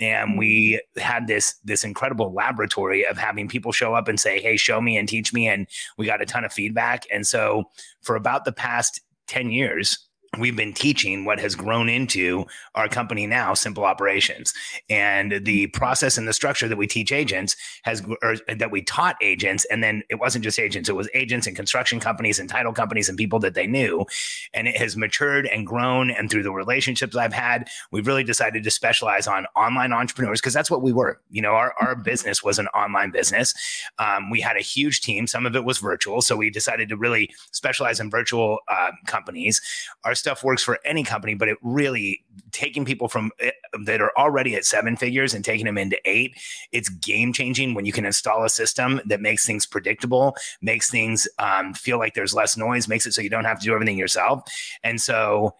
And 0.00 0.38
we 0.38 0.80
had 0.96 1.26
this 1.26 1.54
this 1.64 1.84
incredible 1.84 2.32
laboratory 2.32 3.04
of 3.06 3.18
having 3.18 3.48
people 3.48 3.72
show 3.72 3.94
up 3.94 4.08
and 4.08 4.18
say 4.18 4.40
hey 4.40 4.56
show 4.56 4.80
me 4.80 4.96
and 4.96 5.08
teach 5.08 5.32
me 5.32 5.48
and 5.48 5.66
we 5.96 6.06
got 6.06 6.22
a 6.22 6.26
ton 6.26 6.44
of 6.44 6.52
feedback. 6.52 7.04
And 7.12 7.26
so 7.26 7.64
for 8.02 8.14
about 8.16 8.44
the 8.44 8.52
past 8.52 9.00
10 9.26 9.50
years 9.50 10.07
we've 10.38 10.56
been 10.56 10.72
teaching 10.72 11.24
what 11.24 11.38
has 11.38 11.54
grown 11.54 11.88
into 11.88 12.44
our 12.74 12.88
company 12.88 13.26
now 13.26 13.54
simple 13.54 13.84
operations. 13.84 14.52
And 14.90 15.44
the 15.44 15.68
process 15.68 16.18
and 16.18 16.28
the 16.28 16.32
structure 16.32 16.68
that 16.68 16.76
we 16.76 16.86
teach 16.86 17.12
agents 17.12 17.56
has 17.84 18.02
or 18.22 18.36
that 18.54 18.70
we 18.70 18.82
taught 18.82 19.16
agents 19.22 19.64
and 19.66 19.82
then 19.82 20.02
it 20.10 20.16
wasn't 20.16 20.44
just 20.44 20.58
agents 20.58 20.88
it 20.88 20.96
was 20.96 21.08
agents 21.14 21.46
and 21.46 21.56
construction 21.56 21.98
companies 22.00 22.38
and 22.38 22.48
title 22.48 22.72
companies 22.72 23.08
and 23.08 23.16
people 23.16 23.38
that 23.40 23.54
they 23.54 23.66
knew. 23.66 24.04
And 24.52 24.68
it 24.68 24.76
has 24.76 24.96
matured 24.96 25.46
and 25.46 25.66
grown 25.66 26.10
and 26.10 26.30
through 26.30 26.42
the 26.42 26.52
relationships 26.52 27.16
i've 27.16 27.32
had 27.32 27.68
we've 27.90 28.06
really 28.06 28.24
decided 28.24 28.64
to 28.64 28.70
specialize 28.70 29.26
on 29.26 29.46
online 29.56 29.92
entrepreneurs 29.92 30.40
because 30.40 30.54
that's 30.54 30.70
what 30.70 30.82
we 30.82 30.92
were. 30.92 31.20
You 31.30 31.42
know 31.42 31.52
our, 31.52 31.74
our 31.80 31.96
business 31.96 32.42
was 32.42 32.58
an 32.58 32.66
online 32.68 33.10
business. 33.10 33.54
Um, 33.98 34.30
we 34.30 34.40
had 34.40 34.56
a 34.56 34.60
huge 34.60 35.00
team. 35.00 35.26
Some 35.26 35.46
of 35.46 35.56
it 35.56 35.64
was 35.64 35.78
virtual 35.78 36.20
so 36.20 36.36
we 36.36 36.50
decided 36.50 36.88
to 36.88 36.96
really 36.96 37.30
specialize 37.52 38.00
in 38.00 38.10
virtual 38.10 38.58
uh, 38.68 38.92
companies. 39.06 39.60
Our 40.04 40.14
stuff 40.18 40.44
works 40.44 40.62
for 40.62 40.78
any 40.84 41.04
company, 41.04 41.34
but 41.34 41.48
it 41.48 41.58
really 41.62 42.24
taking 42.52 42.84
people 42.84 43.08
from 43.08 43.30
eh, 43.40 43.50
that 43.84 44.00
are 44.00 44.12
already 44.16 44.54
at 44.54 44.64
seven 44.64 44.96
figures 44.96 45.34
and 45.34 45.44
taking 45.44 45.66
them 45.66 45.78
into 45.78 45.98
eight, 46.04 46.36
it's 46.72 46.88
game 46.88 47.32
changing 47.32 47.74
when 47.74 47.84
you 47.84 47.92
can 47.92 48.04
install 48.04 48.44
a 48.44 48.48
system 48.48 49.00
that 49.06 49.20
makes 49.20 49.46
things 49.46 49.66
predictable, 49.66 50.36
makes 50.60 50.90
things 50.90 51.28
um, 51.38 51.74
feel 51.74 51.98
like 51.98 52.14
there's 52.14 52.34
less 52.34 52.56
noise, 52.56 52.88
makes 52.88 53.06
it 53.06 53.12
so 53.12 53.22
you 53.22 53.30
don't 53.30 53.44
have 53.44 53.58
to 53.60 53.64
do 53.64 53.74
everything 53.74 53.98
yourself. 53.98 54.42
And 54.82 55.00
so 55.00 55.54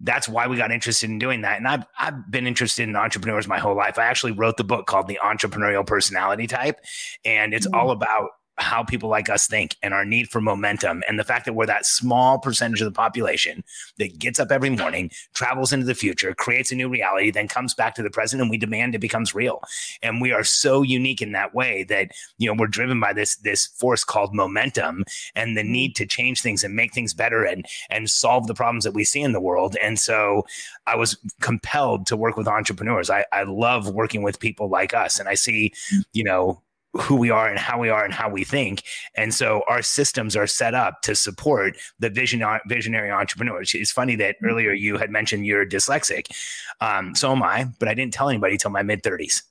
that's 0.00 0.28
why 0.28 0.46
we 0.46 0.56
got 0.56 0.70
interested 0.70 1.10
in 1.10 1.18
doing 1.18 1.40
that. 1.42 1.58
And 1.58 1.66
I've, 1.66 1.84
I've 1.98 2.30
been 2.30 2.46
interested 2.46 2.88
in 2.88 2.94
entrepreneurs 2.94 3.48
my 3.48 3.58
whole 3.58 3.76
life. 3.76 3.98
I 3.98 4.04
actually 4.04 4.32
wrote 4.32 4.56
the 4.56 4.64
book 4.64 4.86
called 4.86 5.08
The 5.08 5.18
Entrepreneurial 5.22 5.86
Personality 5.86 6.46
Type, 6.46 6.80
and 7.24 7.52
it's 7.52 7.66
mm-hmm. 7.66 7.74
all 7.74 7.90
about 7.90 8.30
how 8.58 8.82
people 8.82 9.08
like 9.08 9.28
us 9.28 9.46
think 9.46 9.76
and 9.82 9.94
our 9.94 10.04
need 10.04 10.28
for 10.28 10.40
momentum 10.40 11.02
and 11.08 11.18
the 11.18 11.24
fact 11.24 11.44
that 11.44 11.54
we're 11.54 11.66
that 11.66 11.86
small 11.86 12.38
percentage 12.38 12.80
of 12.80 12.86
the 12.86 12.92
population 12.92 13.62
that 13.98 14.18
gets 14.18 14.40
up 14.40 14.50
every 14.50 14.70
morning 14.70 15.10
travels 15.34 15.72
into 15.72 15.86
the 15.86 15.94
future 15.94 16.34
creates 16.34 16.72
a 16.72 16.74
new 16.74 16.88
reality 16.88 17.30
then 17.30 17.48
comes 17.48 17.74
back 17.74 17.94
to 17.94 18.02
the 18.02 18.10
present 18.10 18.42
and 18.42 18.50
we 18.50 18.58
demand 18.58 18.94
it 18.94 18.98
becomes 18.98 19.34
real. 19.34 19.62
And 20.02 20.20
we 20.20 20.32
are 20.32 20.44
so 20.44 20.82
unique 20.82 21.22
in 21.22 21.32
that 21.32 21.54
way 21.54 21.84
that 21.84 22.10
you 22.38 22.48
know 22.48 22.54
we're 22.58 22.66
driven 22.66 23.00
by 23.00 23.12
this 23.12 23.36
this 23.36 23.66
force 23.66 24.04
called 24.04 24.34
momentum 24.34 25.04
and 25.34 25.56
the 25.56 25.62
mm-hmm. 25.62 25.72
need 25.72 25.96
to 25.96 26.06
change 26.06 26.42
things 26.42 26.64
and 26.64 26.74
make 26.74 26.92
things 26.92 27.14
better 27.14 27.44
and 27.44 27.66
and 27.90 28.10
solve 28.10 28.46
the 28.46 28.54
problems 28.54 28.84
that 28.84 28.94
we 28.94 29.04
see 29.04 29.20
in 29.20 29.32
the 29.32 29.40
world. 29.40 29.76
And 29.82 29.98
so 29.98 30.44
i 30.86 30.96
was 30.96 31.16
compelled 31.40 32.06
to 32.06 32.16
work 32.16 32.36
with 32.36 32.48
entrepreneurs. 32.48 33.10
I, 33.10 33.24
I 33.32 33.42
love 33.42 33.90
working 33.90 34.22
with 34.22 34.40
people 34.40 34.68
like 34.68 34.94
us 34.94 35.18
and 35.18 35.28
i 35.28 35.34
see 35.34 35.72
mm. 35.92 36.02
you 36.12 36.24
know 36.24 36.62
who 36.94 37.16
we 37.16 37.30
are 37.30 37.48
and 37.48 37.58
how 37.58 37.78
we 37.78 37.90
are 37.90 38.04
and 38.04 38.14
how 38.14 38.28
we 38.28 38.44
think. 38.44 38.82
And 39.16 39.32
so 39.34 39.62
our 39.68 39.82
systems 39.82 40.36
are 40.36 40.46
set 40.46 40.74
up 40.74 41.02
to 41.02 41.14
support 41.14 41.76
the 41.98 42.10
vision 42.10 42.42
visionary 42.66 43.10
entrepreneurs. 43.10 43.74
It's 43.74 43.92
funny 43.92 44.16
that 44.16 44.36
mm-hmm. 44.36 44.46
earlier 44.46 44.72
you 44.72 44.96
had 44.96 45.10
mentioned 45.10 45.46
you're 45.46 45.66
dyslexic. 45.66 46.30
Um, 46.80 47.14
so 47.14 47.32
am 47.32 47.42
I, 47.42 47.66
but 47.78 47.88
I 47.88 47.94
didn't 47.94 48.14
tell 48.14 48.28
anybody 48.28 48.56
till 48.56 48.70
my 48.70 48.82
mid 48.82 49.02
30s. 49.02 49.42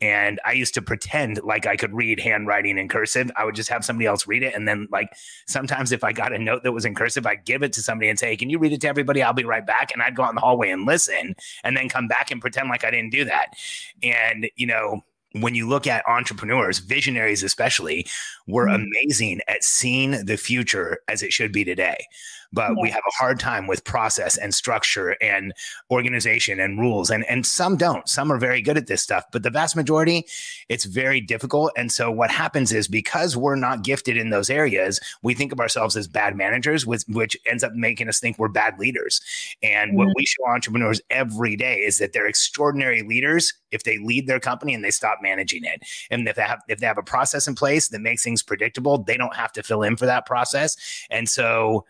And 0.00 0.38
I 0.44 0.52
used 0.52 0.74
to 0.74 0.82
pretend 0.82 1.42
like 1.42 1.66
I 1.66 1.76
could 1.76 1.92
read 1.92 2.20
handwriting 2.20 2.78
in 2.78 2.88
cursive. 2.88 3.32
I 3.36 3.44
would 3.44 3.56
just 3.56 3.68
have 3.68 3.84
somebody 3.84 4.06
else 4.06 4.28
read 4.28 4.44
it. 4.44 4.54
And 4.54 4.66
then, 4.66 4.86
like, 4.92 5.08
sometimes 5.48 5.90
if 5.90 6.04
I 6.04 6.12
got 6.12 6.32
a 6.32 6.38
note 6.38 6.62
that 6.62 6.70
was 6.70 6.84
in 6.84 6.94
cursive, 6.94 7.26
I'd 7.26 7.44
give 7.44 7.64
it 7.64 7.72
to 7.72 7.82
somebody 7.82 8.08
and 8.08 8.16
say, 8.16 8.28
hey, 8.28 8.36
Can 8.36 8.48
you 8.48 8.60
read 8.60 8.72
it 8.72 8.80
to 8.82 8.88
everybody? 8.88 9.22
I'll 9.22 9.32
be 9.32 9.44
right 9.44 9.66
back. 9.66 9.92
And 9.92 10.00
I'd 10.00 10.14
go 10.14 10.22
out 10.22 10.30
in 10.30 10.36
the 10.36 10.40
hallway 10.40 10.70
and 10.70 10.86
listen 10.86 11.34
and 11.64 11.76
then 11.76 11.88
come 11.88 12.06
back 12.06 12.30
and 12.30 12.40
pretend 12.40 12.68
like 12.68 12.84
I 12.84 12.92
didn't 12.92 13.10
do 13.10 13.24
that. 13.24 13.54
And, 14.00 14.48
you 14.54 14.68
know, 14.68 15.02
when 15.32 15.54
you 15.54 15.68
look 15.68 15.86
at 15.86 16.08
entrepreneurs, 16.08 16.78
visionaries 16.78 17.42
especially, 17.42 18.06
we're 18.46 18.66
mm-hmm. 18.66 18.84
amazing 18.84 19.40
at 19.48 19.62
seeing 19.62 20.24
the 20.24 20.36
future 20.36 20.98
as 21.08 21.22
it 21.22 21.32
should 21.32 21.52
be 21.52 21.64
today 21.64 22.06
but 22.52 22.80
we 22.80 22.90
have 22.90 23.02
a 23.06 23.14
hard 23.18 23.38
time 23.38 23.66
with 23.66 23.84
process 23.84 24.36
and 24.36 24.54
structure 24.54 25.16
and 25.20 25.52
organization 25.90 26.60
and 26.60 26.78
rules 26.78 27.10
and 27.10 27.24
and 27.26 27.46
some 27.46 27.76
don't. 27.76 28.08
Some 28.08 28.32
are 28.32 28.38
very 28.38 28.62
good 28.62 28.76
at 28.76 28.86
this 28.86 29.02
stuff 29.02 29.24
but 29.32 29.42
the 29.42 29.50
vast 29.50 29.76
majority 29.76 30.26
it's 30.68 30.84
very 30.84 31.20
difficult. 31.20 31.72
And 31.76 31.90
so 31.92 32.10
what 32.10 32.30
happens 32.30 32.72
is 32.72 32.88
because 32.88 33.36
we're 33.36 33.56
not 33.56 33.82
gifted 33.82 34.16
in 34.16 34.30
those 34.30 34.50
areas 34.50 35.00
we 35.22 35.34
think 35.34 35.52
of 35.52 35.60
ourselves 35.60 35.96
as 35.96 36.08
bad 36.08 36.36
managers 36.36 36.86
with 36.86 37.04
which 37.08 37.36
ends 37.46 37.64
up 37.64 37.72
making 37.74 38.08
us 38.08 38.20
think 38.20 38.38
we're 38.38 38.48
bad 38.48 38.78
leaders. 38.78 39.20
And 39.62 39.90
mm-hmm. 39.90 39.98
what 39.98 40.08
we 40.16 40.24
show 40.26 40.46
entrepreneurs 40.48 41.00
every 41.10 41.56
day 41.56 41.80
is 41.80 41.98
that 41.98 42.12
they're 42.12 42.26
extraordinary 42.26 43.02
leaders 43.02 43.52
if 43.70 43.84
they 43.84 43.98
lead 43.98 44.26
their 44.26 44.40
company 44.40 44.74
and 44.74 44.84
they 44.84 44.90
stop 44.90 45.18
managing 45.22 45.64
it. 45.64 45.82
And 46.10 46.26
if 46.28 46.36
they 46.36 46.42
have 46.42 46.62
if 46.68 46.78
they 46.78 46.86
have 46.86 46.98
a 46.98 47.02
process 47.02 47.46
in 47.46 47.54
place 47.54 47.88
that 47.88 48.00
makes 48.00 48.22
things 48.22 48.42
predictable 48.42 48.98
they 48.98 49.16
don't 49.16 49.34
have 49.34 49.52
to 49.52 49.62
fill 49.62 49.82
in 49.82 49.96
for 49.96 50.06
that 50.06 50.26
process. 50.26 50.76
And 51.10 51.28
so 51.28 51.84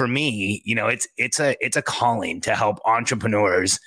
for 0.00 0.08
me, 0.08 0.62
you 0.64 0.74
know, 0.74 0.86
it's 0.86 1.06
it's 1.18 1.38
a 1.38 1.54
it's 1.62 1.76
a 1.76 1.82
calling 1.82 2.40
to 2.40 2.54
help 2.54 2.78
entrepreneurs 2.86 3.78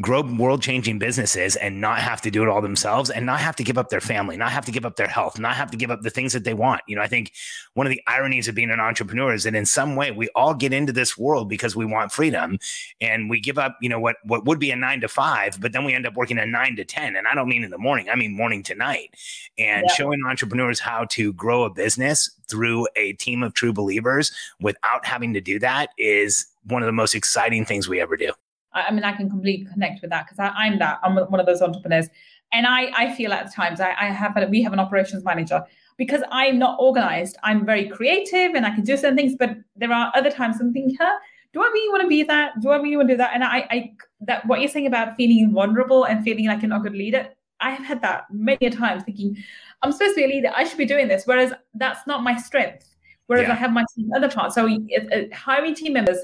grow 0.00 0.22
world 0.22 0.62
changing 0.62 0.98
businesses 0.98 1.54
and 1.56 1.78
not 1.78 1.98
have 1.98 2.22
to 2.22 2.30
do 2.30 2.42
it 2.42 2.48
all 2.48 2.62
themselves 2.62 3.10
and 3.10 3.26
not 3.26 3.40
have 3.40 3.54
to 3.54 3.62
give 3.62 3.76
up 3.76 3.90
their 3.90 4.00
family, 4.00 4.38
not 4.38 4.50
have 4.50 4.64
to 4.64 4.72
give 4.72 4.86
up 4.86 4.96
their 4.96 5.06
health, 5.06 5.38
not 5.38 5.54
have 5.54 5.70
to 5.70 5.76
give 5.76 5.90
up 5.90 6.00
the 6.00 6.08
things 6.08 6.32
that 6.32 6.44
they 6.44 6.54
want. 6.54 6.80
You 6.88 6.96
know, 6.96 7.02
I 7.02 7.08
think 7.08 7.32
one 7.74 7.86
of 7.86 7.90
the 7.90 8.00
ironies 8.06 8.48
of 8.48 8.54
being 8.54 8.70
an 8.70 8.80
entrepreneur 8.80 9.34
is 9.34 9.44
that 9.44 9.54
in 9.54 9.66
some 9.66 9.94
way 9.94 10.10
we 10.10 10.30
all 10.34 10.54
get 10.54 10.72
into 10.72 10.94
this 10.94 11.18
world 11.18 11.50
because 11.50 11.76
we 11.76 11.84
want 11.84 12.10
freedom 12.10 12.58
and 13.02 13.28
we 13.28 13.38
give 13.38 13.58
up, 13.58 13.76
you 13.82 13.88
know, 13.90 14.00
what 14.00 14.16
what 14.24 14.46
would 14.46 14.58
be 14.58 14.70
a 14.70 14.76
9 14.76 15.02
to 15.02 15.08
5, 15.08 15.60
but 15.60 15.72
then 15.72 15.84
we 15.84 15.92
end 15.92 16.06
up 16.06 16.14
working 16.14 16.38
a 16.38 16.46
9 16.46 16.76
to 16.76 16.84
10 16.84 17.14
and 17.14 17.28
I 17.28 17.34
don't 17.34 17.48
mean 17.48 17.62
in 17.62 17.70
the 17.70 17.78
morning, 17.78 18.08
I 18.08 18.14
mean 18.14 18.34
morning 18.34 18.62
to 18.64 18.74
night. 18.74 19.14
And 19.58 19.84
yeah. 19.86 19.94
showing 19.94 20.22
entrepreneurs 20.26 20.80
how 20.80 21.04
to 21.10 21.34
grow 21.34 21.64
a 21.64 21.70
business 21.70 22.30
through 22.48 22.88
a 22.96 23.12
team 23.14 23.42
of 23.42 23.52
true 23.52 23.74
believers 23.74 24.32
without 24.58 25.04
having 25.04 25.34
to 25.34 25.40
do 25.42 25.58
that 25.58 25.90
is 25.98 26.46
one 26.64 26.80
of 26.82 26.86
the 26.86 26.92
most 26.92 27.14
exciting 27.14 27.66
things 27.66 27.88
we 27.88 28.00
ever 28.00 28.16
do. 28.16 28.32
I, 28.74 28.90
mean, 28.90 29.04
I 29.04 29.12
can 29.12 29.28
completely 29.28 29.66
connect 29.72 30.02
with 30.02 30.10
that 30.10 30.26
because 30.26 30.38
I'm 30.56 30.78
that. 30.78 30.98
I'm 31.02 31.16
one 31.16 31.40
of 31.40 31.46
those 31.46 31.62
entrepreneurs, 31.62 32.08
and 32.52 32.66
I 32.66 32.90
I 32.96 33.14
feel 33.14 33.32
at 33.32 33.52
times 33.52 33.80
I, 33.80 33.94
I 34.00 34.06
have 34.06 34.36
a, 34.36 34.46
we 34.46 34.62
have 34.62 34.72
an 34.72 34.80
operations 34.80 35.24
manager 35.24 35.64
because 35.96 36.22
I'm 36.30 36.58
not 36.58 36.78
organized. 36.80 37.36
I'm 37.42 37.64
very 37.64 37.88
creative 37.88 38.54
and 38.54 38.64
I 38.66 38.74
can 38.74 38.84
do 38.84 38.96
certain 38.96 39.16
things, 39.16 39.36
but 39.38 39.56
there 39.76 39.92
are 39.92 40.12
other 40.14 40.30
times 40.30 40.60
I'm 40.60 40.72
thinking, 40.72 40.96
huh, 40.98 41.18
do 41.52 41.60
I 41.60 41.66
really 41.66 41.88
want 41.90 42.02
to 42.02 42.08
be 42.08 42.22
that? 42.24 42.60
Do 42.60 42.70
I 42.70 42.76
really 42.76 42.96
want 42.96 43.08
to 43.08 43.14
do 43.14 43.18
that? 43.18 43.32
And 43.34 43.44
I, 43.44 43.58
I 43.70 43.92
that 44.22 44.46
what 44.46 44.60
you're 44.60 44.68
saying 44.68 44.86
about 44.86 45.16
feeling 45.16 45.52
vulnerable 45.52 46.04
and 46.04 46.24
feeling 46.24 46.46
like 46.46 46.62
you're 46.62 46.70
not 46.70 46.80
a 46.80 46.84
good 46.84 46.96
leader, 46.96 47.28
I 47.60 47.70
have 47.70 47.84
had 47.84 48.02
that 48.02 48.24
many 48.30 48.66
a 48.66 48.70
times 48.70 49.04
thinking, 49.04 49.36
I'm 49.82 49.92
supposed 49.92 50.14
to 50.14 50.16
be 50.16 50.24
a 50.24 50.28
leader. 50.28 50.52
I 50.54 50.64
should 50.64 50.78
be 50.78 50.86
doing 50.86 51.08
this. 51.08 51.24
Whereas 51.26 51.52
that's 51.74 52.06
not 52.06 52.22
my 52.22 52.36
strength. 52.36 52.88
Whereas 53.26 53.46
yeah. 53.46 53.52
I 53.52 53.56
have 53.56 53.72
my 53.72 53.84
team 53.94 54.10
other 54.14 54.28
parts. 54.28 54.54
So 54.54 54.66
uh, 54.66 55.22
hiring 55.32 55.74
team 55.74 55.92
members 55.92 56.18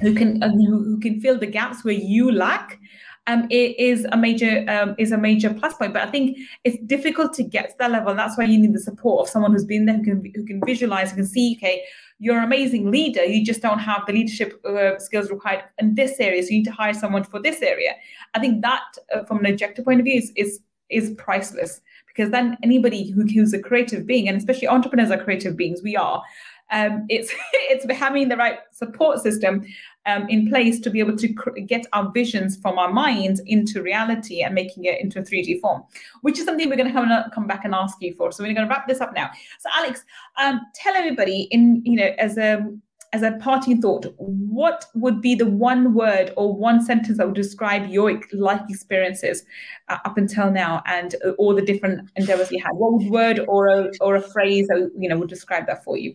who 0.00 0.14
can 0.14 0.42
uh, 0.42 0.50
who, 0.50 0.98
can 1.00 1.20
fill 1.20 1.38
the 1.38 1.46
gaps 1.46 1.84
where 1.84 1.94
you 1.94 2.30
lack 2.30 2.78
um, 3.26 3.46
it 3.50 3.78
is 3.78 4.06
a 4.12 4.16
major 4.16 4.64
um, 4.68 4.94
is 4.98 5.12
a 5.12 5.18
major 5.18 5.52
plus 5.52 5.74
point. 5.74 5.94
But 5.94 6.06
I 6.06 6.10
think 6.10 6.38
it's 6.64 6.76
difficult 6.84 7.32
to 7.34 7.42
get 7.42 7.70
to 7.70 7.74
that 7.78 7.90
level. 7.90 8.10
And 8.10 8.18
that's 8.18 8.36
why 8.36 8.44
you 8.44 8.58
need 8.58 8.74
the 8.74 8.80
support 8.80 9.22
of 9.26 9.30
someone 9.30 9.52
who's 9.52 9.64
been 9.64 9.86
there, 9.86 9.96
who 9.96 10.04
can 10.04 10.32
who 10.34 10.44
can 10.44 10.60
visualize, 10.66 11.10
who 11.10 11.16
can 11.16 11.26
see. 11.26 11.56
Okay, 11.56 11.82
you're 12.18 12.36
an 12.36 12.44
amazing 12.44 12.90
leader. 12.90 13.24
You 13.24 13.44
just 13.44 13.62
don't 13.62 13.78
have 13.78 14.02
the 14.06 14.12
leadership 14.12 14.60
uh, 14.66 14.98
skills 14.98 15.30
required 15.30 15.64
in 15.78 15.94
this 15.94 16.20
area. 16.20 16.42
So 16.42 16.50
you 16.50 16.58
need 16.58 16.64
to 16.64 16.72
hire 16.72 16.94
someone 16.94 17.24
for 17.24 17.40
this 17.40 17.62
area. 17.62 17.94
I 18.34 18.40
think 18.40 18.62
that, 18.62 18.82
uh, 19.14 19.24
from 19.24 19.38
an 19.38 19.46
objective 19.46 19.84
point 19.86 20.00
of 20.00 20.04
view, 20.04 20.18
is 20.18 20.32
is 20.36 20.60
is 20.90 21.14
priceless 21.16 21.80
because 22.06 22.30
then 22.30 22.56
anybody 22.62 23.10
who, 23.10 23.26
who's 23.26 23.54
a 23.54 23.58
creative 23.58 24.06
being, 24.06 24.28
and 24.28 24.36
especially 24.36 24.68
entrepreneurs 24.68 25.10
are 25.10 25.22
creative 25.22 25.56
beings, 25.56 25.82
we 25.82 25.96
are 25.96 26.22
um, 26.70 27.06
it's 27.08 27.32
it's 27.52 27.90
having 27.92 28.28
the 28.28 28.36
right 28.36 28.58
support 28.72 29.20
system 29.20 29.64
um, 30.06 30.28
in 30.28 30.48
place 30.48 30.80
to 30.80 30.90
be 30.90 31.00
able 31.00 31.16
to 31.16 31.32
cr- 31.32 31.50
get 31.66 31.86
our 31.92 32.10
visions 32.12 32.56
from 32.56 32.78
our 32.78 32.92
minds 32.92 33.40
into 33.46 33.82
reality 33.82 34.42
and 34.42 34.54
making 34.54 34.84
it 34.84 35.00
into 35.00 35.18
a 35.18 35.22
3D 35.22 35.60
form, 35.60 35.82
which 36.22 36.38
is 36.38 36.44
something 36.44 36.68
we're 36.68 36.76
going 36.76 36.92
to 36.92 36.92
come, 36.92 37.30
come 37.32 37.46
back 37.46 37.64
and 37.64 37.74
ask 37.74 37.96
you 38.00 38.14
for. 38.14 38.30
So 38.30 38.42
we're 38.42 38.52
going 38.54 38.68
to 38.68 38.72
wrap 38.72 38.86
this 38.86 39.00
up 39.00 39.14
now. 39.14 39.30
So 39.58 39.70
Alex, 39.74 40.04
um, 40.36 40.60
tell 40.74 40.94
everybody 40.94 41.48
in 41.50 41.82
you 41.84 41.96
know 41.96 42.12
as 42.18 42.36
a 42.38 42.66
as 43.14 43.22
a 43.22 43.30
parting 43.40 43.80
thought, 43.80 44.12
what 44.18 44.86
would 44.96 45.20
be 45.20 45.36
the 45.36 45.46
one 45.46 45.94
word 45.94 46.32
or 46.36 46.52
one 46.52 46.84
sentence 46.84 47.16
that 47.18 47.26
would 47.26 47.36
describe 47.36 47.86
your 47.86 48.20
life 48.32 48.62
experiences 48.68 49.44
uh, 49.88 49.98
up 50.04 50.18
until 50.18 50.50
now 50.50 50.82
and 50.86 51.14
uh, 51.24 51.30
all 51.38 51.54
the 51.54 51.62
different 51.62 52.10
endeavors 52.16 52.50
you 52.50 52.60
had? 52.60 52.72
What 52.72 53.04
word 53.04 53.38
or 53.46 53.68
a, 53.68 53.90
or 54.00 54.16
a 54.16 54.20
phrase 54.20 54.66
that, 54.66 54.90
you 54.98 55.08
know 55.08 55.16
would 55.16 55.28
describe 55.28 55.68
that 55.68 55.84
for 55.84 55.96
you? 55.96 56.12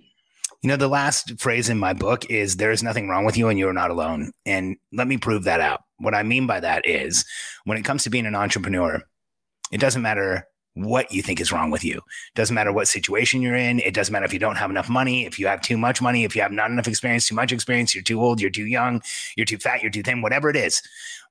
You 0.62 0.67
know, 0.67 0.76
the 0.76 0.89
last 0.89 1.39
phrase 1.39 1.69
in 1.69 1.80
my 1.80 1.93
book 1.93 2.30
is 2.30 2.58
there 2.58 2.72
is 2.72 2.84
nothing 2.84 3.08
wrong 3.08 3.24
with 3.24 3.38
you 3.38 3.48
and 3.48 3.58
you're 3.58 3.72
not 3.72 3.91
alone. 3.91 4.32
And 4.45 4.76
let 4.91 5.08
me 5.08 5.17
prove 5.17 5.45
that 5.45 5.62
out. 5.62 5.84
What 6.00 6.13
I 6.13 6.24
mean 6.24 6.48
by 6.48 6.60
that 6.60 6.86
is 6.86 7.26
when 7.63 7.78
it 7.78 7.86
comes 7.86 8.04
to 8.04 8.10
being 8.10 8.26
an 8.26 8.36
entrepreneur, 8.36 9.02
it 9.72 9.80
doesn't 9.80 10.02
matter 10.02 10.45
what 10.74 11.12
you 11.12 11.22
think 11.22 11.39
is 11.39 11.52
wrong 11.52 11.72
with 11.72 11.84
you. 11.84 11.98
It 11.98 12.36
Doesn't 12.36 12.54
matter 12.54 12.72
what 12.74 12.88
situation 12.88 13.41
you're 13.41 13.56
in. 13.56 13.80
It 13.80 13.93
doesn't 13.93 14.12
matter 14.12 14.26
if 14.26 14.34
you 14.34 14.39
don't 14.39 14.58
have 14.58 14.70
enough 14.70 14.89
money, 14.89 15.26
if 15.26 15.39
you 15.39 15.47
have 15.47 15.62
too 15.62 15.78
much 15.78 16.01
money, 16.01 16.24
if 16.24 16.36
you 16.36 16.41
have 16.41 16.51
not 16.51 16.72
enough 16.72 16.88
experience, 16.88 17.28
too 17.28 17.36
much 17.36 17.51
experience, 17.51 17.95
you're 17.95 18.03
too 18.03 18.22
old, 18.22 18.39
you're 18.41 18.49
too 18.49 18.66
young, 18.66 19.01
you're 19.36 19.45
too 19.45 19.57
fat, 19.57 19.82
you're 19.82 19.91
too 19.91 20.03
thin, 20.03 20.22
whatever 20.22 20.49
it 20.49 20.55
is 20.55 20.82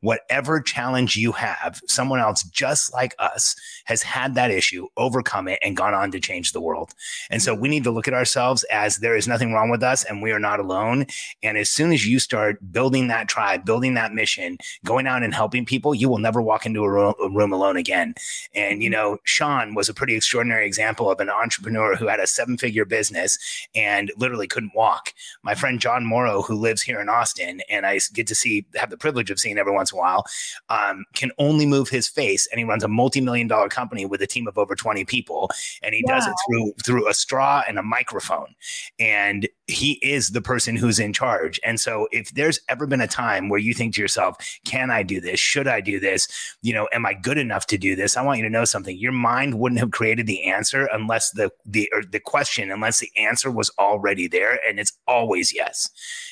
whatever 0.01 0.61
challenge 0.61 1.16
you 1.16 1.32
have, 1.32 1.80
someone 1.86 2.20
else 2.20 2.42
just 2.44 2.92
like 2.92 3.14
us 3.18 3.57
has 3.86 4.03
had 4.03 4.34
that 4.34 4.51
issue, 4.51 4.86
overcome 4.96 5.49
it, 5.49 5.59
and 5.62 5.76
gone 5.76 5.94
on 5.94 6.11
to 6.11 6.20
change 6.20 6.53
the 6.53 6.61
world. 6.61 6.94
And 7.30 7.42
so 7.42 7.53
mm-hmm. 7.53 7.62
we 7.62 7.68
need 7.68 7.84
to 7.84 7.90
look 7.90 8.07
at 8.07 8.14
ourselves 8.14 8.64
as 8.64 8.99
there 8.99 9.16
is 9.16 9.26
nothing 9.26 9.53
wrong 9.53 9.70
with 9.70 9.82
us 9.82 10.05
and 10.05 10.22
we 10.22 10.30
are 10.30 10.38
not 10.38 10.61
alone. 10.61 11.07
And 11.42 11.59
as 11.59 11.70
soon 11.70 11.92
as 11.92 12.07
you 12.07 12.18
start 12.18 12.59
building 12.72 13.09
that 13.09 13.28
tribe, 13.28 13.64
building 13.64 13.94
that 13.94 14.12
mission, 14.12 14.59
going 14.84 15.07
out 15.07 15.22
and 15.22 15.34
helping 15.34 15.64
people, 15.64 15.94
you 15.94 16.09
will 16.09 16.18
never 16.18 16.40
walk 16.40 16.66
into 16.66 16.84
a 16.84 16.90
room, 16.90 17.14
a 17.22 17.28
room 17.28 17.53
alone 17.53 17.76
again. 17.76 18.14
And, 18.55 18.82
you 18.82 18.90
mm-hmm. 18.90 19.01
know, 19.01 19.18
Sean 19.24 19.74
was 19.74 19.88
a 19.88 19.94
pretty 19.94 20.14
extraordinary 20.14 20.66
example 20.66 21.11
of 21.11 21.20
an 21.20 21.30
entrepreneur 21.30 21.96
who 21.96 22.07
had 22.07 22.20
a 22.20 22.26
seven 22.26 22.57
figure 22.57 22.84
business 22.84 23.38
and 23.74 24.12
literally 24.16 24.46
couldn't 24.46 24.74
walk. 24.74 25.12
My 25.42 25.55
friend 25.55 25.80
Jon 25.80 26.05
Morrow, 26.05 26.42
who 26.42 26.55
lives 26.55 26.82
here 26.82 27.01
in 27.01 27.09
Austin, 27.09 27.62
and 27.68 27.84
I 27.84 27.99
get 28.12 28.26
to 28.28 28.34
see, 28.34 28.66
have 28.76 28.90
the 28.90 28.96
privilege 28.96 29.30
of 29.30 29.38
seeing 29.38 29.59
every 29.59 29.72
once 29.72 29.88
in 29.93 29.99
a 29.99 30.01
while, 30.01 30.24
um, 30.68 31.05
can 31.14 31.30
only 31.39 31.66
move 31.66 31.89
his 31.89 32.09
face, 32.09 32.47
and 32.51 32.59
he 32.59 32.64
runs 32.64 32.84
a 32.84 32.89
multi-million 32.89 33.49
dollar 33.49 33.68
company 33.68 34.07
with 34.07 34.22
a 34.22 34.26
team 34.26 34.47
of 34.47 34.59
over 34.59 34.74
20 34.74 35.05
people, 35.05 35.51
and 35.82 35.95
he 35.95 36.05
wow. 36.07 36.16
does 36.16 36.26
it 36.26 36.34
through 36.47 36.72
through 36.84 37.09
a 37.09 37.14
straw 37.14 37.62
and 37.68 37.78
a 37.78 37.82
microphone, 37.82 38.55
and 38.99 39.49
he 39.66 39.93
is 40.03 40.30
the 40.30 40.41
person 40.41 40.76
who's 40.76 40.99
in 40.99 41.12
charge. 41.12 41.61
And 41.64 41.78
so, 41.80 42.09
if 42.11 42.30
there's 42.32 42.61
ever 42.68 42.86
been 42.86 43.01
a 43.01 43.07
time 43.07 43.49
where 43.49 43.61
you 43.61 43.74
think 43.74 43.95
to 43.95 44.01
yourself, 44.01 44.36
"Can 44.64 44.91
I 44.91 45.03
do 45.03 45.20
this? 45.20 45.39
Should 45.39 45.68
I 45.68 45.80
do 45.80 46.01
this? 46.01 46.28
You 46.62 46.72
know, 46.72 46.89
am 46.93 47.07
I 47.07 47.14
good 47.14 47.39
enough 47.39 47.66
to 47.66 47.78
do 47.78 47.95
this?" 47.95 48.16
I 48.16 48.22
want 48.22 48.39
you 48.39 48.45
to 48.45 48.51
know 48.51 48.64
something. 48.64 48.97
Your 48.97 49.12
mind 49.12 49.59
wouldn't 49.59 49.80
have 49.80 49.91
created 49.91 50.26
the 50.26 50.45
answer 50.45 50.89
unless 50.93 51.30
the 51.32 51.51
the 51.64 51.89
or 51.93 52.03
the 52.03 52.20
question, 52.20 52.70
unless 52.70 52.99
the 52.99 53.11
answer 53.16 53.51
was 53.51 53.70
already 53.78 54.26
there, 54.26 54.59
and 54.66 54.80
it's 54.80 54.93
always 55.07 55.55
yes. 55.55 55.89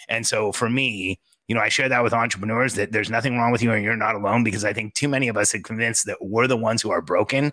And 0.09 0.27
so, 0.27 0.53
for 0.53 0.71
me 0.71 1.19
you 1.49 1.55
know, 1.55 1.61
I 1.61 1.69
share 1.69 1.89
that 1.89 2.03
with 2.03 2.13
entrepreneurs 2.13 2.75
that 2.75 2.93
there's 2.93 3.11
nothing 3.11 3.39
wrong 3.39 3.53
with 3.53 3.63
you 3.63 3.73
and 3.73 3.85
you're 3.85 3.97
not 3.97 4.17
alone 4.17 4.43
because 4.43 4.65
I 4.65 4.73
think 4.73 4.95
too 4.95 5.09
many 5.09 5.29
of 5.29 5.37
us 5.37 5.55
are 5.55 5.61
convinced 5.61 6.07
that 6.07 6.19
we're 6.21 6.47
the 6.47 6.57
ones 6.57 6.83
who 6.83 6.91
are 6.91 7.01
broken 7.01 7.53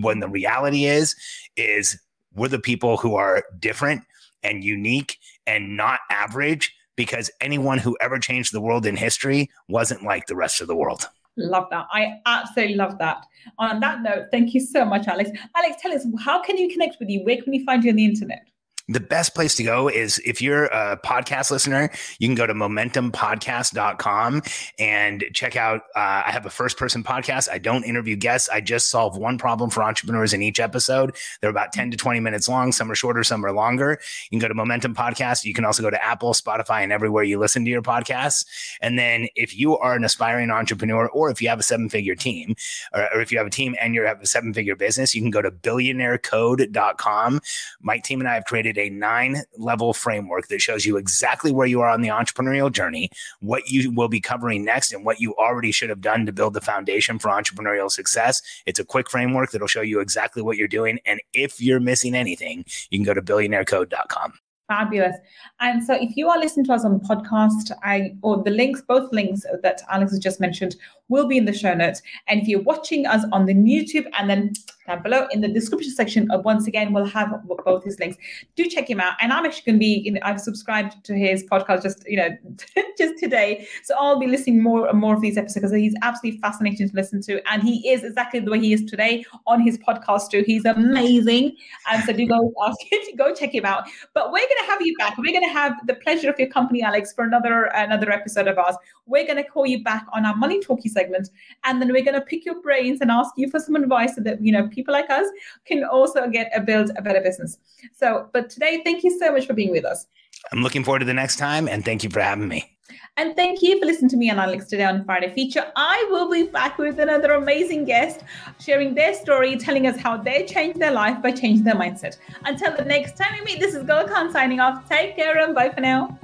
when 0.00 0.20
the 0.20 0.28
reality 0.28 0.84
is 0.84 1.16
is 1.56 1.98
we're 2.34 2.48
the 2.48 2.58
people 2.58 2.96
who 2.96 3.14
are 3.14 3.44
different 3.58 4.02
and 4.42 4.62
unique 4.62 5.18
and 5.46 5.76
not 5.76 6.00
average 6.10 6.74
because 6.96 7.30
anyone 7.40 7.78
who 7.78 7.96
ever 8.00 8.18
changed 8.18 8.52
the 8.52 8.60
world 8.60 8.84
in 8.84 8.96
history 8.96 9.48
wasn't 9.68 10.02
like 10.02 10.26
the 10.26 10.36
rest 10.36 10.60
of 10.60 10.66
the 10.66 10.76
world. 10.76 11.08
Love 11.36 11.66
that. 11.70 11.86
I 11.92 12.18
absolutely 12.26 12.74
love 12.74 12.98
that. 12.98 13.24
On 13.58 13.80
that 13.80 14.02
note, 14.02 14.26
thank 14.30 14.52
you 14.52 14.60
so 14.60 14.84
much, 14.84 15.08
Alex. 15.08 15.30
Alex, 15.56 15.80
tell 15.80 15.92
us 15.92 16.06
how 16.22 16.42
can 16.42 16.58
you 16.58 16.68
connect 16.68 16.96
with 17.00 17.08
you? 17.08 17.24
Where 17.24 17.36
can 17.36 17.50
we 17.50 17.64
find 17.64 17.82
you 17.82 17.90
on 17.90 17.96
the 17.96 18.04
internet? 18.04 18.46
The 18.90 19.00
best 19.00 19.36
place 19.36 19.54
to 19.54 19.62
go 19.62 19.88
is 19.88 20.20
if 20.24 20.42
you're 20.42 20.64
a 20.66 20.98
podcast 21.04 21.52
listener, 21.52 21.90
you 22.18 22.26
can 22.26 22.34
go 22.34 22.44
to 22.44 22.54
momentumpodcast.com 22.54 24.42
and 24.80 25.24
check 25.32 25.54
out. 25.54 25.82
Uh, 25.94 26.22
I 26.26 26.30
have 26.32 26.44
a 26.44 26.50
first 26.50 26.76
person 26.76 27.04
podcast. 27.04 27.48
I 27.48 27.58
don't 27.58 27.84
interview 27.84 28.16
guests. 28.16 28.48
I 28.48 28.60
just 28.60 28.88
solve 28.88 29.16
one 29.16 29.38
problem 29.38 29.70
for 29.70 29.84
entrepreneurs 29.84 30.32
in 30.32 30.42
each 30.42 30.58
episode. 30.58 31.16
They're 31.40 31.50
about 31.50 31.72
10 31.72 31.92
to 31.92 31.96
20 31.96 32.18
minutes 32.18 32.48
long. 32.48 32.72
Some 32.72 32.90
are 32.90 32.96
shorter, 32.96 33.22
some 33.22 33.46
are 33.46 33.52
longer. 33.52 34.00
You 34.24 34.38
can 34.38 34.40
go 34.40 34.48
to 34.48 34.54
Momentum 34.54 34.96
Podcast. 34.96 35.44
You 35.44 35.54
can 35.54 35.64
also 35.64 35.84
go 35.84 35.90
to 35.90 36.04
Apple, 36.04 36.32
Spotify, 36.32 36.82
and 36.82 36.92
everywhere 36.92 37.22
you 37.22 37.38
listen 37.38 37.64
to 37.64 37.70
your 37.70 37.82
podcasts. 37.82 38.44
And 38.80 38.98
then 38.98 39.28
if 39.36 39.56
you 39.56 39.78
are 39.78 39.94
an 39.94 40.02
aspiring 40.02 40.50
entrepreneur 40.50 41.08
or 41.10 41.30
if 41.30 41.40
you 41.40 41.48
have 41.48 41.60
a 41.60 41.62
seven 41.62 41.88
figure 41.88 42.16
team 42.16 42.56
or, 42.92 43.08
or 43.14 43.20
if 43.20 43.30
you 43.30 43.38
have 43.38 43.46
a 43.46 43.50
team 43.50 43.76
and 43.80 43.94
you 43.94 44.02
have 44.02 44.20
a 44.20 44.26
seven 44.26 44.52
figure 44.52 44.74
business, 44.74 45.14
you 45.14 45.22
can 45.22 45.30
go 45.30 45.42
to 45.42 45.50
billionairecode.com. 45.52 47.40
My 47.80 47.98
team 47.98 48.20
and 48.20 48.28
I 48.28 48.34
have 48.34 48.44
created 48.46 48.79
a 48.80 48.90
nine 48.90 49.42
level 49.56 49.92
framework 49.92 50.48
that 50.48 50.60
shows 50.60 50.84
you 50.84 50.96
exactly 50.96 51.52
where 51.52 51.66
you 51.66 51.80
are 51.80 51.88
on 51.88 52.00
the 52.00 52.08
entrepreneurial 52.08 52.72
journey, 52.72 53.10
what 53.40 53.70
you 53.70 53.92
will 53.92 54.08
be 54.08 54.20
covering 54.20 54.64
next, 54.64 54.92
and 54.92 55.04
what 55.04 55.20
you 55.20 55.34
already 55.36 55.70
should 55.70 55.90
have 55.90 56.00
done 56.00 56.26
to 56.26 56.32
build 56.32 56.54
the 56.54 56.60
foundation 56.60 57.18
for 57.18 57.28
entrepreneurial 57.28 57.90
success. 57.90 58.42
It's 58.66 58.80
a 58.80 58.84
quick 58.84 59.10
framework 59.10 59.52
that'll 59.52 59.68
show 59.68 59.82
you 59.82 60.00
exactly 60.00 60.42
what 60.42 60.56
you're 60.56 60.68
doing. 60.68 60.98
And 61.06 61.20
if 61.32 61.60
you're 61.60 61.80
missing 61.80 62.14
anything, 62.14 62.64
you 62.90 62.98
can 62.98 63.04
go 63.04 63.14
to 63.14 63.22
billionairecode.com. 63.22 64.34
Fabulous. 64.70 65.16
And 65.58 65.82
so 65.82 65.94
if 65.94 66.16
you 66.16 66.28
are 66.28 66.38
listening 66.38 66.64
to 66.66 66.72
us 66.72 66.84
on 66.84 67.00
podcast, 67.00 67.72
I 67.82 68.14
or 68.22 68.40
the 68.44 68.52
links, 68.52 68.80
both 68.80 69.12
links 69.12 69.44
that 69.64 69.82
Alex 69.90 70.12
has 70.12 70.20
just 70.20 70.38
mentioned 70.38 70.76
will 71.08 71.26
be 71.26 71.36
in 71.36 71.44
the 71.44 71.52
show 71.52 71.74
notes. 71.74 72.02
And 72.28 72.40
if 72.40 72.46
you're 72.46 72.62
watching 72.62 73.04
us 73.04 73.24
on 73.32 73.46
the 73.46 73.54
YouTube 73.54 74.06
and 74.16 74.30
then 74.30 74.52
down 74.90 75.02
below 75.02 75.26
in 75.30 75.40
the 75.40 75.48
description 75.48 75.92
section, 75.92 76.30
uh, 76.30 76.38
once 76.38 76.66
again, 76.66 76.92
we'll 76.92 77.06
have 77.06 77.32
both 77.64 77.84
his 77.84 77.98
links. 77.98 78.16
Do 78.56 78.64
check 78.66 78.88
him 78.88 79.00
out. 79.00 79.14
And 79.20 79.32
I'm 79.32 79.46
actually 79.46 79.72
going 79.72 79.76
to 79.76 79.80
be, 79.80 80.10
know, 80.10 80.20
I've 80.22 80.40
subscribed 80.40 81.02
to 81.04 81.14
his 81.14 81.44
podcast 81.44 81.82
just, 81.82 82.08
you 82.08 82.16
know, 82.16 82.30
just 82.98 83.18
today. 83.18 83.66
So 83.84 83.94
I'll 83.98 84.18
be 84.18 84.26
listening 84.26 84.62
more 84.62 84.88
and 84.88 84.98
more 84.98 85.14
of 85.14 85.20
these 85.20 85.36
episodes 85.36 85.54
because 85.54 85.72
he's 85.72 85.94
absolutely 86.02 86.40
fascinating 86.40 86.88
to 86.88 86.94
listen 86.94 87.22
to. 87.22 87.40
And 87.50 87.62
he 87.62 87.88
is 87.88 88.04
exactly 88.04 88.40
the 88.40 88.50
way 88.50 88.60
he 88.60 88.72
is 88.72 88.84
today 88.84 89.24
on 89.46 89.60
his 89.60 89.78
podcast 89.78 90.30
too. 90.30 90.42
He's 90.46 90.64
amazing. 90.64 91.56
And 91.90 92.02
so 92.04 92.12
do 92.12 92.26
go 92.26 92.52
ask 92.66 92.76
him 92.90 93.00
to 93.06 93.16
go 93.16 93.34
check 93.34 93.54
him 93.54 93.64
out. 93.64 93.84
But 94.14 94.32
we're 94.32 94.38
going 94.38 94.64
to 94.64 94.66
have 94.66 94.82
you 94.82 94.96
back. 94.98 95.16
We're 95.18 95.32
going 95.32 95.46
to 95.46 95.52
have 95.52 95.74
the 95.86 95.94
pleasure 95.94 96.30
of 96.30 96.38
your 96.38 96.48
company, 96.48 96.82
Alex, 96.82 97.12
for 97.12 97.24
another 97.24 97.64
another 97.74 98.10
episode 98.10 98.48
of 98.48 98.58
ours. 98.58 98.76
We're 99.06 99.26
going 99.26 99.42
to 99.42 99.44
call 99.44 99.66
you 99.66 99.82
back 99.82 100.06
on 100.12 100.24
our 100.24 100.36
money 100.36 100.60
talkie 100.60 100.88
segment, 100.88 101.30
and 101.64 101.80
then 101.80 101.92
we're 101.92 102.04
going 102.04 102.14
to 102.14 102.20
pick 102.20 102.44
your 102.44 102.60
brains 102.60 103.00
and 103.00 103.10
ask 103.10 103.30
you 103.36 103.50
for 103.50 103.60
some 103.60 103.76
advice 103.76 104.14
so 104.14 104.22
that 104.22 104.42
you 104.44 104.52
know 104.52 104.68
people 104.68 104.79
like 104.88 105.10
us 105.10 105.26
can 105.64 105.84
also 105.84 106.28
get 106.28 106.50
a 106.54 106.60
build 106.60 106.90
a 106.96 107.02
better 107.02 107.20
business. 107.20 107.58
So, 107.94 108.28
but 108.32 108.50
today, 108.50 108.82
thank 108.84 109.04
you 109.04 109.18
so 109.18 109.32
much 109.32 109.46
for 109.46 109.54
being 109.54 109.70
with 109.70 109.84
us. 109.84 110.06
I'm 110.52 110.62
looking 110.62 110.84
forward 110.84 111.00
to 111.00 111.04
the 111.04 111.14
next 111.14 111.36
time, 111.36 111.68
and 111.68 111.84
thank 111.84 112.02
you 112.04 112.10
for 112.10 112.20
having 112.20 112.48
me. 112.48 112.76
And 113.16 113.36
thank 113.36 113.60
you 113.60 113.78
for 113.78 113.86
listening 113.86 114.08
to 114.10 114.16
me 114.16 114.30
and 114.30 114.40
Alex 114.40 114.66
today 114.66 114.84
on 114.84 115.04
Friday 115.04 115.32
Feature. 115.34 115.70
I 115.76 116.06
will 116.10 116.30
be 116.30 116.44
back 116.44 116.78
with 116.78 116.98
another 116.98 117.32
amazing 117.32 117.84
guest 117.84 118.22
sharing 118.58 118.94
their 118.94 119.12
story, 119.14 119.56
telling 119.56 119.86
us 119.86 119.98
how 119.98 120.16
they 120.16 120.46
changed 120.46 120.78
their 120.78 120.92
life 120.92 121.20
by 121.20 121.32
changing 121.32 121.64
their 121.64 121.74
mindset. 121.74 122.16
Until 122.44 122.74
the 122.76 122.84
next 122.84 123.16
time 123.18 123.34
we 123.38 123.44
meet, 123.44 123.60
this 123.60 123.74
is 123.74 123.82
Gul 123.84 124.06
Khan 124.08 124.32
signing 124.32 124.60
off. 124.60 124.88
Take 124.88 125.16
care 125.16 125.36
and 125.38 125.54
bye 125.54 125.68
for 125.68 125.80
now. 125.80 126.18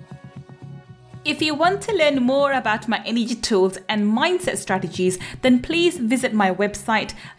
If 1.27 1.43
you 1.43 1.57
want 1.57 1.83
to 1.83 1.93
learn 1.93 2.23
more 2.23 2.53
about 2.53 2.87
my 2.87 3.03
energy 3.05 3.35
tools 3.35 3.79
and 3.89 4.05
mindset 4.17 4.59
strategies, 4.59 5.19
then 5.43 5.61
please 5.61 5.99
visit 5.99 6.33
my 6.33 6.55
website 6.55 7.15